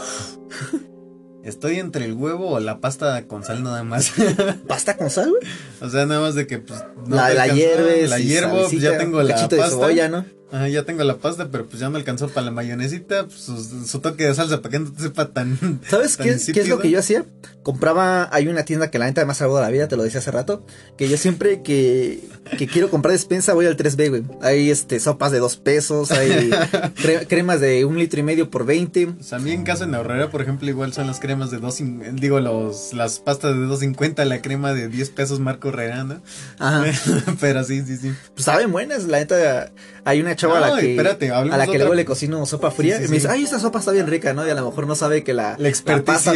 Estoy 1.44 1.80
entre 1.80 2.06
el 2.06 2.14
huevo 2.14 2.50
o 2.50 2.60
la 2.60 2.80
pasta 2.80 3.26
con 3.28 3.44
sal 3.44 3.64
nada 3.64 3.84
más. 3.84 4.12
¿Pasta 4.68 4.98
con 4.98 5.10
sal, 5.10 5.30
güey? 5.30 5.42
O 5.82 5.90
sea, 5.90 6.06
nada 6.06 6.22
más 6.22 6.36
de 6.36 6.48
que 6.48 6.60
pues 6.60 6.84
no 7.06 7.16
la, 7.16 7.34
la 7.34 7.48
hierves, 7.48 8.10
la 8.10 8.20
hiervo, 8.20 8.68
pues 8.70 8.82
ya 8.82 8.98
tengo 8.98 9.22
la 9.22 9.36
pasta. 9.36 9.56
De 9.56 9.64
cebolla, 9.70 10.10
¿no? 10.10 10.26
Ajá, 10.52 10.68
ya 10.68 10.84
tengo 10.84 11.04
la 11.04 11.18
pasta, 11.18 11.50
pero 11.52 11.68
pues 11.68 11.80
ya 11.80 11.90
me 11.90 11.98
alcanzó 11.98 12.28
para 12.30 12.46
la 12.46 12.52
mayonesita, 12.52 13.26
pues, 13.26 13.40
su, 13.86 14.00
toque 14.00 14.26
de 14.26 14.34
salsa 14.34 14.62
para 14.62 14.72
que 14.72 14.80
no 14.80 14.92
te 14.92 15.04
sepa 15.04 15.28
tan. 15.28 15.80
¿Sabes 15.88 16.18
qué, 16.18 16.38
qué, 16.54 16.62
es 16.62 16.68
lo 16.68 16.80
que 16.80 16.90
yo 16.90 17.00
hacía? 17.00 17.26
Compraba, 17.62 18.30
hay 18.34 18.48
una 18.48 18.64
tienda 18.64 18.90
que 18.90 18.98
la 18.98 19.06
neta 19.06 19.26
más 19.26 19.38
salvó 19.38 19.58
de 19.58 19.64
la 19.64 19.70
vida, 19.70 19.88
te 19.88 19.96
lo 19.96 20.04
decía 20.04 20.20
hace 20.22 20.32
rato, 20.32 20.66
que 20.98 21.08
yo 21.08 21.18
siempre 21.18 21.62
que, 21.62 22.24
que 22.58 22.68
quiero 22.68 22.90
comprar 22.90 23.12
despensa 23.12 23.54
voy 23.54 23.68
al 23.68 23.78
3B, 23.78 24.10
güey. 24.10 24.24
Hay 24.42 24.72
este 24.72 25.00
sopas 25.00 25.32
de 25.32 25.40
dos 25.40 25.58
pesos, 25.58 26.12
hay 26.12 26.50
cremas 27.28 27.60
de 27.62 27.86
un 27.86 28.00
litro 28.00 28.20
y 28.20 28.24
medio 28.24 28.50
por 28.50 28.66
20. 28.66 29.06
O 29.20 29.24
sea, 29.24 29.38
a 29.38 29.42
mí 29.42 29.52
en 29.52 29.64
casa 29.64 29.84
en 29.84 29.92
la 29.92 30.00
horrera, 30.00 30.32
por 30.32 30.42
ejemplo, 30.42 30.68
igual 30.68 30.94
son 30.94 31.06
las 31.06 31.20
cremas 31.20 31.52
de 31.52 31.60
dos, 31.60 31.78
digo, 32.14 32.40
los, 32.40 32.94
las 32.94 33.20
pastas 33.20 33.54
de 33.54 33.66
2.50, 33.66 34.24
la 34.26 34.42
crema 34.42 34.74
de 34.74 34.88
10 34.88 35.10
pesos 35.12 35.40
Marco 35.40 35.70
Herrera, 35.70 36.04
¿no? 36.04 36.22
Ajá. 36.58 36.86
pero 37.40 37.64
sí, 37.64 37.84
sí, 37.86 37.98
sí. 37.98 38.14
Pues 38.34 38.46
saben 38.46 38.72
buenas, 38.72 39.04
la 39.04 39.20
neta, 39.20 39.72
hay 40.10 40.22
una 40.22 40.36
chava 40.36 40.58
a 40.58 40.62
la 40.62 40.80
que, 40.80 41.00
a 41.00 41.58
la 41.58 41.68
que 41.68 41.78
luego 41.78 41.94
le 41.94 42.06
cocino 42.06 42.46
sopa 42.46 42.72
fría 42.72 42.98
y 42.98 43.08
me 43.08 43.16
dice, 43.16 43.28
ay, 43.30 43.44
esta 43.44 43.60
sopa 43.60 43.80
está 43.80 43.92
bien 43.92 44.08
rica, 44.08 44.34
¿no? 44.34 44.46
Y 44.46 44.50
a 44.50 44.56
lo 44.56 44.66
mejor 44.66 44.88
no 44.88 44.96
sabe 44.96 45.24
que 45.24 45.34
la, 45.34 45.56
la, 45.58 46.04
pasta 46.04 46.34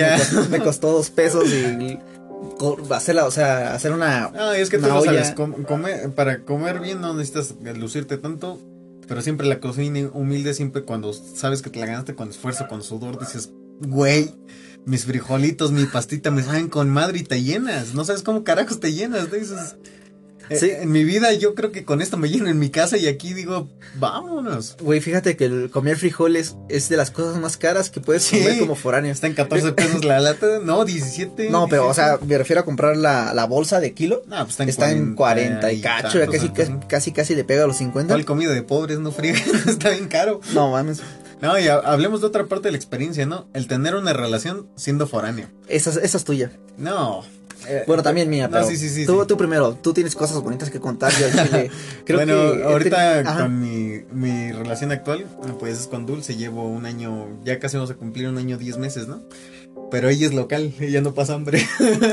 me 0.50 0.60
costó, 0.60 0.92
dos 0.92 1.10
pesos 1.10 1.46
y 1.50 2.00
hacerla, 2.92 3.26
o 3.26 3.32
sea, 3.32 3.74
hacer 3.74 3.92
una. 3.92 4.32
Ah, 4.36 4.54
es 4.56 4.70
que 4.70 4.78
tú 4.78 4.88
no 4.88 5.02
sabes, 5.02 5.34
para 6.16 6.42
comer 6.42 6.80
bien 6.80 7.02
no 7.02 7.14
necesitas 7.14 7.56
lucirte 7.78 8.18
tanto, 8.18 8.60
pero 9.08 9.22
siempre 9.22 9.48
la 9.48 9.60
cocina 9.60 10.10
humilde, 10.14 10.54
siempre 10.54 10.84
cuando 10.84 11.14
sabes 11.14 11.62
que 11.62 11.70
te 11.70 11.80
la 11.80 11.88
ganaste 11.88 12.16
con 12.16 12.30
esfuerzo, 12.30 12.68
con 12.68 12.84
sudor, 12.84 13.20
dices, 13.20 13.52
güey, 13.80 14.34
mis 14.86 15.06
frijolitos, 15.06 15.72
mi 15.72 15.86
pastita 15.86 16.32
me 16.32 16.44
saben 16.44 16.68
con 16.68 16.90
madre 16.90 17.20
y 17.20 17.24
te 17.24 17.42
llenas. 17.42 17.94
No 17.94 18.04
sabes 18.06 18.24
cómo 18.24 18.44
carajos 18.44 18.80
te 18.80 18.94
llenas. 18.94 19.32
Dices, 19.32 19.76
eh, 19.84 20.03
sí. 20.50 20.72
En 20.72 20.92
mi 20.92 21.04
vida 21.04 21.34
yo 21.34 21.56
creo 21.56 21.72
que 21.72 21.86
con 21.86 22.02
esto 22.02 22.18
me 22.18 22.30
lleno 22.30 22.50
en 22.50 22.60
mi 22.60 22.70
casa 22.70 22.98
y 22.98 23.08
aquí 23.08 23.34
digo, 23.34 23.70
vámonos. 23.96 24.78
Güey, 24.82 25.02
fíjate 25.02 25.38
que 25.38 25.46
el 25.46 25.70
comer 25.70 25.98
frijoles 25.98 26.56
es 26.70 26.90
de 26.90 26.98
las 26.98 27.12
cosas 27.12 27.38
más 27.38 27.58
caras 27.58 27.90
que 27.90 28.00
puedes 28.00 28.30
comer 28.30 28.60
como 28.60 28.76
foráneo. 28.76 29.12
Está 29.12 29.28
en 29.28 29.34
14 29.34 29.74
pesos 29.74 30.06
la 30.06 30.20
lata, 30.20 30.60
no, 30.64 30.86
17. 30.86 31.50
No, 31.50 31.68
pero 31.68 31.88
o 31.88 31.94
sea, 31.94 32.20
me 32.26 32.38
refiero 32.38 32.62
a 32.62 32.66
comprar 32.66 32.98
la, 32.98 33.34
la 33.34 33.46
bolsa 33.46 33.80
de 33.80 33.94
kilo. 33.94 34.24
No, 34.28 34.38
pues 34.46 34.52
está 34.52 34.64
en, 34.64 34.70
está 34.70 34.86
40, 34.86 35.02
en 35.02 35.16
40 35.16 35.74
y 35.74 35.82
cacho, 35.82 36.20
ya 36.20 36.28
casi, 36.28 36.50
casi, 36.88 37.12
casi, 37.12 37.36
le 37.36 37.44
pega 37.44 37.64
a 37.64 37.68
los 37.68 37.78
50. 37.78 38.14
¿Cuál 38.14 38.26
comida 38.26 38.52
de 38.52 38.64
pobres, 38.64 39.00
no 39.00 39.12
frío? 39.12 39.34
está 39.68 39.92
bien 39.92 40.08
caro. 40.08 40.42
No, 40.54 40.72
mames. 40.72 41.02
No, 41.42 41.60
y 41.60 41.68
hablemos 41.68 42.22
de 42.22 42.28
otra 42.28 42.46
parte 42.46 42.70
de 42.70 42.72
la 42.72 42.78
experiencia, 42.78 43.26
¿no? 43.26 43.50
El 43.54 43.68
tener 43.68 43.96
una 43.96 44.14
relación 44.14 44.70
siendo 44.78 45.08
foráneo. 45.08 45.48
Esa, 45.68 45.90
esa 45.90 46.18
es 46.18 46.24
tuya. 46.24 46.52
No, 46.78 47.26
eh, 47.68 47.84
bueno, 47.88 48.04
también 48.04 48.30
mía, 48.30 48.50
pero 48.50 48.66
sí, 48.66 48.78
sí, 48.78 48.90
sí, 48.90 49.06
tú, 49.06 49.26
tú, 49.26 49.38
primero, 49.38 49.74
tú 49.74 49.94
tienes 49.94 50.16
cosas 50.16 50.42
bonitas 50.42 50.70
que 50.70 50.80
contar. 50.80 51.12
Yo, 51.12 51.28
creo 52.06 52.18
bueno, 52.18 52.68
ahorita 52.68 53.24
con 53.24 53.60
mi, 53.60 54.02
mi, 54.12 54.52
relación 54.52 54.92
actual, 54.92 55.26
pues 55.60 55.80
es 55.80 55.88
con 55.88 56.06
Dulce, 56.06 56.36
llevo 56.36 56.68
un 56.68 56.86
año, 56.86 57.28
ya 57.44 57.60
casi 57.60 57.78
vamos 57.78 57.92
a 57.92 57.96
cumplir 57.96 58.28
un 58.28 58.38
año, 58.38 58.58
diez 58.58 58.78
meses, 58.78 59.08
¿no? 59.08 59.24
Pero 59.92 60.10
ella 60.10 60.26
es 60.26 60.34
local, 60.34 60.74
ella 60.80 61.02
no 61.02 61.14
pasa 61.14 61.34
hambre. 61.34 61.66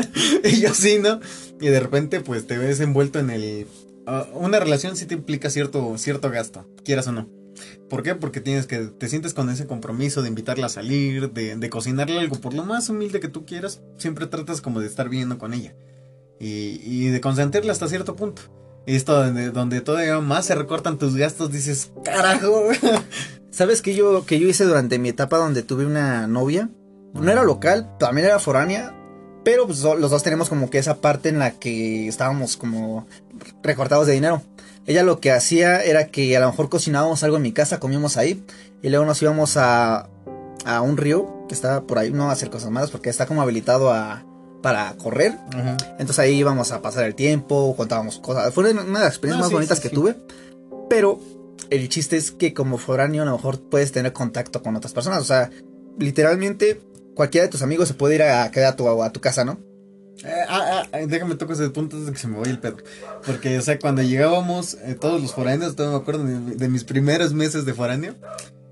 y 0.45 0.61
yo 0.61 0.75
sí, 0.75 0.99
¿no? 0.99 1.21
Y 1.61 1.69
de 1.69 1.81
repente, 1.81 2.21
pues 2.21 2.47
te 2.47 2.59
ves 2.59 2.81
envuelto 2.81 3.19
en 3.19 3.31
el... 3.31 3.67
Ah, 4.07 4.27
una 4.35 4.59
relación 4.59 4.97
sí 4.97 5.07
te 5.07 5.15
implica 5.15 5.51
cierto, 5.51 5.97
cierto 5.99 6.31
gasto, 6.31 6.67
quieras 6.85 7.07
o 7.07 7.13
no. 7.13 7.40
¿Por 7.89 8.03
qué? 8.03 8.15
Porque 8.15 8.41
tienes 8.41 8.67
que, 8.67 8.79
te 8.79 9.09
sientes 9.09 9.35
con 9.35 9.51
ese 9.51 9.67
compromiso 9.67 10.23
de 10.23 10.29
invitarla 10.29 10.67
a 10.67 10.71
salir, 10.71 11.33
de, 11.33 11.57
de 11.57 11.71
cocinarle 11.71 12.19
algo, 12.19 12.37
por 12.41 12.55
lo 12.55 12.65
más 12.65 12.89
humilde 12.89 13.21
que 13.21 13.29
tú 13.29 13.45
quieras, 13.47 13.81
siempre 13.97 14.27
tratas 14.27 14.61
como 14.61 14.81
de 14.81 14.87
estar 14.87 15.09
viviendo 15.09 15.39
con 15.39 15.55
ella. 15.55 15.75
Y, 16.39 16.81
y 16.85 17.09
de 17.09 17.21
consentirla 17.21 17.73
hasta 17.73 17.89
cierto 17.89 18.17
punto. 18.17 18.43
Y 18.87 18.97
esto 18.97 19.15
donde, 19.15 19.51
donde 19.51 19.81
todavía 19.81 20.21
más 20.21 20.47
se 20.47 20.55
recortan 20.55 20.99
tus 20.99 21.17
gastos, 21.17 21.53
dices, 21.53 21.93
carajo. 22.05 22.69
¿Sabes 23.51 23.83
qué 23.83 23.95
yo, 23.95 24.25
que 24.25 24.39
yo 24.39 24.49
hice 24.49 24.65
durante 24.65 24.99
mi 24.99 25.11
etapa 25.11 25.37
donde 25.37 25.63
tuve 25.63 25.85
una 25.85 26.27
novia? 26.27 26.71
No 27.13 27.31
era 27.31 27.43
local, 27.43 27.97
también 27.99 28.29
era 28.29 28.39
foránea, 28.39 28.95
pero 29.45 29.67
pues, 29.67 29.83
los 29.83 30.11
dos 30.11 30.23
tenemos 30.23 30.49
como 30.49 30.71
que 30.71 30.79
esa 30.79 31.01
parte 31.01 31.29
en 31.29 31.39
la 31.39 31.53
que 31.53 32.07
estábamos 32.07 32.57
como 32.57 33.07
recortados 33.63 34.07
de 34.07 34.15
dinero. 34.15 34.43
Ella 34.91 35.05
lo 35.05 35.21
que 35.21 35.31
hacía 35.31 35.85
era 35.85 36.09
que 36.09 36.37
a 36.37 36.41
lo 36.41 36.49
mejor 36.49 36.69
cocinábamos 36.69 37.23
algo 37.23 37.37
en 37.37 37.45
mi 37.45 37.53
casa, 37.53 37.79
comíamos 37.79 38.17
ahí 38.17 38.43
y 38.83 38.89
luego 38.89 39.05
nos 39.05 39.23
íbamos 39.23 39.57
a, 39.57 40.09
a 40.65 40.81
un 40.81 40.97
río 40.97 41.47
que 41.47 41.55
está 41.55 41.83
por 41.83 42.01
ahí, 42.01 42.11
no 42.11 42.29
a 42.29 42.33
hacer 42.33 42.51
cosas 42.51 42.73
malas 42.73 42.91
porque 42.91 43.09
está 43.09 43.25
como 43.25 43.41
habilitado 43.41 43.93
a, 43.93 44.25
para 44.63 44.93
correr. 44.95 45.39
Entonces 46.01 46.19
ahí 46.19 46.35
íbamos 46.35 46.73
a 46.73 46.83
pasar 46.83 47.05
el 47.05 47.15
tiempo, 47.15 47.73
contábamos 47.77 48.19
cosas. 48.19 48.53
Fue 48.53 48.69
una 48.69 48.83
de 48.83 48.91
las 48.91 49.11
experiencias 49.11 49.47
más 49.47 49.53
bonitas 49.53 49.79
que 49.79 49.91
tuve. 49.91 50.17
Pero 50.89 51.21
el 51.71 51.89
chiste 51.89 52.17
es 52.17 52.33
que 52.33 52.53
como 52.53 52.77
foráneo 52.77 53.23
a 53.23 53.27
lo 53.27 53.33
mejor 53.37 53.61
puedes 53.61 53.93
tener 53.93 54.13
contacto 54.13 54.61
con 54.61 54.75
otras 54.75 54.93
personas. 54.93 55.21
O 55.21 55.25
sea, 55.25 55.51
literalmente 56.01 56.81
cualquiera 57.15 57.47
de 57.47 57.53
tus 57.53 57.63
amigos 57.63 57.87
se 57.87 57.95
puede 57.95 58.17
ir 58.17 58.25
a 58.25 58.51
quedar 58.51 58.73
a 58.73 58.77
tu, 58.77 58.89
a 59.05 59.13
tu 59.13 59.21
casa, 59.21 59.45
¿no? 59.45 59.61
Déjame 61.07 61.35
tocar 61.37 61.55
ese 61.55 61.71
punto 61.71 61.97
antes 61.97 62.07
de 62.07 62.13
que 62.13 62.19
se 62.19 62.29
me 62.29 62.39
vaya 62.39 62.51
el 62.51 62.59
pedo. 62.59 62.79
Porque, 63.27 63.59
o 63.59 63.63
sea, 63.63 63.79
cuando 63.79 64.03
llegábamos, 64.03 64.75
eh, 64.75 64.97
todos 64.99 65.21
los 65.21 65.33
foráneos, 65.33 65.77
todavía 65.77 65.99
me 65.99 66.03
acuerdo 66.03 66.25
de, 66.25 66.69
mis 66.69 66.85
primeros 66.85 67.33
meses 67.33 67.65
de 67.65 67.75
foráneo. 67.75 68.15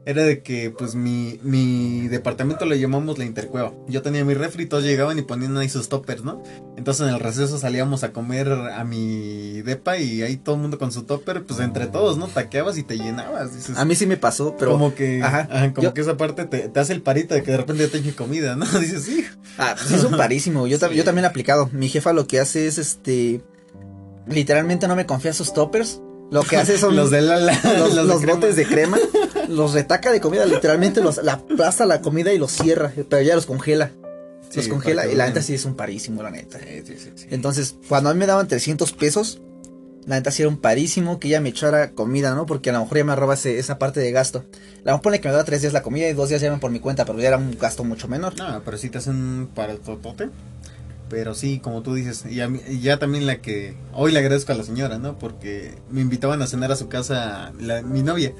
Era 0.09 0.25
de 0.25 0.43
que 0.43 0.71
pues 0.71 0.95
mi, 0.95 1.39
mi 1.43 2.09
departamento 2.09 2.65
lo 2.65 2.75
llamamos 2.75 3.19
la 3.19 3.27
intercueva. 3.27 3.75
Yo 3.89 4.01
tenía 4.01 4.25
mi 4.25 4.33
refri, 4.33 4.65
todos 4.65 4.83
llegaban 4.83 5.19
y 5.19 5.23
ponían 5.23 5.55
ahí 5.59 5.69
sus 5.69 5.91
toppers, 5.91 6.25
¿no? 6.25 6.43
Entonces 6.79 7.07
en 7.07 7.13
el 7.13 7.21
receso 7.21 7.59
salíamos 7.59 8.05
a 8.05 8.13
comer 8.15 8.51
a 8.51 8.85
mi 8.85 9.61
depa 9.61 9.99
y 9.99 10.23
ahí 10.23 10.39
todo 10.39 10.55
el 10.55 10.63
mundo 10.63 10.79
con 10.79 10.93
su 10.93 11.03
topper, 11.03 11.45
pues 11.45 11.61
entre 11.61 11.89
todos, 11.89 12.17
¿no? 12.17 12.27
Taqueabas 12.27 12.79
y 12.79 12.85
te 12.85 12.97
llenabas. 12.97 13.51
a 13.77 13.85
mí 13.85 13.95
sí 13.95 14.07
me 14.07 14.17
pasó, 14.17 14.57
pero... 14.59 14.73
Como 14.73 14.95
que, 14.95 15.23
ajá, 15.23 15.75
como 15.75 15.93
que 15.93 16.01
esa 16.01 16.17
parte 16.17 16.47
te, 16.47 16.81
hace 16.81 16.95
el 16.95 17.03
parito 17.03 17.35
de 17.35 17.43
que 17.43 17.51
de 17.51 17.59
repente 17.59 17.87
te 17.89 17.99
eche 17.99 18.15
comida, 18.15 18.57
¿no? 18.57 18.65
Dices, 18.81 19.03
sí. 19.03 19.27
Ah, 19.59 19.77
sí 19.77 19.93
es 19.93 20.05
un 20.05 20.17
parísimo. 20.17 20.67
Yo, 20.67 20.79
yo 20.91 21.05
también 21.05 21.27
he 21.27 21.29
aplicado. 21.29 21.69
Mi 21.75 21.91
jefa 21.91 22.15
lo 22.15 22.27
que 22.27 22.41
hace 22.41 22.67
es 22.67 22.79
este... 22.79 23.43
Literalmente 24.27 24.89
no 24.89 24.97
me 24.97 25.05
confía 25.05 25.35
sus 25.35 25.53
toppers 25.53 26.01
lo 26.31 26.43
que 26.43 26.57
hace 26.57 26.79
son 26.79 26.97
los, 26.97 27.11
de 27.11 27.23
la, 27.23 27.39
los, 27.39 28.27
botes 28.27 28.57
de 28.57 28.67
crema, 28.67 28.99
los 29.49 29.73
retaca 29.73 30.13
de 30.13 30.21
comida, 30.21 30.45
literalmente 30.47 31.01
los 31.01 31.23
la 31.23 31.43
pasa 31.57 31.87
la 31.87 32.01
comida 32.01 32.33
y 32.33 32.39
los 32.39 32.53
cierra, 32.53 32.93
pero 33.09 33.23
ya 33.23 33.35
los 33.35 33.47
congela. 33.47 33.93
los 34.55 34.69
congela 34.69 35.07
y 35.07 35.15
la 35.15 35.27
neta 35.27 35.43
sí 35.43 35.55
es 35.55 35.65
un 35.65 35.75
parísimo, 35.75 36.23
la 36.23 36.31
neta. 36.31 36.59
Entonces, 37.31 37.77
cuando 37.89 38.11
a 38.11 38.15
mí 38.15 38.21
me 38.21 38.27
daban 38.27 38.49
300 38.49 38.93
pesos, 38.93 39.41
la 40.07 40.17
neta 40.17 40.31
sí 40.31 40.43
era 40.43 40.49
un 40.49 40.57
parísimo 40.57 41.19
que 41.19 41.29
ella 41.29 41.41
me 41.41 41.51
echara 41.51 41.91
comida, 41.91 42.35
¿no? 42.35 42.47
Porque 42.47 42.71
a 42.71 42.73
lo 42.73 42.81
mejor 42.81 42.99
ya 42.99 43.05
me 43.05 43.13
arroba 43.13 43.35
esa 43.35 43.79
parte 43.79 44.01
de 44.01 44.11
gasto. 44.11 44.45
La 44.85 44.93
mejor 44.93 45.03
pone 45.03 45.21
que 45.21 45.29
me 45.29 45.35
da 45.35 45.45
tres 45.45 45.61
días 45.61 45.75
la 45.75 45.83
comida 45.83 46.09
y 46.09 46.15
dos 46.15 46.31
días 46.31 46.41
ya 46.41 46.57
por 46.57 46.71
mi 46.71 46.81
cuenta, 46.81 47.05
pero 47.05 47.19
ya 47.19 47.29
era 47.29 47.37
un 47.37 47.59
gasto 47.59 47.85
mucho 47.85 48.09
menor. 48.09 48.35
No, 48.39 48.63
pero 48.65 48.79
si 48.79 48.89
te 48.89 48.99
hacen 48.99 49.49
para 49.55 49.73
el 49.73 49.81
totote. 49.81 50.31
Pero 51.11 51.35
sí, 51.35 51.59
como 51.59 51.83
tú 51.83 51.95
dices, 51.95 52.25
y, 52.29 52.81
ya 52.81 52.99
también 52.99 53.27
la 53.27 53.41
que 53.41 53.77
hoy 53.93 54.13
le 54.13 54.19
agradezco 54.19 54.53
a 54.53 54.55
la 54.55 54.65
señora, 54.65 54.99
¿no? 54.99 55.19
Porque 55.19 55.75
me 55.91 56.01
invitaban 56.01 56.41
a 56.43 56.47
cenar 56.47 56.73
a 56.73 56.77
su 56.77 56.89
casa 56.89 57.53
mi 57.85 58.03
novia. 58.03 58.33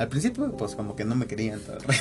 Al 0.00 0.08
principio, 0.08 0.50
pues 0.56 0.74
como 0.76 0.96
que 0.96 1.04
no 1.04 1.14
me 1.14 1.26
querían, 1.26 1.60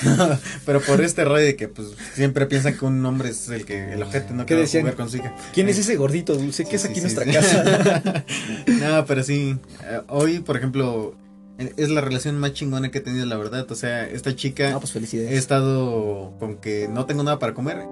pero 0.65 0.79
por 0.79 1.01
este 1.01 1.25
rollo 1.25 1.43
de 1.43 1.57
que 1.57 1.67
pues 1.67 1.89
siempre 2.13 2.45
piensan 2.45 2.77
que 2.77 2.85
un 2.85 3.05
hombre 3.05 3.27
es 3.27 3.49
el 3.49 3.65
que 3.65 3.91
el 3.91 4.01
objeto, 4.01 4.33
no 4.33 4.45
decían, 4.45 4.83
jugar 4.83 4.95
con 4.95 5.09
su 5.09 5.17
hija. 5.17 5.35
¿Quién 5.53 5.67
es 5.67 5.77
ese 5.79 5.97
gordito 5.97 6.35
dulce 6.35 6.63
que 6.63 6.77
es 6.77 6.85
aquí 6.85 7.01
nuestra 7.01 7.25
casa? 7.25 8.23
no, 8.67 9.05
pero 9.05 9.21
sí, 9.21 9.57
eh, 9.83 9.99
hoy, 10.07 10.39
por 10.39 10.55
ejemplo, 10.55 11.17
es 11.57 11.89
la 11.89 11.99
relación 11.99 12.39
más 12.39 12.53
chingona 12.53 12.89
que 12.89 12.99
he 12.99 13.01
tenido, 13.01 13.25
la 13.25 13.35
verdad. 13.35 13.69
O 13.69 13.75
sea, 13.75 14.07
esta 14.07 14.33
chica. 14.33 14.71
No, 14.71 14.79
pues 14.79 14.93
felicidades. 14.93 15.33
He 15.33 15.37
estado 15.37 16.37
con 16.39 16.55
que 16.55 16.87
no 16.87 17.05
tengo 17.05 17.23
nada 17.23 17.37
para 17.37 17.53
comer 17.53 17.85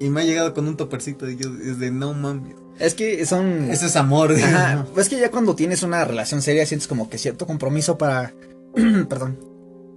y 0.00 0.10
me 0.10 0.22
ha 0.22 0.24
llegado 0.24 0.54
con 0.54 0.66
un 0.66 0.76
topercito 0.76 1.30
y 1.30 1.36
yo 1.36 1.50
es 1.64 1.78
de 1.78 1.92
no 1.92 2.14
mames. 2.14 2.56
Es 2.80 2.94
que 2.94 3.24
son. 3.26 3.70
Ese 3.70 3.86
es 3.86 3.94
amor. 3.94 4.32
Ajá. 4.42 4.86
Es 4.96 5.08
que 5.08 5.20
ya 5.20 5.30
cuando 5.30 5.54
tienes 5.54 5.84
una 5.84 6.04
relación 6.04 6.42
seria 6.42 6.66
sientes 6.66 6.88
como 6.88 7.08
que 7.08 7.18
cierto 7.18 7.46
compromiso 7.46 7.96
para. 7.96 8.34
perdón. 9.08 9.38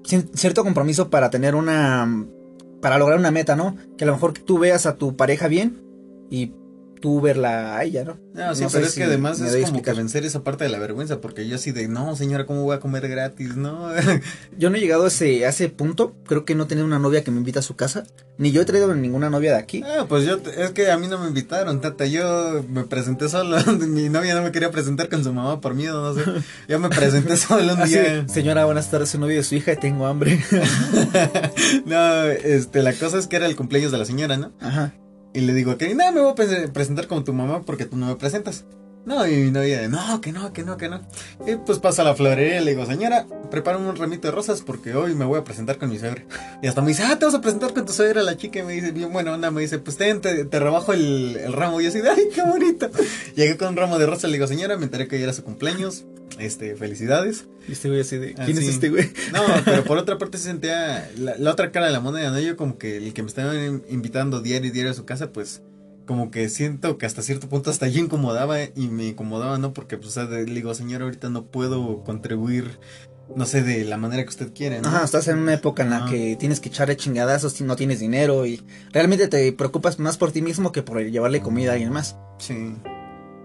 Cierto 0.03 0.63
compromiso 0.63 1.09
para 1.09 1.29
tener 1.29 1.55
una. 1.55 2.27
Para 2.81 2.97
lograr 2.97 3.19
una 3.19 3.31
meta, 3.31 3.55
¿no? 3.55 3.75
Que 3.97 4.05
a 4.05 4.07
lo 4.07 4.13
mejor 4.13 4.33
tú 4.33 4.57
veas 4.57 4.85
a 4.85 4.95
tu 4.95 5.15
pareja 5.15 5.47
bien 5.47 5.83
y 6.29 6.53
tú 6.99 7.21
verla 7.21 7.77
a 7.77 7.83
ella, 7.83 8.03
¿no? 8.03 8.17
No, 8.33 8.55
sí, 8.55 8.65
pero 8.71 8.85
es 8.85 8.95
que 8.95 9.03
además 9.03 9.39
es 9.41 9.65
como 9.65 9.81
que 9.81 9.93
vencer 9.93 10.25
esa 10.25 10.43
parte 10.43 10.63
de 10.63 10.69
la 10.69 10.79
vergüenza, 10.79 11.21
porque 11.21 11.47
yo 11.47 11.55
así 11.55 11.71
de, 11.71 11.87
no, 11.87 12.15
señora, 12.15 12.45
¿cómo 12.45 12.63
voy 12.63 12.75
a 12.75 12.79
comer 12.79 13.07
gratis? 13.07 13.55
No. 13.55 13.89
yo 14.57 14.69
no 14.69 14.77
he 14.77 14.79
llegado 14.79 15.05
a 15.05 15.07
ese, 15.07 15.45
a 15.45 15.49
ese 15.49 15.69
punto, 15.69 16.15
creo 16.25 16.45
que 16.45 16.55
no 16.55 16.67
he 16.69 16.79
una 16.79 16.99
novia 16.99 17.23
que 17.23 17.31
me 17.31 17.37
invita 17.37 17.59
a 17.59 17.63
su 17.63 17.75
casa, 17.75 18.05
ni 18.37 18.51
yo 18.51 18.61
he 18.61 18.65
traído 18.65 18.93
ninguna 18.95 19.29
novia 19.29 19.51
de 19.51 19.57
aquí. 19.57 19.83
Ah, 19.83 20.05
pues 20.07 20.25
yo, 20.25 20.39
es 20.57 20.71
que 20.71 20.91
a 20.91 20.97
mí 20.97 21.07
no 21.07 21.19
me 21.19 21.27
invitaron, 21.27 21.81
tata, 21.81 22.05
yo 22.05 22.63
me 22.69 22.83
presenté 22.83 23.27
solo, 23.27 23.57
mi 23.87 24.09
novia 24.09 24.35
no 24.35 24.43
me 24.43 24.51
quería 24.51 24.71
presentar 24.71 25.09
con 25.09 25.23
su 25.23 25.33
mamá 25.33 25.59
por 25.59 25.73
miedo, 25.73 26.01
no 26.01 26.13
sé, 26.13 26.41
yo 26.67 26.79
me 26.79 26.89
presenté 26.89 27.35
solo 27.37 27.73
un 27.73 27.83
día. 27.83 28.27
señora, 28.27 28.65
buenas 28.65 28.89
tardes, 28.89 29.09
soy 29.09 29.19
novio 29.19 29.37
de 29.37 29.43
su 29.43 29.55
hija 29.55 29.73
y 29.73 29.77
tengo 29.77 30.05
hambre. 30.05 30.41
no, 31.85 32.23
este, 32.25 32.83
la 32.83 32.93
cosa 32.93 33.17
es 33.17 33.27
que 33.27 33.35
era 33.35 33.45
el 33.45 33.55
cumpleaños 33.55 33.91
de 33.91 33.97
la 33.97 34.05
señora, 34.05 34.37
¿no? 34.37 34.51
Ajá. 34.61 34.93
Y 35.39 35.41
le 35.41 35.53
digo, 35.53 35.77
que 35.77 35.95
nada, 35.95 36.11
me 36.11 36.19
voy 36.19 36.31
a 36.31 36.73
presentar 36.73 37.07
como 37.07 37.23
tu 37.23 37.31
mamá 37.31 37.61
porque 37.61 37.85
tú 37.85 37.95
no 37.95 38.07
me 38.07 38.15
presentas. 38.17 38.65
No, 39.05 39.25
y 39.25 39.37
mi 39.37 39.51
novia, 39.51 39.87
no, 39.87 40.19
que 40.19 40.33
no, 40.33 40.51
que 40.51 40.63
no, 40.63 40.75
que 40.75 40.89
no. 40.89 40.99
Y 41.47 41.55
pues 41.55 41.79
pasa 41.79 42.01
a 42.01 42.05
la 42.05 42.13
florería 42.13 42.59
le 42.59 42.71
digo, 42.71 42.85
señora, 42.85 43.25
prepara 43.49 43.77
un 43.77 43.95
ramito 43.95 44.27
de 44.27 44.31
rosas 44.31 44.61
porque 44.61 44.93
hoy 44.95 45.15
me 45.15 45.23
voy 45.23 45.39
a 45.39 45.45
presentar 45.45 45.77
con 45.77 45.89
mi 45.89 45.97
suegra. 45.97 46.25
Y 46.61 46.67
hasta 46.67 46.81
me 46.81 46.89
dice, 46.89 47.03
ah, 47.03 47.17
te 47.17 47.23
vas 47.23 47.35
a 47.35 47.39
presentar 47.39 47.73
con 47.73 47.85
tu 47.85 47.93
suegra, 47.93 48.21
la 48.21 48.35
chica. 48.35 48.61
Me 48.65 48.73
dice, 48.73 48.91
bien 48.91 49.13
bueno, 49.13 49.33
onda, 49.33 49.49
me 49.49 49.61
dice, 49.61 49.79
pues 49.79 49.95
ten, 49.95 50.19
te, 50.19 50.59
rebajo 50.59 50.91
el, 50.91 51.37
el, 51.37 51.53
ramo. 51.53 51.79
Y 51.79 51.85
yo 51.85 51.89
así, 51.89 51.99
ay, 51.99 52.27
qué 52.35 52.41
bonito. 52.41 52.89
Llegué 53.37 53.55
con 53.55 53.69
un 53.69 53.77
ramo 53.77 53.97
de 53.97 54.07
rosas, 54.07 54.25
le 54.25 54.35
digo, 54.35 54.47
señora, 54.47 54.75
me 54.75 54.83
enteré 54.83 55.07
que 55.07 55.15
hoy 55.15 55.23
era 55.23 55.31
su 55.31 55.45
cumpleaños. 55.45 56.03
Este, 56.39 56.75
felicidades. 56.75 57.45
Y 57.67 57.73
este 57.73 57.89
güey 57.89 58.01
así 58.01 58.17
de, 58.17 58.33
¿quién 58.33 58.57
es 58.57 58.67
este 58.67 58.89
güey? 58.89 59.11
No, 59.33 59.41
pero 59.65 59.83
por 59.83 59.97
otra 59.97 60.17
parte 60.17 60.37
se 60.37 60.45
sentía 60.45 61.09
la, 61.17 61.35
la, 61.37 61.51
otra 61.51 61.71
cara 61.71 61.87
de 61.87 61.91
la 61.91 61.99
moneda, 61.99 62.31
¿no? 62.31 62.39
Yo 62.39 62.55
como 62.55 62.77
que 62.77 62.97
el 62.97 63.13
que 63.13 63.21
me 63.21 63.27
estaba 63.27 63.53
invitando 63.89 64.41
diario 64.41 64.69
y 64.69 64.71
diario 64.71 64.91
a 64.91 64.95
su 64.95 65.05
casa, 65.05 65.31
pues 65.31 65.61
como 66.09 66.31
que 66.31 66.49
siento 66.49 66.97
que 66.97 67.05
hasta 67.05 67.21
cierto 67.21 67.47
punto 67.49 67.69
hasta 67.69 67.85
allí 67.85 67.99
incomodaba 67.99 68.63
y 68.63 68.87
me 68.87 69.09
incomodaba, 69.09 69.59
¿no? 69.59 69.73
Porque, 69.73 69.95
pues, 69.95 70.09
o 70.09 70.11
sea, 70.11 70.23
le 70.23 70.43
digo, 70.43 70.73
señor, 70.73 71.03
ahorita 71.03 71.29
no 71.29 71.45
puedo 71.45 72.03
contribuir, 72.03 72.79
no 73.35 73.45
sé, 73.45 73.61
de 73.61 73.85
la 73.85 73.95
manera 73.97 74.23
que 74.23 74.29
usted 74.29 74.51
quiere, 74.51 74.81
¿no? 74.81 74.87
Ajá, 74.87 75.05
estás 75.05 75.27
en 75.27 75.37
una 75.37 75.53
época 75.53 75.83
en 75.83 75.91
la 75.91 76.07
que 76.07 76.35
tienes 76.35 76.61
que 76.61 76.69
echarle 76.69 76.97
chingadazos 76.97 77.53
si 77.53 77.63
no 77.63 77.75
tienes 77.75 77.99
dinero 77.99 78.47
y 78.47 78.59
realmente 78.91 79.27
te 79.27 79.53
preocupas 79.53 79.99
más 79.99 80.17
por 80.17 80.31
ti 80.31 80.41
mismo 80.41 80.71
que 80.71 80.81
por 80.81 80.99
llevarle 80.99 81.41
comida 81.41 81.69
a 81.69 81.73
alguien 81.73 81.91
más. 81.91 82.17
Sí. 82.39 82.73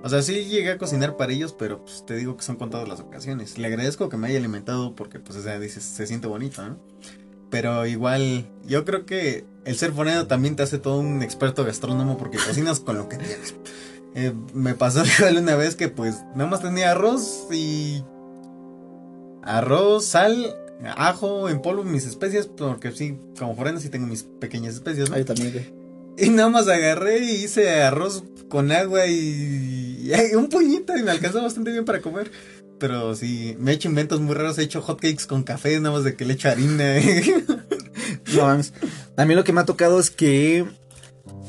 O 0.04 0.08
sea, 0.10 0.20
sí 0.20 0.44
llegué 0.44 0.70
a 0.70 0.76
cocinar 0.76 1.16
para 1.16 1.32
ellos, 1.32 1.56
pero 1.58 1.82
pues 1.82 2.04
te 2.04 2.14
digo 2.14 2.36
que 2.36 2.42
son 2.42 2.56
contadas 2.56 2.86
las 2.86 3.00
ocasiones. 3.00 3.56
Le 3.56 3.68
agradezco 3.68 4.10
que 4.10 4.18
me 4.18 4.28
haya 4.28 4.36
alimentado 4.36 4.94
porque, 4.94 5.18
pues, 5.18 5.38
o 5.38 5.42
sea, 5.42 5.58
dices, 5.58 5.82
se 5.82 6.06
siente 6.06 6.26
bonito, 6.26 6.62
¿no? 6.62 6.76
Pero 7.48 7.86
igual, 7.86 8.46
yo 8.66 8.84
creo 8.84 9.06
que 9.06 9.46
el 9.64 9.76
ser 9.76 9.92
foráneo 9.92 10.26
también 10.26 10.56
te 10.56 10.62
hace 10.62 10.78
todo 10.78 10.98
un 10.98 11.22
experto 11.22 11.64
gastrónomo 11.64 12.18
porque 12.18 12.36
cocinas 12.36 12.80
con 12.80 12.98
lo 12.98 13.08
que 13.08 13.16
tienes. 13.16 13.54
Eh, 14.14 14.34
me 14.52 14.74
pasó 14.74 15.02
igual 15.18 15.38
una 15.38 15.56
vez 15.56 15.74
que 15.74 15.88
pues 15.88 16.22
nada 16.36 16.50
más 16.50 16.60
tenía 16.60 16.90
arroz 16.90 17.48
y 17.50 18.04
arroz, 19.42 20.04
sal, 20.04 20.54
ajo 20.98 21.48
en 21.48 21.62
polvo, 21.62 21.82
mis 21.82 22.04
especias, 22.04 22.46
porque 22.46 22.92
sí, 22.92 23.18
como 23.38 23.56
foráneo 23.56 23.80
sí 23.80 23.88
tengo 23.88 24.06
mis 24.06 24.24
pequeñas 24.24 24.74
especias, 24.74 25.08
¿no? 25.08 25.24
también. 25.24 25.83
Y 26.16 26.30
nada 26.30 26.48
más 26.48 26.68
agarré 26.68 27.18
y 27.18 27.44
hice 27.44 27.82
arroz 27.82 28.24
con 28.48 28.70
agua 28.70 29.06
y, 29.06 30.12
un 30.36 30.48
puñito 30.48 30.96
y 30.96 31.02
me 31.02 31.10
alcanzó 31.10 31.42
bastante 31.42 31.72
bien 31.72 31.84
para 31.84 32.00
comer. 32.00 32.30
Pero 32.78 33.14
sí, 33.14 33.56
me 33.58 33.70
he 33.70 33.74
hecho 33.74 33.88
inventos 33.88 34.20
muy 34.20 34.34
raros. 34.34 34.58
He 34.58 34.62
hecho 34.62 34.82
hotcakes 34.82 35.26
con 35.26 35.42
café, 35.42 35.78
nada 35.80 35.94
más 35.94 36.04
de 36.04 36.14
que 36.14 36.24
le 36.24 36.34
echo 36.34 36.48
harina. 36.48 36.94
no 38.34 38.62
A 39.16 39.24
mí 39.24 39.34
lo 39.34 39.44
que 39.44 39.52
me 39.52 39.60
ha 39.60 39.64
tocado 39.64 39.98
es 39.98 40.10
que 40.10 40.64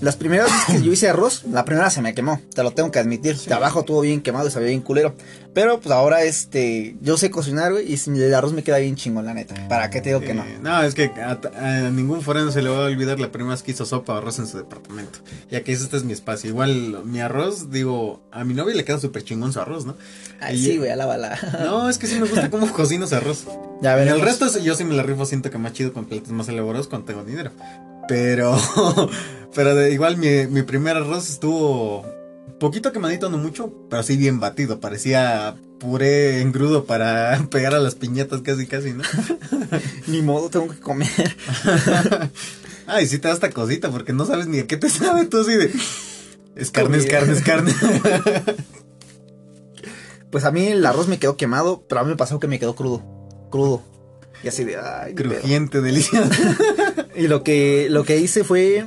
las 0.02 0.16
primeras 0.16 0.52
veces 0.52 0.76
que 0.76 0.86
yo 0.86 0.92
hice 0.92 1.10
arroz, 1.10 1.44
la 1.52 1.66
primera 1.66 1.90
se 1.90 2.02
me 2.02 2.14
quemó, 2.14 2.42
te 2.54 2.64
lo 2.64 2.72
tengo 2.72 2.92
que 2.92 3.00
admitir. 3.00 3.38
De 3.38 3.54
abajo 3.54 3.84
todo 3.84 4.02
bien 4.02 4.22
quemado 4.22 4.48
y 4.48 4.52
sabía 4.52 4.70
bien 4.70 4.82
culero. 4.82 5.16
Pero 5.54 5.80
pues 5.80 5.96
ahora 5.96 6.24
este, 6.24 6.98
yo 7.02 7.16
sé 7.16 7.32
cocinar, 7.32 7.72
güey, 7.72 7.86
y 7.90 8.22
el 8.22 8.34
arroz 8.34 8.52
me 8.52 8.62
queda 8.62 8.78
bien 8.78 8.96
chingón, 8.96 9.26
la 9.26 9.34
neta. 9.34 9.56
¿Para 9.70 9.90
qué 9.90 10.02
te 10.02 10.10
digo 10.10 10.20
que 10.20 10.34
no? 10.34 10.44
No, 10.62 10.84
es 10.84 10.96
que 10.96 11.06
a, 11.06 11.90
ningún 11.92 12.22
forano 12.22 12.52
se 12.52 12.62
le 12.62 12.70
va 12.70 12.80
a 12.80 12.88
olvidar 12.88 13.20
la 13.22 13.32
primera 13.32 13.52
vez 13.52 13.64
que 13.64 13.72
hizo 13.72 13.86
sopa 13.86 14.14
o 14.14 14.18
arroz 14.18 14.40
en 14.40 14.48
su 14.48 14.58
departamento. 14.58 15.20
Ya 15.50 15.64
que 15.64 15.72
este 15.72 15.96
es 15.96 16.04
mi 16.04 16.12
espacio. 16.12 16.50
Igual 16.50 17.04
mi 17.06 17.22
arroz, 17.22 17.72
digo, 17.72 18.22
a 18.32 18.44
mi 18.44 18.54
novia 18.54 18.76
le 18.76 18.84
queda 18.84 19.00
súper 19.00 19.24
chingón 19.24 19.54
su 19.54 19.62
arroz, 19.62 19.86
¿no? 19.86 19.96
Ay, 20.42 20.62
sí, 20.62 20.78
güey, 20.78 20.90
alábala. 20.90 21.40
No, 21.64 21.90
es 21.90 21.98
que 21.98 22.08
sí 22.08 22.16
me 22.16 22.28
gusta 22.28 22.50
cómo 22.50 22.72
cocino 22.74 23.08
su 23.08 23.16
arroz. 23.16 23.46
Ya 23.82 24.02
el 24.02 24.22
resto 24.22 24.46
yo 24.60 24.76
sí 24.76 24.84
me 24.84 24.94
la 24.94 25.04
rifo, 25.04 25.26
siento 25.26 25.50
que 25.50 25.58
más 25.58 25.74
chido 25.74 25.94
con 25.94 26.06
platos 26.06 26.32
más 26.32 26.50
elaborados 26.50 26.88
cuando 26.88 27.08
tengo 27.08 27.24
dinero. 27.24 27.52
Pero, 28.08 28.58
pero 29.56 29.88
igual 29.88 30.18
mi, 30.18 30.48
mi 30.48 30.62
primer 30.64 30.98
arroz 30.98 31.30
estuvo 31.30 32.06
poquito 32.60 32.92
quemadito, 32.92 33.30
no 33.30 33.38
mucho, 33.38 33.74
pero 33.90 34.04
sí 34.04 34.18
bien 34.18 34.40
batido. 34.40 34.80
Parecía 34.80 35.56
puré 35.80 36.42
engrudo 36.42 36.86
para 36.86 37.38
pegar 37.52 37.74
a 37.74 37.80
las 37.80 37.96
piñetas 37.96 38.42
casi, 38.42 38.68
casi, 38.68 38.94
¿no? 38.94 39.04
ni 40.08 40.22
modo, 40.22 40.50
tengo 40.50 40.68
que 40.68 40.80
comer. 40.80 41.10
Ay, 42.88 43.08
sí 43.08 43.18
te 43.18 43.28
da 43.28 43.34
esta 43.34 43.50
cosita 43.50 43.90
porque 43.90 44.14
no 44.14 44.26
sabes 44.26 44.48
ni 44.48 44.60
a 44.60 44.68
qué 44.68 44.78
te 44.78 44.90
sabe 44.90 45.26
tú 45.26 45.42
así 45.42 45.56
de... 45.56 45.72
Es 46.56 46.72
carne, 46.72 46.98
es 46.98 47.06
carne, 47.06 47.34
es 47.34 47.42
carne. 47.42 47.74
pues 50.30 50.46
a 50.46 50.52
mí 50.52 50.68
el 50.68 50.86
arroz 50.86 51.08
me 51.10 51.20
quedó 51.20 51.36
quemado, 51.36 51.84
pero 51.90 52.00
a 52.00 52.04
mí 52.06 52.12
me 52.12 52.16
pasó 52.16 52.40
que 52.40 52.48
me 52.48 52.60
quedó 52.60 52.76
crudo. 52.76 53.04
Crudo. 53.52 53.82
Y 54.42 54.48
así 54.48 54.64
de, 54.64 54.78
ay, 54.78 55.16
Crujiente, 55.16 55.82
delicioso. 55.82 56.30
y 57.16 57.28
lo 57.28 57.44
que, 57.44 57.88
lo 57.90 58.06
que 58.06 58.18
hice 58.18 58.46
fue 58.46 58.86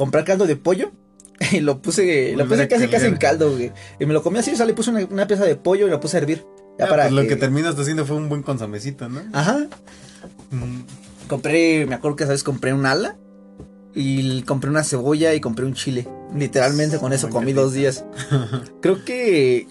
comprar 0.00 0.24
caldo 0.24 0.46
de 0.46 0.56
pollo. 0.56 0.92
Y 1.52 1.60
lo 1.60 1.80
puse, 1.80 2.34
lo 2.36 2.46
puse 2.46 2.68
casi 2.68 2.88
casi 2.88 3.06
en 3.06 3.16
caldo, 3.16 3.52
güey. 3.52 3.72
Y 3.98 4.04
me 4.04 4.12
lo 4.12 4.22
comí 4.22 4.38
así, 4.38 4.52
o 4.52 4.56
sea, 4.56 4.66
le 4.66 4.74
puse 4.74 4.90
una, 4.90 5.26
pieza 5.26 5.44
de 5.44 5.56
pollo 5.56 5.86
y 5.86 5.90
lo 5.90 5.98
puse 5.98 6.16
a 6.16 6.20
hervir. 6.20 6.44
Ya 6.78 6.86
para 6.86 7.04
pues 7.04 7.12
lo 7.12 7.26
que 7.26 7.36
terminaste 7.36 7.80
haciendo 7.80 8.04
fue 8.04 8.16
un 8.16 8.28
buen 8.28 8.42
consomecito, 8.42 9.08
¿no? 9.08 9.22
Ajá. 9.32 9.66
Mm. 10.50 10.80
Compré, 11.28 11.86
me 11.86 11.94
acuerdo 11.94 12.16
que 12.16 12.24
sabes, 12.24 12.42
compré 12.42 12.74
un 12.74 12.84
ala. 12.84 13.16
Y 13.94 14.42
compré 14.42 14.70
una 14.70 14.84
cebolla 14.84 15.34
y 15.34 15.40
compré 15.40 15.64
un 15.64 15.74
chile. 15.74 16.06
Literalmente 16.34 16.98
con 16.98 17.12
eso 17.12 17.30
comí 17.30 17.52
dos 17.52 17.72
días. 17.72 18.04
Creo 18.82 19.04
que 19.04 19.66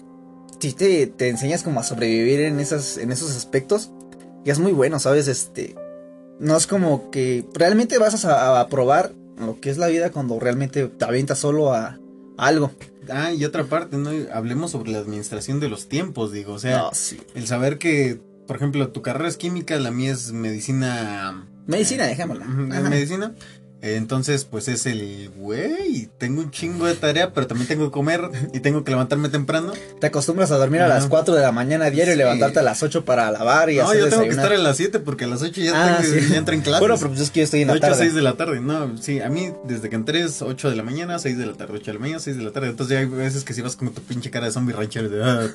si 0.58 0.72
te, 0.72 1.06
te 1.06 1.28
enseñas 1.28 1.62
como 1.62 1.80
a 1.80 1.84
sobrevivir 1.84 2.40
en 2.40 2.58
esas, 2.60 2.98
en 2.98 3.12
esos 3.12 3.36
aspectos, 3.36 3.92
y 4.44 4.50
es 4.50 4.58
muy 4.58 4.72
bueno, 4.72 4.98
¿sabes? 4.98 5.28
Este. 5.28 5.76
no 6.40 6.56
es 6.56 6.66
como 6.66 7.10
que 7.10 7.46
realmente 7.54 7.98
vas 7.98 8.24
a, 8.24 8.60
a 8.60 8.68
probar 8.68 9.12
lo 9.40 9.60
que 9.60 9.70
es 9.70 9.78
la 9.78 9.88
vida 9.88 10.10
cuando 10.10 10.38
realmente 10.38 10.86
te 10.86 11.04
avientas 11.04 11.38
solo 11.38 11.72
a, 11.72 11.98
algo. 12.38 12.70
Ah, 13.10 13.32
y 13.32 13.44
otra 13.44 13.64
parte, 13.64 13.96
¿no? 13.98 14.10
Hablemos 14.32 14.70
sobre 14.70 14.92
la 14.92 14.98
administración 14.98 15.60
de 15.60 15.68
los 15.68 15.88
tiempos, 15.88 16.32
digo, 16.32 16.54
o 16.54 16.58
sea, 16.58 16.78
No, 16.78 16.90
sí. 16.92 17.20
el 17.34 17.46
saber 17.46 17.78
que, 17.78 18.20
por 18.46 18.56
ejemplo, 18.56 18.88
tu 18.88 19.02
carrera 19.02 19.28
es 19.28 19.36
química, 19.36 19.78
la 19.78 19.90
mía 19.90 20.12
es 20.12 20.32
medicina... 20.32 21.46
Medicina, 21.66 22.06
dejémosla. 22.06 22.46
Ujú, 22.46 22.72
Ajá. 22.72 23.32
Entonces, 23.82 24.44
pues 24.44 24.68
es 24.68 24.84
el, 24.86 25.30
güey, 25.36 26.10
tengo 26.18 26.42
un 26.42 26.50
chingo 26.50 26.84
de 26.86 26.94
tarea, 26.94 27.32
pero 27.32 27.46
también 27.46 27.66
tengo 27.66 27.86
que 27.86 27.90
comer 27.90 28.28
y 28.52 28.60
tengo 28.60 28.84
que 28.84 28.90
levantarme 28.90 29.30
temprano. 29.30 29.72
Te 30.00 30.06
acostumbras 30.08 30.50
a 30.50 30.58
dormir 30.58 30.82
a 30.82 30.88
las 30.88 31.00
Ajá. 31.00 31.08
4 31.08 31.34
de 31.34 31.40
la 31.40 31.50
mañana 31.52 31.88
diario 31.90 32.12
y 32.12 32.16
Sí. 32.16 32.18
levantarte 32.18 32.58
a 32.58 32.62
las 32.62 32.82
8 32.82 33.04
para 33.06 33.30
lavar 33.30 33.70
y 33.70 33.76
No, 33.76 33.84
hacer 33.88 34.00
yo 34.00 34.04
tengo 34.10 34.22
que 34.22 34.28
desayunar. 34.28 34.44
estar 34.52 34.60
a 34.60 34.62
las 34.62 34.76
7 34.76 35.00
porque 35.00 35.24
a 35.24 35.28
las 35.28 35.40
8 35.42 35.60
ya, 35.62 35.72
Ah, 35.74 35.98
tengo- 36.02 36.14
sí. 36.20 36.28
ya 36.30 36.36
entro 36.36 36.54
en 36.54 36.60
clases. 36.60 36.80
Bueno, 36.80 36.96
pero 36.98 37.08
pues 37.08 37.20
es 37.22 37.30
que 37.30 37.40
yo 37.40 37.44
estoy 37.44 37.62
en 37.62 37.68
la 37.68 37.72
8 37.74 37.86
a 37.86 37.88
tarde. 37.90 38.02
6 38.02 38.14
de 38.14 38.22
la 38.22 38.32
tarde, 38.36 38.60
no, 38.60 38.98
sí, 38.98 39.20
a 39.20 39.30
mí 39.30 39.50
desde 39.64 39.88
que 39.88 39.96
entré 39.96 40.20
es 40.24 40.42
8 40.42 40.68
de 40.68 40.76
la 40.76 40.82
mañana, 40.82 41.18
6 41.18 41.38
de 41.38 41.46
la 41.46 41.54
tarde, 41.54 41.72
8 41.76 41.86
de 41.86 41.94
la 41.94 42.00
mañana, 42.00 42.18
6 42.20 42.36
de 42.36 42.42
la 42.42 42.50
tarde, 42.52 42.68
entonces 42.68 42.92
ya 42.94 43.00
hay 43.00 43.06
veces 43.06 43.44
que 43.44 43.54
si 43.54 43.62
vas 43.62 43.76
con 43.76 43.90
tu 43.94 44.02
pinche 44.02 44.30
cara 44.30 44.44
de 44.46 44.52
zombie 44.52 44.74
ranchero 44.74 45.08
de, 45.08 45.24
ah, 45.24 45.48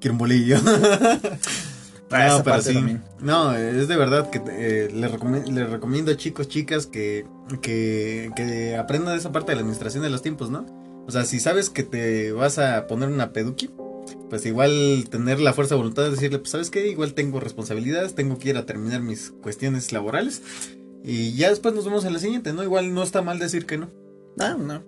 quiero 0.00 0.14
un 0.14 0.18
bolillo. 0.18 0.56
Ah, 2.10 2.26
esa 2.26 2.38
no, 2.38 2.44
pero 2.44 2.56
parte 2.56 2.68
sí, 2.70 2.74
también. 2.74 3.02
no, 3.20 3.54
es 3.54 3.86
de 3.88 3.96
verdad 3.96 4.30
que 4.30 4.42
eh, 4.50 4.88
les, 4.92 5.12
recome- 5.12 5.46
les 5.46 5.70
recomiendo 5.70 6.10
a 6.10 6.16
chicos, 6.16 6.48
chicas 6.48 6.86
que, 6.86 7.24
que, 7.62 8.30
que 8.34 8.76
aprendan 8.76 9.16
esa 9.16 9.30
parte 9.32 9.52
de 9.52 9.56
la 9.56 9.60
administración 9.62 10.02
de 10.02 10.10
los 10.10 10.22
tiempos, 10.22 10.50
¿no? 10.50 10.66
O 11.06 11.10
sea, 11.12 11.24
si 11.24 11.38
sabes 11.40 11.70
que 11.70 11.82
te 11.84 12.32
vas 12.32 12.58
a 12.58 12.86
poner 12.88 13.08
una 13.10 13.32
peduqui, 13.32 13.70
pues 14.28 14.44
igual 14.46 15.06
tener 15.10 15.40
la 15.40 15.52
fuerza 15.52 15.74
de 15.74 15.78
voluntad 15.80 16.02
de 16.04 16.10
decirle, 16.10 16.38
pues 16.38 16.50
sabes 16.50 16.70
qué, 16.70 16.88
igual 16.88 17.14
tengo 17.14 17.38
responsabilidades, 17.40 18.14
tengo 18.14 18.38
que 18.38 18.50
ir 18.50 18.56
a 18.56 18.66
terminar 18.66 19.02
mis 19.02 19.30
cuestiones 19.42 19.92
laborales 19.92 20.42
y 21.04 21.34
ya 21.34 21.48
después 21.50 21.74
nos 21.74 21.84
vemos 21.84 22.04
en 22.04 22.12
la 22.12 22.18
siguiente, 22.18 22.52
¿no? 22.52 22.62
Igual 22.62 22.92
no 22.92 23.02
está 23.02 23.22
mal 23.22 23.38
decir 23.38 23.66
que 23.66 23.78
no. 23.78 23.88
No, 24.36 24.56
no. 24.58 24.82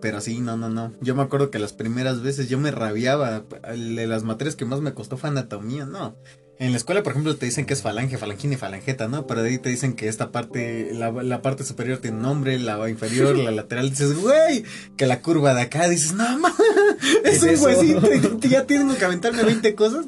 Pero 0.00 0.20
sí, 0.20 0.40
no, 0.40 0.56
no, 0.56 0.68
no. 0.68 0.92
Yo 1.00 1.14
me 1.14 1.22
acuerdo 1.22 1.50
que 1.50 1.58
las 1.58 1.72
primeras 1.72 2.22
veces 2.22 2.48
yo 2.48 2.58
me 2.58 2.70
rabiaba. 2.70 3.44
De 3.74 4.06
las 4.06 4.22
materias 4.22 4.56
que 4.56 4.64
más 4.64 4.80
me 4.80 4.94
costó 4.94 5.16
fue 5.16 5.30
anatomía, 5.30 5.84
no. 5.86 6.16
En 6.58 6.70
la 6.70 6.78
escuela, 6.78 7.02
por 7.02 7.12
ejemplo, 7.12 7.36
te 7.36 7.44
dicen 7.44 7.66
que 7.66 7.74
es 7.74 7.82
falange, 7.82 8.16
falangina 8.16 8.54
y 8.54 8.56
falangeta, 8.56 9.08
¿no? 9.08 9.26
Pero 9.26 9.42
de 9.42 9.50
ahí 9.50 9.58
te 9.58 9.68
dicen 9.68 9.92
que 9.92 10.08
esta 10.08 10.32
parte, 10.32 10.90
la, 10.94 11.10
la 11.10 11.42
parte 11.42 11.64
superior 11.64 11.98
tiene 11.98 12.18
nombre, 12.18 12.58
la 12.58 12.88
inferior, 12.88 13.36
la 13.36 13.50
lateral, 13.52 13.90
dices, 13.90 14.16
güey, 14.18 14.64
que 14.96 15.06
la 15.06 15.20
curva 15.20 15.52
de 15.52 15.60
acá, 15.62 15.86
dices, 15.86 16.14
no, 16.14 16.38
ma, 16.38 16.54
es, 17.24 17.36
¿Es 17.36 17.42
un 17.42 17.48
eso? 17.50 17.64
huesito, 17.64 18.08
y 18.42 18.48
ya 18.48 18.64
tengo 18.64 18.96
que 18.96 19.04
aventarme 19.04 19.42
20 19.42 19.74
cosas. 19.74 20.06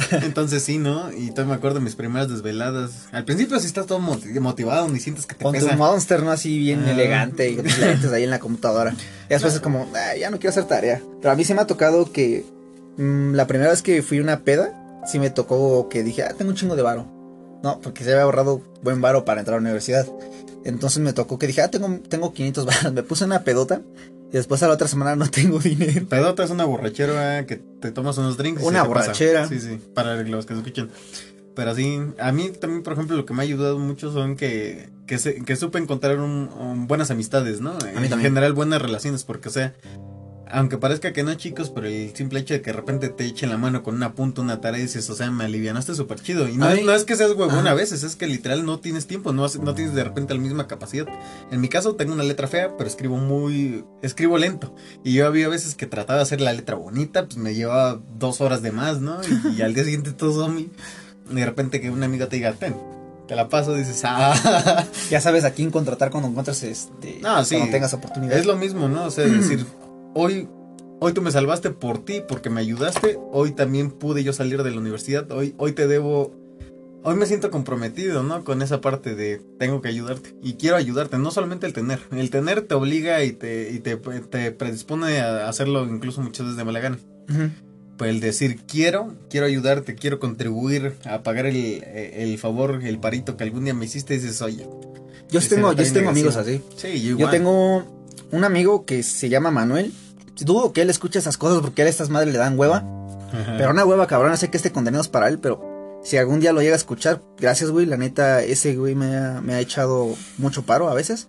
Entonces 0.22 0.62
sí, 0.62 0.78
¿no? 0.78 1.12
Y 1.12 1.30
todavía 1.30 1.52
me 1.52 1.54
acuerdo 1.56 1.78
de 1.78 1.84
mis 1.84 1.96
primeras 1.96 2.28
desveladas. 2.28 3.08
Al 3.12 3.24
principio 3.24 3.58
sí 3.60 3.66
estás 3.66 3.86
todo 3.86 3.98
moti- 4.00 4.38
motivado, 4.40 4.88
ni 4.88 5.00
sientes 5.00 5.26
que 5.26 5.34
te 5.34 5.44
Con 5.44 5.54
tu 5.54 5.64
pesa. 5.64 5.76
monster, 5.76 6.22
¿no? 6.22 6.30
Así 6.30 6.58
bien 6.58 6.84
Ah. 6.86 6.90
elegante 6.92 7.50
y 7.50 7.56
con 7.56 7.64
tus 7.64 7.78
lentes 7.78 8.12
ahí 8.12 8.24
en 8.24 8.30
la 8.30 8.38
computadora. 8.38 8.94
Y 9.26 9.28
después 9.32 9.54
es 9.54 9.60
como, 9.60 9.88
"Ah, 9.94 10.16
ya 10.16 10.30
no 10.30 10.38
quiero 10.38 10.50
hacer 10.50 10.64
tarea. 10.64 11.00
Pero 11.20 11.32
a 11.32 11.36
mí 11.36 11.44
sí 11.44 11.54
me 11.54 11.60
ha 11.62 11.66
tocado 11.66 12.10
que 12.12 12.44
mm, 12.96 13.34
la 13.34 13.46
primera 13.46 13.70
vez 13.70 13.82
que 13.82 14.02
fui 14.02 14.18
a 14.18 14.22
una 14.22 14.40
peda, 14.40 15.00
sí 15.06 15.18
me 15.18 15.30
tocó 15.30 15.88
que 15.88 16.02
dije, 16.02 16.22
ah, 16.24 16.34
tengo 16.36 16.50
un 16.50 16.56
chingo 16.56 16.76
de 16.76 16.82
varo. 16.82 17.06
No, 17.62 17.80
porque 17.80 18.04
se 18.04 18.10
había 18.10 18.22
ahorrado 18.24 18.62
buen 18.82 19.00
varo 19.00 19.24
para 19.24 19.40
entrar 19.40 19.54
a 19.56 19.60
la 19.60 19.62
universidad. 19.62 20.06
Entonces 20.64 20.98
me 21.02 21.12
tocó 21.14 21.38
que 21.38 21.46
dije, 21.46 21.62
ah, 21.62 21.70
tengo, 21.70 21.88
tengo 22.08 22.32
500 22.34 22.66
varos. 22.66 22.92
Me 22.92 23.02
puse 23.02 23.24
una 23.24 23.42
pedota 23.44 23.80
y 24.30 24.36
después 24.36 24.62
a 24.62 24.68
la 24.68 24.74
otra 24.74 24.88
semana 24.88 25.16
no 25.16 25.26
tengo 25.30 25.58
dinero. 25.58 26.06
Pedota 26.08 26.44
es 26.44 26.50
una 26.50 26.64
borrachera 26.64 27.46
que 27.46 27.56
te 27.56 27.90
tomas 27.92 28.16
unos 28.18 28.36
drinks. 28.36 28.62
Una 28.62 28.82
te 28.82 28.88
pasa. 28.88 29.00
borrachera. 29.02 29.48
Sí, 29.48 29.60
sí, 29.60 29.80
para 29.94 30.16
los 30.22 30.46
que 30.46 30.54
escuchen. 30.54 30.88
Pero 31.54 31.74
sí, 31.74 32.00
a 32.20 32.30
mí 32.32 32.50
también, 32.50 32.82
por 32.82 32.92
ejemplo, 32.92 33.16
lo 33.16 33.26
que 33.26 33.34
me 33.34 33.40
ha 33.40 33.44
ayudado 33.44 33.78
mucho 33.78 34.12
son 34.12 34.36
que, 34.36 34.88
que, 35.06 35.18
se- 35.18 35.42
que 35.44 35.56
supe 35.56 35.78
encontrar 35.78 36.18
un- 36.20 36.48
un 36.58 36.86
buenas 36.86 37.10
amistades, 37.10 37.60
¿no? 37.60 37.72
en 37.72 37.78
también. 37.94 38.20
general, 38.20 38.52
buenas 38.52 38.80
relaciones, 38.80 39.24
porque, 39.24 39.48
o 39.48 39.52
sea, 39.52 39.74
aunque 40.52 40.78
parezca 40.78 41.12
que 41.12 41.22
no, 41.22 41.34
chicos, 41.34 41.70
pero 41.70 41.86
el 41.86 42.14
simple 42.14 42.40
hecho 42.40 42.54
de 42.54 42.62
que 42.62 42.70
de 42.70 42.76
repente 42.76 43.08
te 43.08 43.24
echen 43.24 43.50
la 43.50 43.56
mano 43.58 43.82
con 43.82 43.94
una 43.94 44.14
punta, 44.14 44.40
una 44.42 44.60
tarea 44.60 44.80
y 44.80 44.82
dices, 44.84 45.08
o 45.10 45.14
sea, 45.14 45.30
me 45.30 45.44
alivianaste 45.44 45.94
súper 45.94 46.20
chido. 46.20 46.48
Y 46.48 46.56
no, 46.56 46.68
es, 46.70 46.78
mí- 46.78 46.84
no 46.84 46.92
es 46.94 47.04
que 47.04 47.16
seas 47.16 47.32
huevón 47.32 47.66
a 47.66 47.74
veces, 47.74 48.02
es 48.02 48.16
que 48.16 48.26
literal 48.26 48.64
no 48.64 48.80
tienes 48.80 49.06
tiempo, 49.06 49.32
no, 49.32 49.46
no 49.62 49.74
tienes 49.74 49.94
de 49.94 50.04
repente 50.04 50.34
la 50.34 50.40
misma 50.40 50.66
capacidad. 50.66 51.06
En 51.50 51.60
mi 51.60 51.68
caso 51.68 51.94
tengo 51.96 52.12
una 52.12 52.24
letra 52.24 52.48
fea, 52.48 52.76
pero 52.76 52.88
escribo 52.88 53.16
muy, 53.16 53.84
escribo 54.02 54.38
lento. 54.38 54.74
Y 55.04 55.12
yo 55.14 55.26
había 55.26 55.48
veces 55.48 55.74
que 55.74 55.86
trataba 55.86 56.18
de 56.18 56.22
hacer 56.24 56.40
la 56.40 56.52
letra 56.52 56.76
bonita, 56.76 57.24
pues 57.26 57.36
me 57.36 57.54
llevaba 57.54 58.00
dos 58.18 58.40
horas 58.40 58.62
de 58.62 58.72
más, 58.72 59.00
¿no? 59.00 59.18
Y, 59.22 59.58
y 59.58 59.62
al 59.62 59.74
día 59.74 59.84
siguiente 59.84 60.12
todo. 60.12 60.48
Y 60.58 60.70
de 61.30 61.44
repente 61.46 61.80
que 61.80 61.90
una 61.90 62.06
amiga 62.06 62.28
te 62.28 62.36
diga, 62.36 62.52
ten, 62.54 62.74
te 63.28 63.36
la 63.36 63.48
paso, 63.48 63.74
dices, 63.74 64.00
ah, 64.04 64.84
Ya 65.10 65.20
sabes 65.20 65.44
a 65.44 65.52
quién 65.52 65.70
contratar 65.70 66.10
cuando 66.10 66.28
encuentres 66.28 66.62
este. 66.64 67.20
No, 67.22 67.44
sí. 67.44 67.54
Cuando 67.54 67.72
tengas 67.72 67.94
oportunidad. 67.94 68.36
es 68.36 68.46
lo 68.46 68.56
mismo, 68.56 68.88
¿no? 68.88 69.04
O 69.04 69.10
sea, 69.12 69.24
es 69.26 69.32
decir, 69.48 69.64
hoy, 70.14 70.48
hoy 71.00 71.12
tú 71.12 71.22
me 71.22 71.30
salvaste 71.30 71.70
por 71.70 72.04
ti, 72.04 72.22
porque 72.26 72.50
me 72.50 72.60
ayudaste, 72.60 73.18
hoy 73.32 73.52
también 73.52 73.90
pude 73.90 74.22
yo 74.24 74.32
salir 74.32 74.62
de 74.62 74.70
la 74.70 74.78
universidad, 74.78 75.30
hoy, 75.32 75.54
hoy 75.58 75.72
te 75.72 75.86
debo, 75.86 76.32
hoy 77.02 77.16
me 77.16 77.26
siento 77.26 77.50
comprometido, 77.50 78.22
¿no? 78.22 78.44
Con 78.44 78.62
esa 78.62 78.80
parte 78.80 79.14
de 79.14 79.40
tengo 79.58 79.80
que 79.82 79.88
ayudarte 79.88 80.34
y 80.42 80.54
quiero 80.54 80.76
ayudarte, 80.76 81.18
no 81.18 81.30
solamente 81.30 81.66
el 81.66 81.72
tener, 81.72 82.00
el 82.12 82.30
tener 82.30 82.62
te 82.62 82.74
obliga 82.74 83.24
y 83.24 83.32
te, 83.32 83.70
y 83.72 83.78
te, 83.80 83.96
te 83.96 84.52
predispone 84.52 85.20
a 85.20 85.48
hacerlo 85.48 85.84
incluso 85.86 86.20
muchas 86.20 86.46
veces 86.46 86.56
de 86.56 86.64
mala 86.64 86.80
gana. 86.80 86.98
Pues 87.96 88.10
el 88.10 88.20
decir 88.20 88.60
quiero, 88.66 89.14
quiero 89.28 89.44
ayudarte, 89.46 89.94
quiero 89.94 90.18
contribuir 90.18 90.94
a 91.04 91.22
pagar 91.22 91.44
el, 91.46 91.56
el 91.84 92.38
favor, 92.38 92.80
el 92.82 92.98
parito 92.98 93.36
que 93.36 93.44
algún 93.44 93.64
día 93.64 93.74
me 93.74 93.84
hiciste, 93.84 94.14
dices, 94.14 94.40
oye. 94.40 94.66
Yo 95.30 95.40
tengo, 95.40 95.72
yo 95.74 95.92
tengo 95.92 96.08
amigos 96.10 96.36
así. 96.36 96.62
Sí, 96.76 97.00
yo 97.02 97.10
Yo 97.10 97.10
igual. 97.18 97.30
tengo 97.30 97.99
un 98.32 98.44
amigo 98.44 98.84
que 98.84 99.02
se 99.02 99.28
llama 99.28 99.50
Manuel. 99.50 99.92
Dudo 100.40 100.72
que 100.72 100.82
él 100.82 100.90
escuche 100.90 101.18
esas 101.18 101.36
cosas 101.36 101.60
porque 101.60 101.82
a 101.82 101.84
él 101.84 101.90
estas 101.90 102.08
madres 102.10 102.32
le 102.32 102.38
dan 102.38 102.58
hueva. 102.58 102.78
Ajá. 103.32 103.54
Pero 103.58 103.70
una 103.70 103.84
hueva 103.84 104.06
cabrón, 104.06 104.36
sé 104.36 104.48
que 104.50 104.56
este 104.56 104.72
contenido 104.72 105.00
es 105.02 105.08
para 105.08 105.28
él, 105.28 105.38
pero 105.38 106.00
si 106.02 106.16
algún 106.16 106.40
día 106.40 106.52
lo 106.52 106.60
llega 106.62 106.72
a 106.74 106.76
escuchar, 106.76 107.22
gracias, 107.38 107.70
güey. 107.70 107.86
La 107.86 107.96
neta, 107.96 108.42
ese 108.42 108.74
güey 108.76 108.94
me 108.94 109.16
ha, 109.16 109.40
me 109.42 109.54
ha 109.54 109.60
echado 109.60 110.14
mucho 110.38 110.62
paro 110.62 110.88
a 110.88 110.94
veces. 110.94 111.28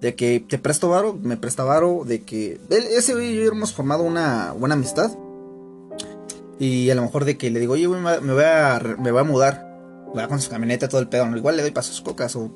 De 0.00 0.14
que 0.16 0.40
te 0.40 0.58
presto 0.58 0.88
varo, 0.88 1.16
me 1.22 1.36
presta 1.36 1.62
varo, 1.64 2.02
de 2.04 2.22
que 2.22 2.60
él- 2.70 2.86
ese 2.90 3.14
güey 3.14 3.34
y 3.34 3.36
yo 3.44 3.52
hemos 3.52 3.72
formado 3.72 4.02
una 4.02 4.52
buena 4.52 4.74
amistad. 4.74 5.12
Y 6.58 6.90
a 6.90 6.94
lo 6.94 7.02
mejor 7.02 7.24
de 7.24 7.36
que 7.36 7.50
le 7.50 7.60
digo, 7.60 7.72
oye, 7.74 7.86
güey, 7.86 8.00
me 8.00 8.32
voy 8.32 8.44
a, 8.44 8.80
me 8.98 9.10
voy 9.10 9.20
a 9.20 9.24
mudar. 9.24 9.68
Va 10.16 10.28
con 10.28 10.40
su 10.40 10.50
camioneta, 10.50 10.88
todo 10.88 11.00
el 11.00 11.08
pedo. 11.08 11.24
Igual 11.36 11.56
le 11.56 11.62
doy 11.62 11.70
para 11.72 11.84
sus 11.84 12.00
cocas. 12.00 12.36
O, 12.36 12.50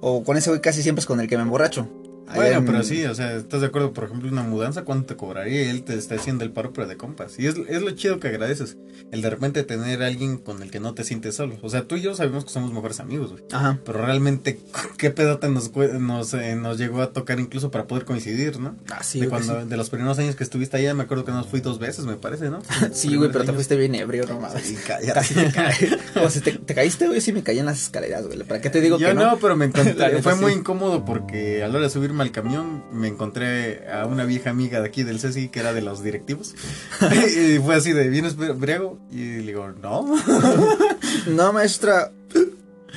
o 0.00 0.24
con 0.24 0.36
ese 0.36 0.50
güey 0.50 0.60
casi 0.60 0.82
siempre 0.82 1.00
es 1.00 1.06
con 1.06 1.20
el 1.20 1.28
que 1.28 1.36
me 1.36 1.42
emborracho. 1.42 1.88
Bueno, 2.34 2.58
en- 2.58 2.64
pero 2.66 2.82
sí, 2.82 3.04
o 3.04 3.14
sea, 3.14 3.34
¿estás 3.36 3.60
de 3.60 3.66
acuerdo? 3.66 3.92
Por 3.92 4.04
ejemplo, 4.04 4.30
una 4.30 4.42
mudanza, 4.42 4.84
¿cuánto 4.84 5.06
te 5.06 5.16
cobraría? 5.16 5.64
Y 5.64 5.68
él 5.68 5.82
te 5.82 5.94
está 5.94 6.14
haciendo 6.14 6.44
el 6.44 6.50
paro, 6.52 6.72
pero 6.72 6.86
de 6.86 6.96
compas. 6.96 7.38
Y 7.38 7.46
es, 7.46 7.56
es 7.68 7.82
lo 7.82 7.90
chido 7.92 8.20
que 8.20 8.28
agradeces. 8.28 8.76
El 9.10 9.20
de 9.22 9.30
repente 9.30 9.62
tener 9.64 10.02
a 10.02 10.06
alguien 10.06 10.38
con 10.38 10.62
el 10.62 10.70
que 10.70 10.80
no 10.80 10.94
te 10.94 11.04
sientes 11.04 11.34
solo. 11.34 11.56
O 11.62 11.68
sea, 11.68 11.82
tú 11.82 11.96
y 11.96 12.00
yo 12.02 12.14
sabemos 12.14 12.44
que 12.44 12.50
somos 12.50 12.72
mejores 12.72 13.00
amigos, 13.00 13.32
güey. 13.32 13.44
Ajá. 13.52 13.78
Pero 13.84 14.04
realmente, 14.04 14.58
¿qué 14.96 15.10
pedota 15.10 15.48
nos, 15.48 15.72
nos, 15.74 16.34
eh, 16.34 16.56
nos 16.56 16.78
llegó 16.78 17.02
a 17.02 17.12
tocar 17.12 17.38
incluso 17.40 17.70
para 17.70 17.86
poder 17.86 18.04
coincidir, 18.04 18.58
no? 18.58 18.76
Ah, 18.90 19.02
sí, 19.02 19.20
de, 19.20 19.26
güey, 19.26 19.42
cuando, 19.42 19.62
sí. 19.62 19.68
de 19.68 19.76
los 19.76 19.90
primeros 19.90 20.18
años 20.18 20.36
que 20.36 20.44
estuviste 20.44 20.76
allá, 20.76 20.94
me 20.94 21.02
acuerdo 21.02 21.24
que 21.24 21.32
nos 21.32 21.46
fui 21.46 21.60
dos 21.60 21.78
veces, 21.78 22.04
me 22.06 22.16
parece, 22.16 22.48
¿no? 22.50 22.60
Sí, 22.92 23.16
güey, 23.16 23.30
pero 23.32 23.44
te 23.44 23.52
fuiste 23.52 23.76
bien 23.76 23.94
ebrio, 23.94 24.24
no 24.26 24.40
mames. 24.40 24.62
Sí, 24.62 24.76
cállate. 24.86 25.12
Casi. 25.54 25.86
O 26.22 26.30
sea, 26.30 26.42
te, 26.42 26.52
te 26.52 26.74
caíste, 26.74 27.06
güey, 27.08 27.20
sí 27.20 27.32
me 27.32 27.42
caí 27.42 27.58
en 27.58 27.66
las 27.66 27.82
escaleras, 27.82 28.26
güey. 28.26 28.42
¿Para 28.44 28.60
qué 28.60 28.70
te 28.70 28.80
digo 28.80 28.98
Yo 28.98 29.08
que 29.08 29.14
no? 29.14 29.32
no? 29.32 29.38
pero 29.38 29.56
me 29.56 29.66
encontré, 29.66 30.22
fue 30.22 30.34
muy 30.36 30.52
incómodo 30.52 31.04
porque 31.04 31.62
a 31.62 31.68
la 31.68 31.74
hora 31.74 31.84
de 31.84 31.90
subirme 32.12 32.24
al 32.24 32.32
camión 32.32 32.84
me 32.92 33.08
encontré 33.08 33.90
a 33.90 34.04
una 34.04 34.24
vieja 34.24 34.50
amiga 34.50 34.80
de 34.80 34.88
aquí 34.88 35.02
del 35.02 35.18
CECI 35.18 35.48
que 35.48 35.60
era 35.60 35.72
de 35.72 35.80
los 35.80 36.02
directivos. 36.02 36.54
y 37.10 37.58
fue 37.58 37.74
así 37.74 37.92
de, 37.92 38.08
¿vienes 38.10 38.36
briago? 38.36 38.98
Y 39.10 39.38
le 39.38 39.46
digo, 39.46 39.68
no. 39.70 40.06
No, 41.26 41.52
maestra. 41.52 42.10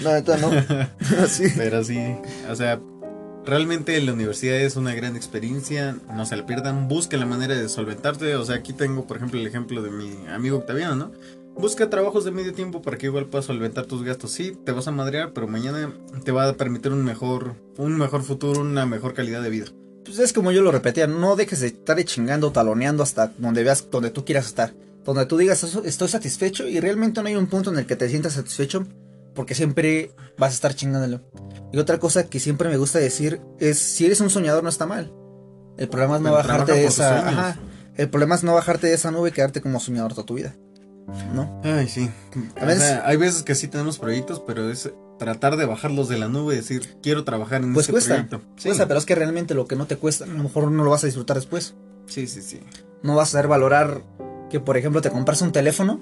La 0.01 0.13
neta, 0.13 0.37
no. 0.37 0.51
Así. 1.23 1.45
Pero 1.55 1.83
sí, 1.83 1.99
o 2.49 2.55
sea, 2.55 2.79
realmente 3.45 3.99
la 4.01 4.13
universidad 4.13 4.57
es 4.57 4.75
una 4.75 4.93
gran 4.95 5.15
experiencia, 5.15 5.95
no 6.13 6.25
se 6.25 6.35
la 6.35 6.45
pierdan, 6.45 6.87
busquen 6.87 7.19
la 7.19 7.25
manera 7.25 7.55
de 7.55 7.69
solventarse, 7.69 8.35
o 8.35 8.43
sea, 8.43 8.55
aquí 8.55 8.73
tengo 8.73 9.05
por 9.05 9.17
ejemplo 9.17 9.39
el 9.39 9.47
ejemplo 9.47 9.81
de 9.81 9.91
mi 9.91 10.27
amigo 10.27 10.57
Octaviano, 10.57 10.95
¿no? 10.95 11.11
Busca 11.57 11.89
trabajos 11.89 12.25
de 12.25 12.31
medio 12.31 12.53
tiempo 12.53 12.81
para 12.81 12.97
que 12.97 13.05
igual 13.05 13.27
puedas 13.27 13.45
solventar 13.45 13.85
tus 13.85 14.03
gastos. 14.03 14.31
Sí, 14.31 14.57
te 14.65 14.71
vas 14.71 14.87
a 14.87 14.91
madrear, 14.91 15.31
pero 15.33 15.47
mañana 15.47 15.93
te 16.23 16.31
va 16.31 16.47
a 16.49 16.53
permitir 16.53 16.91
un 16.91 17.03
mejor, 17.03 17.55
un 17.77 17.97
mejor 17.97 18.23
futuro, 18.23 18.61
una 18.61 18.85
mejor 18.85 19.13
calidad 19.13 19.41
de 19.41 19.49
vida. 19.49 19.67
Pues 20.03 20.19
es 20.19 20.33
como 20.33 20.51
yo 20.51 20.61
lo 20.61 20.71
repetía, 20.71 21.07
no 21.07 21.35
dejes 21.35 21.61
de 21.61 21.67
estar 21.67 22.01
chingando, 22.03 22.51
taloneando 22.51 23.03
hasta 23.03 23.31
donde 23.37 23.63
veas, 23.63 23.89
donde 23.89 24.11
tú 24.11 24.25
quieras 24.25 24.45
estar. 24.47 24.73
Donde 25.05 25.25
tú 25.25 25.37
digas, 25.37 25.63
"Eso- 25.63 25.83
estoy 25.85 26.07
satisfecho 26.09 26.67
y 26.67 26.79
realmente 26.79 27.21
no 27.21 27.27
hay 27.27 27.35
un 27.35 27.47
punto 27.47 27.71
en 27.71 27.79
el 27.79 27.85
que 27.85 27.95
te 27.95 28.09
sientas 28.09 28.33
satisfecho 28.33 28.85
porque 29.33 29.55
siempre 29.55 30.11
vas 30.37 30.51
a 30.51 30.55
estar 30.55 30.75
chingándolo. 30.75 31.21
Y 31.71 31.77
otra 31.77 31.99
cosa 31.99 32.27
que 32.27 32.39
siempre 32.39 32.69
me 32.69 32.77
gusta 32.77 32.99
decir 32.99 33.39
es, 33.59 33.79
si 33.79 34.05
eres 34.05 34.19
un 34.21 34.29
soñador 34.29 34.63
no 34.63 34.69
está 34.69 34.85
mal. 34.85 35.11
El 35.77 35.87
problema 35.89 36.15
es 36.17 36.21
no 36.21 36.29
Pero 36.29 36.35
bajarte 36.37 36.71
de 36.73 36.85
esa... 36.85 37.27
Ajá. 37.27 37.59
El 37.95 38.09
problema 38.09 38.35
es 38.35 38.43
no 38.43 38.53
bajarte 38.53 38.87
de 38.87 38.93
esa 38.93 39.11
nube 39.11 39.29
y 39.29 39.31
quedarte 39.31 39.61
como 39.61 39.79
soñador 39.79 40.13
toda 40.13 40.25
tu 40.25 40.33
vida. 40.35 40.55
¿No? 41.33 41.61
Ay, 41.63 41.87
sí. 41.87 42.09
A 42.59 42.65
veces- 42.65 42.83
O 42.83 42.85
sea, 42.87 43.07
hay 43.07 43.17
veces 43.17 43.43
que 43.43 43.55
sí 43.55 43.67
tenemos 43.67 43.99
proyectos, 43.99 44.41
pero 44.45 44.69
es 44.69 44.91
tratar 45.19 45.55
de 45.57 45.65
bajarlos 45.65 46.09
de 46.09 46.17
la 46.17 46.27
nube 46.27 46.53
y 46.53 46.57
decir, 46.57 46.97
quiero 47.01 47.23
trabajar 47.23 47.61
en 47.63 47.73
Pues 47.73 47.85
este 47.85 47.93
cuesta, 47.93 48.13
proyecto. 48.15 48.41
Sí. 48.57 48.69
Cuesta, 48.69 48.87
pero 48.87 48.99
es 48.99 49.05
que 49.05 49.15
realmente 49.15 49.53
lo 49.53 49.65
que 49.67 49.75
no 49.75 49.85
te 49.87 49.97
cuesta, 49.97 50.25
a 50.25 50.27
lo 50.27 50.43
mejor 50.43 50.69
no 50.71 50.83
lo 50.83 50.89
vas 50.91 51.03
a 51.03 51.07
disfrutar 51.07 51.37
después. 51.37 51.75
sí, 52.07 52.27
sí, 52.27 52.41
sí. 52.41 52.59
No 53.03 53.15
vas 53.15 53.29
a 53.29 53.31
saber 53.33 53.47
valorar 53.47 54.01
que, 54.49 54.59
por 54.59 54.77
ejemplo, 54.77 55.01
te 55.01 55.09
compras 55.11 55.41
un 55.41 55.51
teléfono 55.51 56.01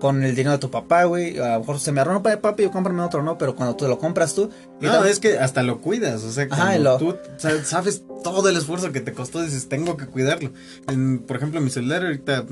con 0.00 0.24
el 0.24 0.34
dinero 0.34 0.52
de 0.52 0.58
tu 0.58 0.70
papá, 0.70 1.04
güey. 1.04 1.38
A 1.38 1.54
lo 1.54 1.60
mejor 1.60 1.78
se 1.78 1.92
me 1.92 2.00
arruinó 2.00 2.22
para 2.22 2.40
papi, 2.40 2.64
yo 2.64 2.70
cómprame 2.72 3.02
otro, 3.02 3.22
¿no? 3.22 3.38
Pero 3.38 3.54
cuando 3.54 3.76
tú 3.76 3.86
lo 3.86 3.98
compras 3.98 4.34
tú. 4.34 4.50
y 4.80 4.86
No, 4.86 5.04
es 5.04 5.20
que 5.20 5.38
hasta 5.38 5.62
lo 5.62 5.80
cuidas, 5.80 6.24
o 6.24 6.32
sea, 6.32 6.48
Ajá, 6.50 6.78
lo- 6.78 6.96
tú 6.98 7.16
sa- 7.36 7.62
sabes 7.64 8.02
todo 8.24 8.48
el 8.48 8.56
esfuerzo 8.56 8.90
que 8.92 9.00
te 9.00 9.12
costó, 9.12 9.42
dices, 9.42 9.68
tengo 9.68 9.96
que 9.96 10.06
cuidarlo. 10.06 10.50
En, 10.88 11.20
por 11.20 11.36
ejemplo, 11.36 11.60
mi 11.60 11.70
celular 11.70 12.02
ahorita, 12.04 12.44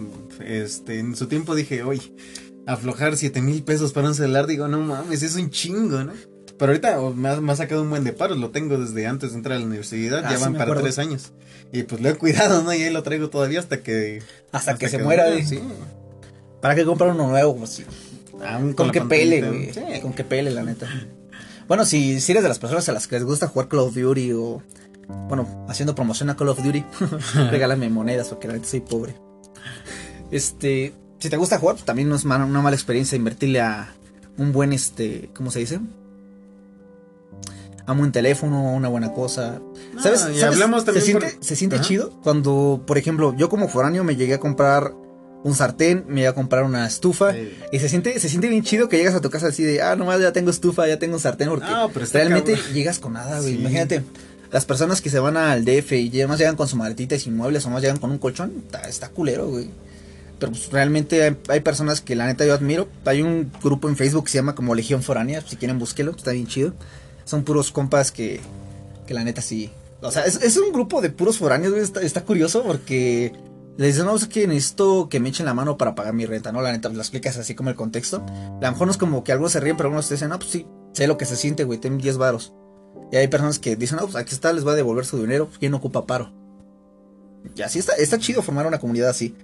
este, 0.44 0.98
en 1.00 1.16
su 1.16 1.26
tiempo 1.26 1.54
dije, 1.54 1.82
oye, 1.82 2.12
aflojar 2.66 3.16
siete 3.16 3.40
mil 3.42 3.62
pesos 3.64 3.92
para 3.92 4.08
un 4.08 4.14
celular, 4.14 4.46
digo, 4.46 4.68
no 4.68 4.78
mames, 4.80 5.22
es 5.22 5.34
un 5.36 5.50
chingo, 5.50 6.04
¿no? 6.04 6.12
Pero 6.58 6.72
ahorita 6.72 6.98
me 7.14 7.28
ha, 7.28 7.40
me 7.40 7.52
ha 7.52 7.56
sacado 7.56 7.82
un 7.82 7.90
buen 7.90 8.02
de 8.02 8.12
paros, 8.12 8.36
lo 8.36 8.50
tengo 8.50 8.76
desde 8.78 9.06
antes 9.06 9.30
de 9.30 9.36
entrar 9.36 9.56
a 9.56 9.60
la 9.60 9.66
universidad, 9.66 10.24
Ah, 10.24 10.32
ya 10.32 10.38
van 10.40 10.54
para 10.54 10.74
tres 10.82 10.98
años. 10.98 11.32
Y 11.72 11.84
pues 11.84 12.00
lo 12.00 12.08
he 12.08 12.14
cuidado, 12.14 12.62
¿no? 12.62 12.74
Y 12.74 12.82
ahí 12.82 12.92
lo 12.92 13.02
traigo 13.04 13.30
todavía 13.30 13.60
hasta 13.60 13.80
que... 13.82 14.22
hasta, 14.52 14.76
que 14.76 14.88
se 14.88 14.98
muera. 14.98 15.26
Sí. 15.44 15.60
¿Para 16.60 16.74
qué 16.74 16.84
comprar 16.84 17.10
uno 17.10 17.28
nuevo? 17.28 17.56
Pues. 17.56 17.82
Aún 18.46 18.72
Con 18.74 18.86
la 18.88 18.92
que 18.92 19.00
pele, 19.02 19.42
güey. 19.42 19.72
sí. 19.72 19.80
Con 20.02 20.12
que 20.12 20.24
pele, 20.24 20.50
la 20.50 20.62
neta. 20.62 20.86
Bueno, 21.66 21.84
si, 21.84 22.20
si 22.20 22.32
eres 22.32 22.42
de 22.42 22.48
las 22.48 22.58
personas 22.58 22.88
a 22.88 22.92
las 22.92 23.06
que 23.06 23.16
les 23.16 23.24
gusta 23.24 23.48
jugar 23.48 23.68
Call 23.68 23.80
of 23.80 23.94
Duty 23.94 24.32
o. 24.32 24.62
Bueno, 25.28 25.66
haciendo 25.68 25.94
promoción 25.94 26.30
a 26.30 26.36
Call 26.36 26.48
of 26.50 26.62
Duty, 26.62 26.84
regálame 27.50 27.88
monedas 27.88 28.28
porque 28.28 28.46
la 28.48 28.54
neta 28.54 28.66
soy 28.66 28.80
pobre. 28.80 29.14
Este. 30.30 30.92
Si 31.18 31.28
te 31.30 31.36
gusta 31.36 31.58
jugar, 31.58 31.74
pues 31.76 31.84
también 31.84 32.08
no 32.08 32.14
es 32.14 32.24
ma- 32.24 32.44
una 32.44 32.60
mala 32.62 32.76
experiencia 32.76 33.16
invertirle 33.16 33.60
a 33.60 33.92
un 34.36 34.52
buen, 34.52 34.72
este. 34.72 35.30
¿Cómo 35.34 35.50
se 35.50 35.58
dice? 35.60 35.80
A 37.86 37.92
un 37.92 37.98
buen 37.98 38.12
teléfono, 38.12 38.74
una 38.74 38.88
buena 38.88 39.12
cosa. 39.14 39.60
No, 39.94 40.02
¿Sabes? 40.02 40.20
y 40.20 40.38
¿sabes? 40.38 40.42
hablamos 40.44 40.84
también 40.84 41.04
se 41.06 41.12
por- 41.12 41.22
siente, 41.22 41.44
se 41.44 41.56
siente 41.56 41.76
Ajá. 41.76 41.84
chido 41.84 42.10
cuando, 42.22 42.82
por 42.86 42.98
ejemplo, 42.98 43.34
yo 43.36 43.48
como 43.48 43.66
foráneo 43.68 44.04
me 44.04 44.14
llegué 44.14 44.34
a 44.34 44.40
comprar 44.40 44.92
un 45.44 45.54
sartén, 45.54 46.04
me 46.08 46.16
llegué 46.16 46.28
a 46.28 46.34
comprar 46.34 46.64
una 46.64 46.86
estufa. 46.86 47.32
Sí. 47.32 47.52
Y 47.72 47.78
se 47.78 47.88
siente, 47.88 48.18
se 48.18 48.28
siente 48.28 48.48
bien 48.48 48.62
chido 48.64 48.88
que 48.88 48.96
llegas 48.96 49.14
a 49.14 49.20
tu 49.20 49.30
casa 49.30 49.48
así 49.48 49.62
de, 49.62 49.82
ah, 49.82 49.96
nomás 49.96 50.20
ya 50.20 50.32
tengo 50.32 50.50
estufa, 50.50 50.86
ya 50.88 50.98
tengo 50.98 51.14
un 51.14 51.20
sartén, 51.20 51.48
porque 51.48 51.66
No, 51.66 51.88
pero 51.90 52.04
está 52.04 52.18
realmente 52.18 52.52
cabrón. 52.52 52.74
llegas 52.74 52.98
con 52.98 53.12
nada, 53.12 53.40
güey. 53.40 53.54
Sí. 53.54 53.60
Imagínate, 53.60 54.02
las 54.50 54.64
personas 54.64 55.00
que 55.00 55.10
se 55.10 55.18
van 55.18 55.36
al 55.36 55.64
DF 55.64 55.92
y 55.92 56.10
además 56.18 56.38
llegan 56.38 56.56
con 56.56 56.68
su 56.68 56.76
maletita 56.76 57.14
y 57.14 57.20
sin 57.20 57.36
muebles, 57.36 57.64
o 57.66 57.70
más 57.70 57.82
llegan 57.82 57.98
con 57.98 58.10
un 58.10 58.18
colchón, 58.18 58.52
está, 58.66 58.88
está 58.88 59.08
culero, 59.10 59.48
güey. 59.48 59.70
Pero 60.38 60.52
pues, 60.52 60.70
realmente 60.70 61.22
hay, 61.24 61.36
hay 61.48 61.60
personas 61.60 62.00
que 62.00 62.14
la 62.14 62.26
neta 62.26 62.46
yo 62.46 62.54
admiro. 62.54 62.88
Hay 63.04 63.22
un 63.22 63.50
grupo 63.62 63.88
en 63.88 63.96
Facebook 63.96 64.24
que 64.24 64.30
se 64.32 64.38
llama 64.38 64.54
como 64.54 64.74
Legión 64.74 65.02
Foránea, 65.02 65.42
si 65.46 65.56
quieren 65.56 65.78
búsquelo, 65.78 66.12
está 66.12 66.32
bien 66.32 66.46
chido. 66.46 66.74
Son 67.24 67.44
puros 67.44 67.72
compas 67.72 68.12
que, 68.12 68.40
que 69.06 69.14
la 69.14 69.24
neta 69.24 69.42
sí. 69.42 69.70
O 70.00 70.10
sea, 70.12 70.24
es, 70.24 70.36
es 70.42 70.56
un 70.56 70.72
grupo 70.72 71.00
de 71.00 71.10
puros 71.10 71.38
foráneos, 71.38 71.72
güey, 71.72 71.82
está, 71.82 72.00
está 72.02 72.24
curioso 72.24 72.62
porque 72.62 73.32
les 73.78 73.94
dicen, 73.94 74.06
no, 74.06 74.16
es 74.16 74.26
que 74.26 74.48
necesito 74.48 75.08
que 75.08 75.20
me 75.20 75.28
echen 75.28 75.46
la 75.46 75.54
mano 75.54 75.78
para 75.78 75.94
pagar 75.94 76.12
mi 76.12 76.26
renta, 76.26 76.50
¿no? 76.50 76.60
La 76.60 76.72
neta, 76.72 76.88
lo 76.88 76.98
explicas 76.98 77.36
así 77.38 77.54
como 77.54 77.70
el 77.70 77.76
contexto. 77.76 78.26
A 78.26 78.58
lo 78.60 78.72
mejor 78.72 78.88
no 78.88 78.90
es 78.90 78.98
como 78.98 79.22
que 79.22 79.30
algunos 79.30 79.52
se 79.52 79.60
ríen, 79.60 79.76
pero 79.76 79.86
algunos 79.86 80.08
te 80.08 80.14
dicen, 80.14 80.30
no, 80.30 80.38
pues 80.38 80.50
sí, 80.50 80.66
sé 80.92 81.06
lo 81.06 81.16
que 81.16 81.24
se 81.24 81.36
siente, 81.36 81.62
güey, 81.62 81.78
ten 81.78 81.96
10 81.96 82.18
varos. 82.18 82.52
Y 83.12 83.16
hay 83.16 83.28
personas 83.28 83.60
que 83.60 83.76
dicen, 83.76 83.98
no, 83.98 84.04
pues 84.04 84.16
aquí 84.16 84.34
está, 84.34 84.52
les 84.52 84.66
va 84.66 84.72
a 84.72 84.74
devolver 84.74 85.06
su 85.06 85.18
dinero, 85.20 85.48
¿quién 85.60 85.74
ocupa 85.74 86.06
paro? 86.06 86.32
Y 87.54 87.62
así 87.62 87.78
está, 87.78 87.94
está 87.94 88.18
chido 88.18 88.42
formar 88.42 88.66
una 88.66 88.80
comunidad 88.80 89.10
así. 89.10 89.36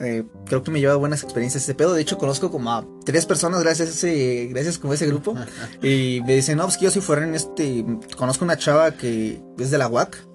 Eh, 0.00 0.24
creo 0.44 0.62
que 0.62 0.70
me 0.70 0.80
lleva 0.80 0.96
buenas 0.96 1.22
experiencias 1.22 1.62
este 1.62 1.74
pedo. 1.74 1.94
De 1.94 2.02
hecho, 2.02 2.18
conozco 2.18 2.50
como 2.50 2.70
a 2.72 2.84
tres 3.06 3.24
personas 3.24 3.62
gracias 3.62 3.88
a 3.88 3.92
ese, 3.92 4.48
gracias 4.50 4.78
como 4.78 4.92
a 4.92 4.96
ese 4.96 5.06
grupo. 5.06 5.34
Y 5.82 6.20
me 6.26 6.34
dicen, 6.34 6.58
no, 6.58 6.64
pues 6.64 6.76
que 6.76 6.84
yo 6.84 6.90
soy 6.90 7.00
fuera 7.00 7.24
en 7.24 7.34
este. 7.34 7.86
Conozco 8.18 8.44
una 8.44 8.58
chava 8.58 8.92
que 8.92 9.40
es 9.58 9.70
de 9.70 9.78
la 9.78 9.88
UAC. 9.88 10.31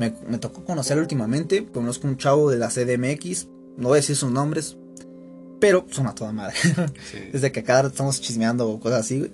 Me, 0.00 0.14
me 0.26 0.38
tocó 0.38 0.64
conocerla 0.64 1.02
últimamente. 1.02 1.66
Conozco 1.72 2.08
un 2.08 2.16
chavo 2.16 2.50
de 2.50 2.56
la 2.58 2.68
CDMX. 2.70 3.46
No 3.76 3.88
voy 3.88 3.96
a 3.98 4.00
decir 4.00 4.16
sus 4.16 4.32
nombres. 4.32 4.76
Pero 5.60 5.86
son 5.90 6.06
a 6.06 6.14
toda 6.14 6.32
madre. 6.32 6.56
Sí. 7.12 7.18
Desde 7.32 7.52
que 7.52 7.60
rato 7.60 7.88
estamos 7.88 8.20
chismeando 8.20 8.66
o 8.68 8.80
cosas 8.80 9.00
así, 9.00 9.18
güey. 9.18 9.32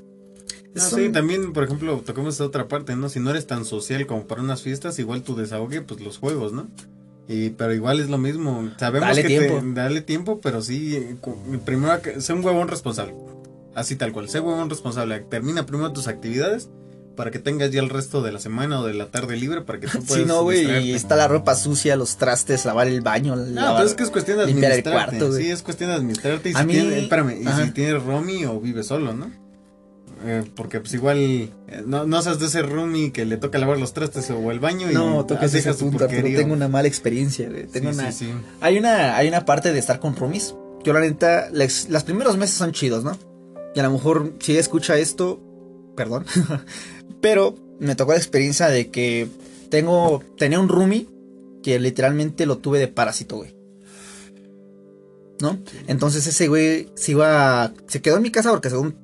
No, 0.75 0.83
Son- 0.83 0.99
sí, 1.01 1.09
también, 1.11 1.53
por 1.53 1.63
ejemplo, 1.65 2.03
tocamos 2.05 2.35
esta 2.35 2.45
otra 2.45 2.67
parte, 2.69 2.97
¿no? 2.97 3.09
Si 3.09 3.21
no 3.21 3.31
eres 3.31 3.47
tan 3.47 3.65
social 3.65 4.07
como 4.07 4.27
para 4.27 4.43
unas 4.43 4.61
fiestas, 4.63 4.99
igual 4.99 5.23
tu 5.23 5.37
desahogue, 5.37 5.81
pues 5.83 6.01
los 6.01 6.19
juegos, 6.19 6.53
¿no? 6.53 6.67
Y, 7.29 7.51
pero 7.51 7.73
igual 7.73 8.01
es 8.01 8.11
lo 8.11 8.19
mismo. 8.19 8.69
Sabemos 8.77 9.09
Dale 9.09 9.23
que 9.23 9.29
tiempo. 9.29 9.61
te, 9.61 9.73
dale 9.73 10.01
tiempo, 10.03 10.41
pero 10.41 10.61
sí, 10.63 11.17
primero, 11.65 11.99
sé 12.19 12.33
un 12.35 12.45
huevón 12.45 12.69
responsable. 12.69 13.15
Así 13.75 13.97
tal 13.97 14.13
cual, 14.13 14.29
sé 14.29 14.41
huevón 14.41 14.69
responsable. 14.69 15.21
Termina 15.21 15.65
primero 15.65 15.93
tus 15.93 16.09
actividades 16.09 16.69
para 17.17 17.31
que 17.31 17.39
tengas 17.39 17.71
ya 17.71 17.81
el 17.81 17.89
resto 17.89 18.23
de 18.23 18.31
la 18.31 18.39
semana 18.39 18.81
o 18.81 18.87
de 18.87 18.95
la 18.95 19.07
tarde 19.07 19.37
libre 19.37 19.63
para 19.63 19.81
que 19.81 19.87
tú 19.89 19.99
puedas 20.07 20.23
Sí, 20.23 20.29
no, 20.29 20.43
güey. 20.43 20.89
Y 20.91 20.93
está 20.95 21.17
la 21.17 21.27
ropa 21.29 21.55
sucia, 21.57 21.97
los 21.97 22.17
trastes, 22.19 22.65
lavar 22.65 22.87
el 22.89 23.01
baño. 23.01 23.35
No, 23.37 23.45
lavar- 23.45 23.77
pero 23.77 23.89
es 23.89 23.95
que 23.95 24.03
es 24.05 24.11
cuestión 24.11 24.39
de 24.39 24.47
limpiar 24.47 24.73
el 24.73 24.79
administrarte. 24.81 25.19
cuarto, 25.19 25.37
sí, 25.37 25.51
es 25.51 25.63
cuestión 25.63 25.91
de 25.91 25.97
administrarte. 25.97 26.51
Y 26.51 26.55
A 26.55 26.61
si 26.61 26.67
mí- 26.67 26.73
tienes, 26.75 27.03
espérame, 27.05 27.43
y 27.43 27.47
Ajá. 27.47 27.65
si 27.65 27.71
tienes 27.73 28.03
roomie 28.03 28.47
o 28.47 28.61
vives 28.61 28.87
solo, 28.87 29.13
¿no? 29.15 29.31
Eh, 30.25 30.45
porque 30.57 30.81
pues 30.81 30.95
igual 30.95 31.19
eh, 31.19 31.51
no, 31.87 32.07
no 32.07 32.23
seas 32.23 32.39
de 32.41 32.47
ese 32.47 32.63
roomie 32.63 33.13
que 33.13 33.27
le 33.27 33.37
toca 33.37 33.59
lavar 33.59 33.79
los 33.79 33.93
trastes 33.93 34.31
o 34.31 34.51
el 34.51 34.61
baño 34.61 34.91
y 34.91 34.95
No, 34.95 35.25
tocas 35.27 35.53
tu 35.53 35.91
punto, 35.91 36.07
pero 36.09 36.23
tengo 36.23 36.55
una 36.55 36.69
mala 36.69 36.89
experiencia, 36.89 37.49
güey. 37.51 37.67
Tengo 37.67 37.93
Sí, 37.93 37.99
una... 37.99 38.13
sí, 38.13 38.25
sí. 38.27 38.33
Hay 38.63 38.79
una, 38.79 39.17
hay 39.17 39.29
una 39.29 39.45
parte 39.45 39.73
de 39.75 39.79
estar 39.79 40.01
con 40.01 40.17
roomies. 40.17 40.55
Yo 40.85 40.93
la 40.95 41.01
neta, 41.01 41.49
las, 41.53 41.89
las 41.91 42.05
primeros 42.05 42.37
meses 42.39 42.57
son 42.57 42.73
chidos, 42.73 43.05
¿no? 43.05 43.17
Y 43.75 43.81
a 43.81 43.83
lo 43.83 43.91
mejor 43.91 44.33
si 44.41 44.57
escucha 44.57 44.97
esto, 44.97 45.39
perdón. 45.97 46.25
Pero 47.21 47.55
me 47.81 47.95
tocó 47.95 48.13
la 48.13 48.19
experiencia 48.19 48.69
de 48.69 48.91
que 48.91 49.29
tengo, 49.71 50.23
tenía 50.39 50.61
un 50.61 50.69
roomie 50.69 51.09
que 51.63 51.79
literalmente 51.81 52.47
lo 52.47 52.59
tuve 52.59 52.79
de 52.79 52.89
parásito, 52.89 53.37
güey. 53.37 53.55
¿No? 55.41 55.59
Entonces 55.87 56.27
ese 56.27 56.49
güey 56.49 56.89
se 56.95 57.13
iba, 57.13 57.73
se 57.89 58.01
quedó 58.01 58.17
en 58.17 58.23
mi 58.23 58.31
casa 58.31 58.51
porque 58.51 58.71
según 58.71 58.97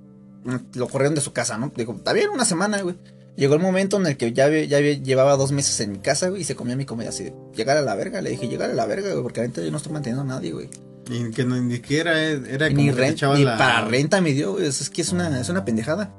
lo 0.74 0.88
corrieron 0.88 1.14
de 1.14 1.20
su 1.20 1.32
casa, 1.32 1.58
¿no? 1.58 1.70
Digo, 1.76 1.94
está 1.94 2.12
bien, 2.12 2.30
una 2.30 2.44
semana, 2.44 2.80
güey. 2.80 2.96
Llegó 3.36 3.54
el 3.54 3.60
momento 3.60 3.98
en 3.98 4.06
el 4.06 4.16
que 4.16 4.32
ya, 4.32 4.48
ya 4.48 4.80
llevaba 4.80 5.36
dos 5.36 5.52
meses 5.52 5.78
en 5.80 5.92
mi 5.92 5.98
casa, 5.98 6.28
güey, 6.28 6.42
y 6.42 6.44
se 6.44 6.54
comía 6.54 6.76
mi 6.76 6.84
comida 6.84 7.10
así 7.10 7.24
de 7.24 7.34
llegar 7.54 7.76
a 7.76 7.82
la 7.82 7.94
verga. 7.94 8.20
Le 8.22 8.30
dije, 8.30 8.48
llegar 8.48 8.70
a 8.70 8.74
la 8.74 8.86
verga, 8.86 9.10
güey, 9.10 9.22
porque 9.22 9.40
ahorita 9.40 9.62
yo 9.62 9.70
no 9.70 9.76
estoy 9.78 9.92
manteniendo 9.92 10.22
a 10.22 10.36
nadie, 10.36 10.52
güey. 10.52 10.68
Y 11.10 11.30
que 11.30 11.44
no, 11.44 11.60
ni 11.60 11.74
siquiera 11.76 12.20
era 12.22 12.68
Y 12.68 12.74
como 12.74 12.82
Ni, 12.86 12.90
renta, 12.92 13.34
ni 13.34 13.44
la- 13.44 13.56
para 13.58 13.86
renta 13.86 14.20
me 14.20 14.32
dio, 14.32 14.52
güey. 14.52 14.66
Es 14.66 14.88
que 14.90 15.02
es 15.02 15.12
una, 15.12 15.40
es 15.40 15.48
una 15.48 15.64
pendejada. 15.64 16.14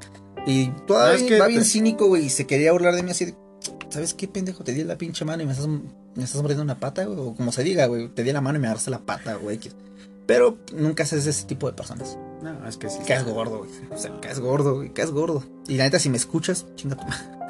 Y 0.45 0.69
todavía 0.87 1.19
No, 1.19 1.23
es 1.23 1.29
que 1.29 1.39
va 1.39 1.47
bien 1.47 1.63
cínico, 1.63 2.07
güey, 2.07 2.25
y 2.25 2.29
se 2.29 2.45
quería 2.45 2.71
burlar 2.71 2.95
de 2.95 3.03
mí 3.03 3.11
así 3.11 3.25
de, 3.25 3.35
¿sabes 3.89 4.13
qué, 4.13 4.27
pendejo? 4.27 4.63
Te 4.63 4.73
di 4.73 4.83
la 4.83 4.97
pinche 4.97 5.25
mano 5.25 5.43
y 5.43 5.45
me 5.45 5.53
estás, 5.53 5.67
me 5.67 6.23
estás 6.23 6.41
mordiendo 6.41 6.63
una 6.63 6.79
pata, 6.79 7.05
güey. 7.05 7.19
O 7.19 7.35
como 7.35 7.51
se 7.51 7.63
diga, 7.63 7.85
güey, 7.85 8.09
te 8.09 8.23
di 8.23 8.31
la 8.31 8.41
mano 8.41 8.57
y 8.57 8.61
me 8.61 8.67
agarraste 8.67 8.91
la 8.91 8.99
pata, 8.99 9.35
güey. 9.35 9.59
Pero 10.25 10.57
nunca 10.73 11.03
haces 11.03 11.25
ese 11.27 11.45
tipo 11.45 11.67
de 11.67 11.73
personas. 11.73 12.17
No, 12.41 12.67
es 12.67 12.77
que 12.77 12.89
sí. 12.89 12.99
Caes 13.07 13.23
gordo, 13.25 13.59
güey. 13.59 13.71
O 13.91 13.97
sea, 13.97 14.19
caes 14.21 14.39
gordo, 14.39 14.75
güey. 14.75 14.93
Caes 14.93 15.11
gordo. 15.11 15.43
Y 15.67 15.75
la 15.75 15.85
neta, 15.85 15.99
si 15.99 16.09
me 16.09 16.17
escuchas, 16.17 16.65
chinga 16.75 16.95
tu 16.95 17.03
madre. 17.03 17.23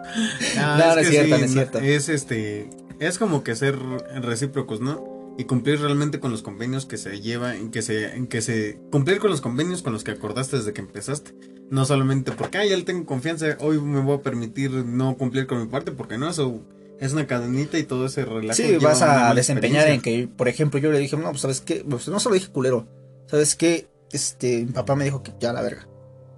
No, 0.55 0.77
No, 0.77 0.87
no 0.89 0.95
que 0.95 1.01
es 1.01 1.09
cierto, 1.09 1.37
no 1.37 1.45
es 1.45 1.51
cierto. 1.51 1.79
Es 1.79 2.09
este, 2.09 2.69
es 2.99 3.17
como 3.17 3.43
que 3.43 3.55
ser 3.55 3.79
recíprocos, 4.21 4.81
¿no? 4.81 5.33
Y 5.37 5.45
cumplir 5.45 5.79
realmente 5.79 6.19
con 6.19 6.29
los 6.31 6.43
convenios 6.43 6.85
que 6.85 6.97
se 6.97 7.21
lleva, 7.21 7.55
en 7.55 7.71
que 7.71 7.81
se, 7.81 8.13
en 8.13 8.27
que 8.27 8.41
se, 8.41 8.79
cumplir 8.91 9.19
con 9.19 9.31
los 9.31 9.41
convenios 9.41 9.81
con 9.81 9.93
los 9.93 10.03
que 10.03 10.11
acordaste 10.11 10.57
desde 10.57 10.73
que 10.73 10.81
empezaste. 10.81 11.33
No 11.73 11.85
solamente 11.85 12.31
porque, 12.31 12.59
ah, 12.59 12.65
ya 12.67 12.77
le 12.77 12.83
tengo 12.83 13.03
confianza, 13.03 13.57
hoy 13.59 13.81
me 13.81 13.99
voy 13.99 14.17
a 14.17 14.21
permitir 14.21 14.69
no 14.69 15.17
cumplir 15.17 15.47
con 15.47 15.59
mi 15.59 15.65
parte, 15.65 15.91
porque 15.91 16.19
no, 16.19 16.29
eso 16.29 16.59
es 16.99 17.13
una 17.13 17.25
cadenita 17.25 17.79
y 17.79 17.83
todo 17.83 18.05
ese 18.05 18.25
relajo. 18.25 18.53
Sí, 18.53 18.77
vas 18.77 19.01
a 19.01 19.33
desempeñar 19.33 19.87
en 19.87 19.99
que, 19.99 20.27
por 20.27 20.47
ejemplo, 20.47 20.79
yo 20.79 20.91
le 20.91 20.99
dije, 20.99 21.17
no, 21.17 21.31
pues, 21.31 21.41
¿sabes 21.41 21.61
qué? 21.61 21.83
Pues, 21.89 22.07
no 22.09 22.19
solo 22.19 22.35
dije 22.35 22.49
culero. 22.49 22.85
¿Sabes 23.25 23.55
qué? 23.55 23.87
Este, 24.11 24.63
mi 24.63 24.71
papá 24.71 24.95
me 24.95 25.05
dijo 25.05 25.23
que 25.23 25.33
ya 25.39 25.51
la 25.51 25.63
verga. 25.63 25.87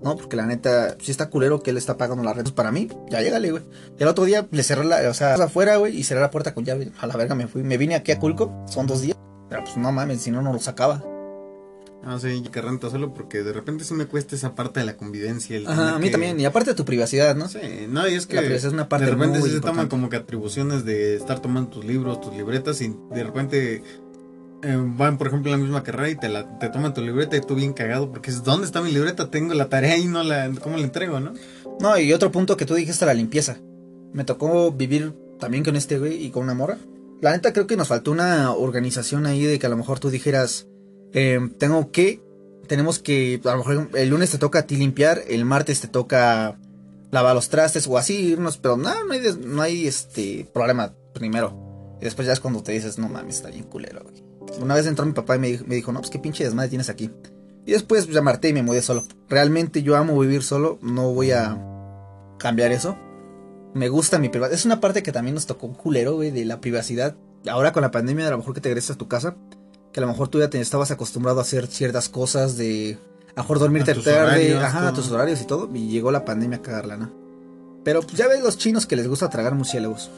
No, 0.02 0.16
porque 0.16 0.38
la 0.38 0.46
neta, 0.46 0.96
si 1.02 1.12
está 1.12 1.30
culero 1.30 1.62
que 1.62 1.72
él 1.72 1.78
está 1.78 1.98
pagando 1.98 2.24
las 2.24 2.38
rentas 2.38 2.54
para 2.54 2.72
mí, 2.72 2.88
ya 3.10 3.22
llégale, 3.22 3.52
güey. 3.52 3.64
Y 4.00 4.04
el 4.04 4.08
otro 4.08 4.24
día 4.24 4.48
le 4.50 4.64
cerré 4.64 4.86
la, 4.86 5.10
o 5.10 5.14
sea, 5.14 5.34
afuera, 5.34 5.76
güey, 5.76 5.98
y 5.98 6.06
cerré 6.06 6.22
la 6.22 6.32
puerta 6.32 6.54
con 6.54 6.64
llave. 6.64 6.94
A 6.98 7.08
la 7.08 7.18
verga 7.18 7.36
me 7.36 7.48
fui. 7.48 7.62
Me 7.62 7.78
vine 7.78 7.96
aquí 7.96 8.14
a 8.14 8.20
Culco, 8.20 8.64
son 8.70 8.88
dos 8.88 9.02
días. 9.02 9.18
Pero 9.50 9.66
pues 9.66 9.76
no 9.76 9.92
mames, 9.92 10.22
si 10.22 10.32
no, 10.32 10.42
no 10.42 10.54
lo 10.54 10.60
sacaba. 10.60 11.04
Ah, 12.08 12.20
sí, 12.20 12.44
que 12.52 12.62
renta 12.62 12.90
solo 12.92 13.14
porque 13.16 13.42
de 13.42 13.52
repente 13.52 13.84
sí 13.84 13.96
me 13.96 14.06
cuesta 14.06 14.36
esa 14.36 14.54
parte 14.54 14.80
de 14.80 14.86
la 14.86 14.96
convivencia. 14.96 15.58
el 15.58 15.66
Ajá, 15.66 15.96
a 15.96 16.00
mí 16.00 16.06
que- 16.06 16.12
también. 16.12 16.40
Y 16.40 16.46
aparte 16.46 16.70
de 16.72 16.76
tu 16.76 16.86
privacidad, 16.86 17.36
¿no? 17.36 17.48
Sí, 17.50 17.58
no, 17.90 18.08
y 18.08 18.14
es 18.14 18.28
que 18.28 18.36
La 18.36 18.42
privacidad 18.44 18.68
es 18.70 18.74
una 18.74 18.88
parte 18.88 19.06
de 19.06 19.12
repente 19.12 19.40
muy 19.40 19.50
sí 19.50 19.56
se 19.56 19.62
toman 19.62 19.88
como 19.88 20.10
que 20.10 20.18
atribuciones 20.18 20.86
de 20.86 21.16
estar 21.16 21.40
tomando 21.40 21.70
tus 21.72 21.84
libros, 21.86 22.22
tus 22.22 22.34
libretas 22.36 22.80
y 22.82 22.96
de 23.12 23.24
repente 23.24 23.82
eh, 24.62 24.78
van, 24.98 25.18
por 25.18 25.28
ejemplo, 25.28 25.52
en 25.52 25.60
la 25.60 25.64
misma 25.64 25.84
carrera 25.84 26.10
y 26.10 26.16
te, 26.16 26.30
la, 26.30 26.60
te 26.60 26.70
toman 26.70 26.94
tu 26.94 27.02
libreta 27.02 27.38
y 27.38 27.42
tú 27.42 27.56
bien 27.56 27.74
cagado 27.74 28.12
porque 28.12 28.30
dices, 28.32 28.44
¿dónde 28.44 28.66
está 28.68 28.82
mi 28.82 28.92
libreta? 28.92 29.30
Tengo 29.32 29.54
la 29.56 29.68
tarea 29.70 29.98
y 29.98 30.06
no 30.06 30.24
la, 30.24 30.50
¿cómo 30.62 30.78
la 30.78 30.84
entrego, 30.84 31.20
no? 31.20 31.34
No, 31.80 31.98
y 32.00 32.14
otro 32.14 32.32
punto 32.32 32.56
que 32.56 32.66
tú 32.66 32.76
dijiste, 32.76 33.06
la 33.06 33.14
limpieza. 33.16 33.58
Me 34.14 34.24
tocó 34.24 34.72
vivir 34.72 35.14
también 35.40 35.64
con 35.64 35.76
este 35.76 35.98
güey 36.00 36.24
y 36.24 36.30
con 36.30 36.44
una 36.44 36.54
mora. 36.54 36.78
La 37.22 37.32
neta 37.32 37.52
creo 37.52 37.66
que 37.68 37.76
nos 37.78 37.88
faltó 37.88 38.12
una 38.12 38.52
organización 38.52 39.26
ahí 39.26 39.44
de 39.44 39.58
que 39.60 39.66
a 39.66 39.70
lo 39.70 39.78
mejor 39.78 40.00
tú 40.00 40.10
dijeras, 40.10 40.68
eh, 41.16 41.40
tengo 41.58 41.92
que 41.92 42.22
tenemos 42.68 43.00
que, 43.00 43.40
a 43.46 43.52
lo 43.52 43.58
mejor 43.58 43.90
el 43.94 44.10
lunes 44.10 44.32
te 44.32 44.38
toca 44.38 44.60
a 44.60 44.68
ti 44.68 44.76
limpiar, 44.76 45.22
el 45.28 45.46
martes 45.46 45.82
te 45.82 45.88
toca 45.88 46.58
lavar 47.12 47.36
los 47.36 47.50
trastes 47.50 47.88
o 47.88 47.98
así 47.98 48.16
irnos, 48.32 48.58
pero 48.58 48.76
no, 48.76 48.90
no 49.06 49.14
hay, 49.14 49.22
no 49.46 49.62
hay 49.62 49.88
este 49.88 50.48
problema 50.54 50.94
primero. 51.14 51.98
Y 52.02 52.06
después 52.06 52.28
ya 52.28 52.34
es 52.34 52.40
cuando 52.40 52.64
te 52.64 52.72
dices, 52.72 52.98
no 52.98 53.08
mames, 53.08 53.38
está 53.38 53.50
bien 53.50 53.64
culero, 53.66 54.04
güey. 54.04 54.24
Una 54.62 54.76
vez 54.76 54.86
entró 54.88 55.06
mi 55.06 55.14
papá 55.14 55.36
y 55.36 55.40
me, 55.40 55.50
dijo- 55.76 55.92
no, 55.92 56.00
pues 56.00 56.10
qué 56.12 56.20
pinche 56.20 56.44
desmadre 56.44 56.70
tienes 56.70 56.90
aquí. 56.90 57.12
Y 57.66 57.72
después 57.72 58.08
ya 58.08 58.22
marté 58.22 58.50
y 58.50 58.54
me 58.54 58.64
mudé 58.64 58.82
solo. 58.82 59.04
Realmente 59.30 59.82
yo 59.82 59.96
amo 59.96 60.20
vivir 60.20 60.44
solo, 60.44 60.78
no 60.82 61.14
voy 61.14 61.32
a 61.32 61.60
cambiar 62.38 62.72
eso. 62.72 62.98
Me 63.74 63.90
gusta 63.90 64.20
mi 64.20 64.30
privacidad. 64.30 64.58
Es 64.58 64.66
una 64.66 64.80
parte 64.82 65.04
que 65.04 65.12
también 65.12 65.36
nos 65.36 65.46
tocó 65.46 65.72
culero, 65.74 66.16
güey, 66.16 66.32
de 66.32 66.46
la 66.46 66.62
privacidad. 66.62 67.16
Ahora 67.48 67.74
con 67.74 67.82
la 67.82 67.92
pandemia, 67.92 68.28
a 68.28 68.32
lo 68.32 68.38
mejor 68.38 68.54
que 68.54 68.62
te 68.62 68.70
regresas 68.70 68.96
a 68.96 68.98
tu 68.98 69.08
casa, 69.08 69.36
que 69.96 70.02
a 70.02 70.06
lo 70.06 70.10
mejor 70.10 70.28
tú 70.28 70.40
ya 70.40 70.50
te 70.50 70.60
estabas 70.60 70.92
acostumbrado 70.92 71.40
a 71.40 71.44
hacer 71.44 71.68
ciertas 71.68 72.10
cosas 72.10 72.58
de 72.58 72.98
a 73.30 73.38
lo 73.38 73.44
mejor 73.44 73.60
dormirte 73.60 73.92
A 73.92 73.94
tarde, 73.94 74.18
horarios, 74.18 74.62
ajá, 74.62 74.90
a 74.90 74.94
tus 74.94 75.10
horarios 75.10 75.40
y 75.42 75.46
todo, 75.48 75.70
y 75.74 75.88
llegó 75.88 76.12
la 76.12 76.26
pandemia 76.26 76.58
a 76.58 76.62
cagarla, 76.62 76.98
¿no? 76.98 77.14
Pero 77.86 78.02
pues 78.02 78.18
ya 78.18 78.28
ves 78.28 78.44
los 78.44 78.58
chinos 78.58 78.86
que 78.88 78.98
les 78.98 79.08
gusta 79.08 79.30
tragar 79.30 79.56
murciélagos. 79.56 80.12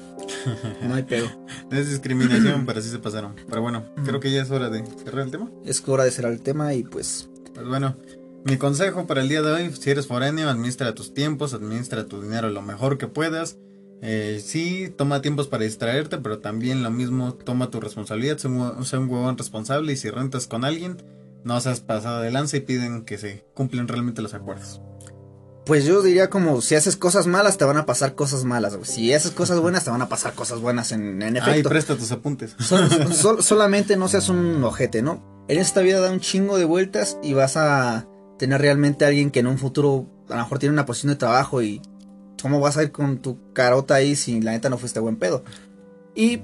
No 0.81 0.95
hay 0.95 1.03
pedo. 1.03 1.27
Es 1.71 1.91
discriminación, 1.91 2.65
pero 2.65 2.79
así 2.79 2.89
se 2.89 2.97
pasaron. 2.97 3.35
Pero 3.47 3.61
bueno, 3.61 3.85
creo 4.03 4.19
que 4.19 4.31
ya 4.31 4.41
es 4.41 4.49
hora 4.49 4.71
de 4.71 4.83
cerrar 4.83 5.25
el 5.25 5.29
tema. 5.29 5.47
Es 5.63 5.87
hora 5.87 6.05
de 6.05 6.09
cerrar 6.09 6.31
el 6.31 6.41
tema 6.41 6.73
y 6.73 6.81
pues 6.81 7.29
Pues 7.53 7.67
bueno, 7.67 7.97
mi 8.45 8.57
consejo 8.57 9.05
para 9.05 9.21
el 9.21 9.29
día 9.29 9.43
de 9.43 9.51
hoy, 9.51 9.71
si 9.79 9.91
eres 9.91 10.07
foráneo, 10.07 10.49
administra 10.49 10.95
tus 10.95 11.13
tiempos, 11.13 11.53
administra 11.53 12.07
tu 12.07 12.19
dinero 12.19 12.49
lo 12.49 12.63
mejor 12.63 12.97
que 12.97 13.05
puedas. 13.05 13.57
Eh, 14.01 14.41
sí, 14.45 14.93
toma 14.95 15.21
tiempos 15.21 15.47
para 15.47 15.63
distraerte, 15.63 16.17
pero 16.19 16.39
también 16.39 16.83
lo 16.83 16.91
mismo, 16.91 17.33
toma 17.33 17.71
tu 17.71 17.79
responsabilidad, 17.79 18.37
sé 18.37 18.47
un, 18.47 18.85
sé 18.85 18.97
un 18.97 19.09
huevón 19.09 19.37
responsable 19.37 19.93
y 19.93 19.97
si 19.97 20.09
rentas 20.09 20.45
con 20.47 20.63
alguien, 20.65 20.97
no 21.43 21.59
seas 21.61 21.79
pasado 21.79 22.21
de 22.21 22.29
lanza 22.31 22.57
y 22.57 22.61
piden 22.61 23.05
que 23.05 23.17
se 23.17 23.43
cumplen 23.55 23.87
realmente 23.87 24.21
los 24.21 24.33
acuerdos. 24.35 24.81
Pues 25.65 25.83
yo 25.83 26.01
diría 26.01 26.29
como 26.29 26.61
si 26.61 26.75
haces 26.75 26.95
cosas 26.95 27.27
malas 27.27 27.57
te 27.57 27.65
van 27.65 27.75
a 27.75 27.85
pasar 27.85 28.15
cosas 28.15 28.45
malas, 28.45 28.75
güey. 28.75 28.85
Si 28.87 29.13
haces 29.13 29.31
cosas 29.31 29.59
buenas 29.59 29.83
te 29.83 29.89
van 29.89 30.01
a 30.01 30.07
pasar 30.07 30.33
cosas 30.33 30.61
buenas 30.61 30.91
en, 30.93 31.21
en 31.21 31.35
Ay, 31.35 31.41
efecto. 31.51 31.69
presta 31.69 31.97
tus 31.97 32.11
apuntes. 32.13 32.55
Sol- 32.59 32.89
sol- 33.13 33.43
solamente 33.43 33.97
no 33.97 34.07
seas 34.07 34.29
un 34.29 34.63
ojete, 34.63 35.01
¿no? 35.01 35.43
En 35.49 35.59
esta 35.59 35.81
vida 35.81 35.99
da 35.99 36.11
un 36.11 36.19
chingo 36.21 36.57
de 36.57 36.63
vueltas 36.65 37.17
y 37.21 37.33
vas 37.33 37.57
a 37.57 38.07
tener 38.37 38.61
realmente 38.61 39.03
a 39.03 39.09
alguien 39.09 39.29
que 39.31 39.39
en 39.41 39.47
un 39.47 39.57
futuro 39.57 40.07
a 40.29 40.35
lo 40.37 40.43
mejor 40.43 40.59
tiene 40.59 40.71
una 40.73 40.85
posición 40.85 41.09
de 41.11 41.17
trabajo 41.17 41.61
y 41.61 41.81
cómo 42.41 42.59
vas 42.59 42.77
a 42.77 42.83
ir 42.83 42.91
con 42.91 43.17
tu 43.19 43.37
carota 43.53 43.95
ahí 43.95 44.15
si 44.15 44.41
la 44.41 44.51
neta 44.51 44.69
no 44.69 44.77
fuiste 44.77 44.99
buen 44.99 45.15
pedo. 45.17 45.43
Y 46.15 46.41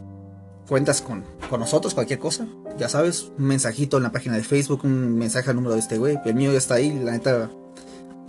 cuentas 0.67 1.01
con, 1.01 1.23
con 1.49 1.59
nosotros, 1.59 1.93
cualquier 1.93 2.19
cosa. 2.19 2.47
Ya 2.77 2.89
sabes, 2.89 3.31
un 3.37 3.45
mensajito 3.45 3.97
en 3.97 4.03
la 4.03 4.11
página 4.11 4.35
de 4.35 4.43
Facebook, 4.43 4.81
un 4.83 5.17
mensaje 5.17 5.49
al 5.49 5.55
número 5.55 5.73
de 5.73 5.79
este 5.79 5.97
güey. 5.97 6.19
El 6.25 6.35
mío 6.35 6.51
ya 6.51 6.57
está 6.57 6.75
ahí, 6.75 6.91
la 7.03 7.11
neta. 7.11 7.49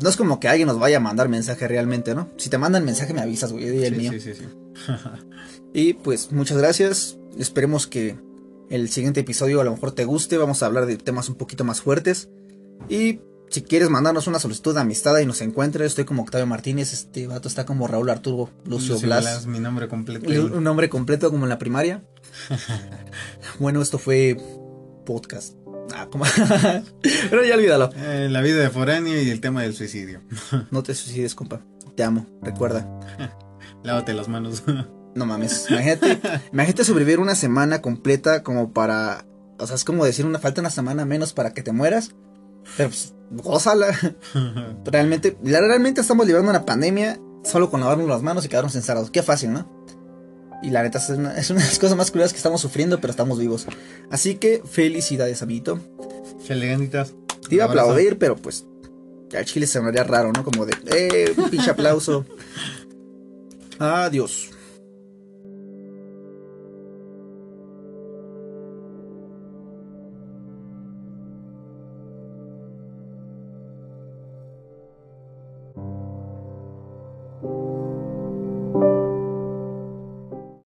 No 0.01 0.09
es 0.09 0.17
como 0.17 0.41
que 0.41 0.49
alguien 0.49 0.67
nos 0.69 0.79
vaya 0.79 0.97
a 0.97 1.01
mandar 1.01 1.29
mensaje 1.29 1.69
realmente, 1.69 2.15
¿no? 2.15 2.29
Si 2.37 2.51
te 2.51 2.59
mandan 2.59 2.85
mensaje 2.85 3.15
me 3.15 3.21
avisas, 3.21 3.53
güey, 3.53 3.85
el 3.85 3.95
Sí, 3.95 4.01
mío. 4.01 4.13
sí, 4.13 4.21
sí, 4.21 4.35
sí. 4.35 4.45
Y 5.73 5.95
pues 5.95 6.31
muchas 6.33 6.57
gracias. 6.59 7.19
Esperemos 7.39 7.87
que 7.87 8.17
el 8.71 8.89
siguiente 8.89 9.21
episodio 9.21 9.61
a 9.61 9.65
lo 9.65 9.73
mejor 9.73 9.93
te 9.93 10.05
guste. 10.05 10.37
Vamos 10.39 10.63
a 10.63 10.67
hablar 10.67 10.87
de 10.87 10.97
temas 10.97 11.29
un 11.29 11.35
poquito 11.37 11.65
más 11.65 11.81
fuertes. 11.81 12.29
Y 12.89 13.21
si 13.51 13.63
quieres 13.63 13.89
mandarnos 13.91 14.27
una 14.27 14.39
solicitud 14.39 14.75
de 14.75 14.81
amistad 14.81 15.17
y 15.19 15.27
nos 15.27 15.41
encuentres, 15.41 15.89
estoy 15.89 16.05
como 16.05 16.23
Octavio 16.23 16.47
Martínez. 16.47 16.93
Este 16.93 17.27
vato 17.27 17.47
está 17.49 17.65
como 17.65 17.87
Raúl 17.87 18.11
Arturo 18.11 18.51
Lucio, 18.65 18.95
Lucio 18.95 19.07
Blas. 19.09 19.23
Blas, 19.23 19.47
mi 19.47 19.61
nombre 19.61 19.89
completo. 19.89 20.29
Un 20.29 20.55
un 20.55 20.65
nombre 20.65 20.89
completo 20.89 21.31
como 21.31 21.45
en 21.45 21.51
la 21.51 21.59
primaria. 21.59 22.03
bueno, 23.59 23.81
esto 23.83 23.99
fue 23.99 24.37
podcast. 25.07 25.55
Ah, 25.95 26.09
como- 26.11 26.25
Pero 27.31 27.45
ya 27.45 27.55
olvídalo. 27.55 27.91
Eh, 27.97 28.29
la 28.31 28.41
vida 28.41 28.57
de 28.61 28.71
foráneo 28.71 29.21
y 29.23 29.31
el 29.31 29.41
tema 29.41 29.63
del 29.63 29.75
suicidio. 29.75 30.21
No 30.71 30.83
te 30.83 30.95
suicides, 30.95 31.35
compa. 31.35 31.61
Te 31.95 32.03
amo. 32.03 32.27
Recuerda. 32.43 32.89
Lávate 33.83 34.15
las 34.15 34.29
manos. 34.29 34.65
No 35.15 35.27
mames, 35.27 35.67
imagínate, 35.71 36.19
imagínate 36.53 36.83
sobrevivir 36.85 37.21
una 37.21 37.37
semana 37.37 37.81
completa 37.81 38.43
como 38.43 38.73
para, 38.73 39.25
o 39.61 39.67
sea, 39.69 39.77
es 39.77 39.85
como 39.85 40.05
decir 40.05 40.27
una 40.27 40.41
falta 40.41 40.61
una 40.61 40.71
semana 40.71 41.05
menos 41.05 41.33
para 41.33 41.53
que 41.53 41.63
te 41.63 41.71
mueras. 41.71 42.17
Pero 42.77 42.91
pues, 42.91 43.15
gózala. 43.31 43.97
Realmente, 44.85 45.37
realmente 45.43 46.01
estamos 46.01 46.27
librando 46.27 46.51
una 46.51 46.65
pandemia 46.65 47.19
solo 47.43 47.71
con 47.71 47.81
lavarnos 47.81 48.09
las 48.09 48.23
manos 48.23 48.45
y 48.45 48.49
quedarnos 48.49 48.75
encerrados. 48.75 49.11
Qué 49.11 49.23
fácil, 49.23 49.53
¿no? 49.53 49.85
Y 50.63 50.71
la 50.71 50.83
neta 50.83 50.99
es 50.99 51.11
una, 51.11 51.37
es 51.37 51.51
una 51.51 51.61
de 51.61 51.67
las 51.67 51.79
cosas 51.79 51.97
más 51.97 52.11
curiosas 52.11 52.33
que 52.33 52.39
estamos 52.39 52.61
sufriendo, 52.61 53.01
pero 53.01 53.11
estamos 53.11 53.39
vivos. 53.39 53.67
Así 54.11 54.37
que 54.37 54.63
felicidades, 54.65 55.43
amiguito. 55.43 55.79
Chaleganitas. 56.47 57.13
Te 57.49 57.57
iba 57.57 57.65
a 57.65 57.69
aplaudir, 57.69 58.19
pero 58.19 58.37
pues 58.37 58.65
al 59.37 59.45
chile 59.45 59.67
se 59.67 59.81
me 59.81 59.89
haría 59.89 60.05
raro, 60.05 60.33
¿no? 60.33 60.43
Como 60.43 60.65
de, 60.65 60.75
eh, 60.87 61.35
pinche 61.51 61.71
aplauso. 61.71 62.25
Adiós. 63.79 64.54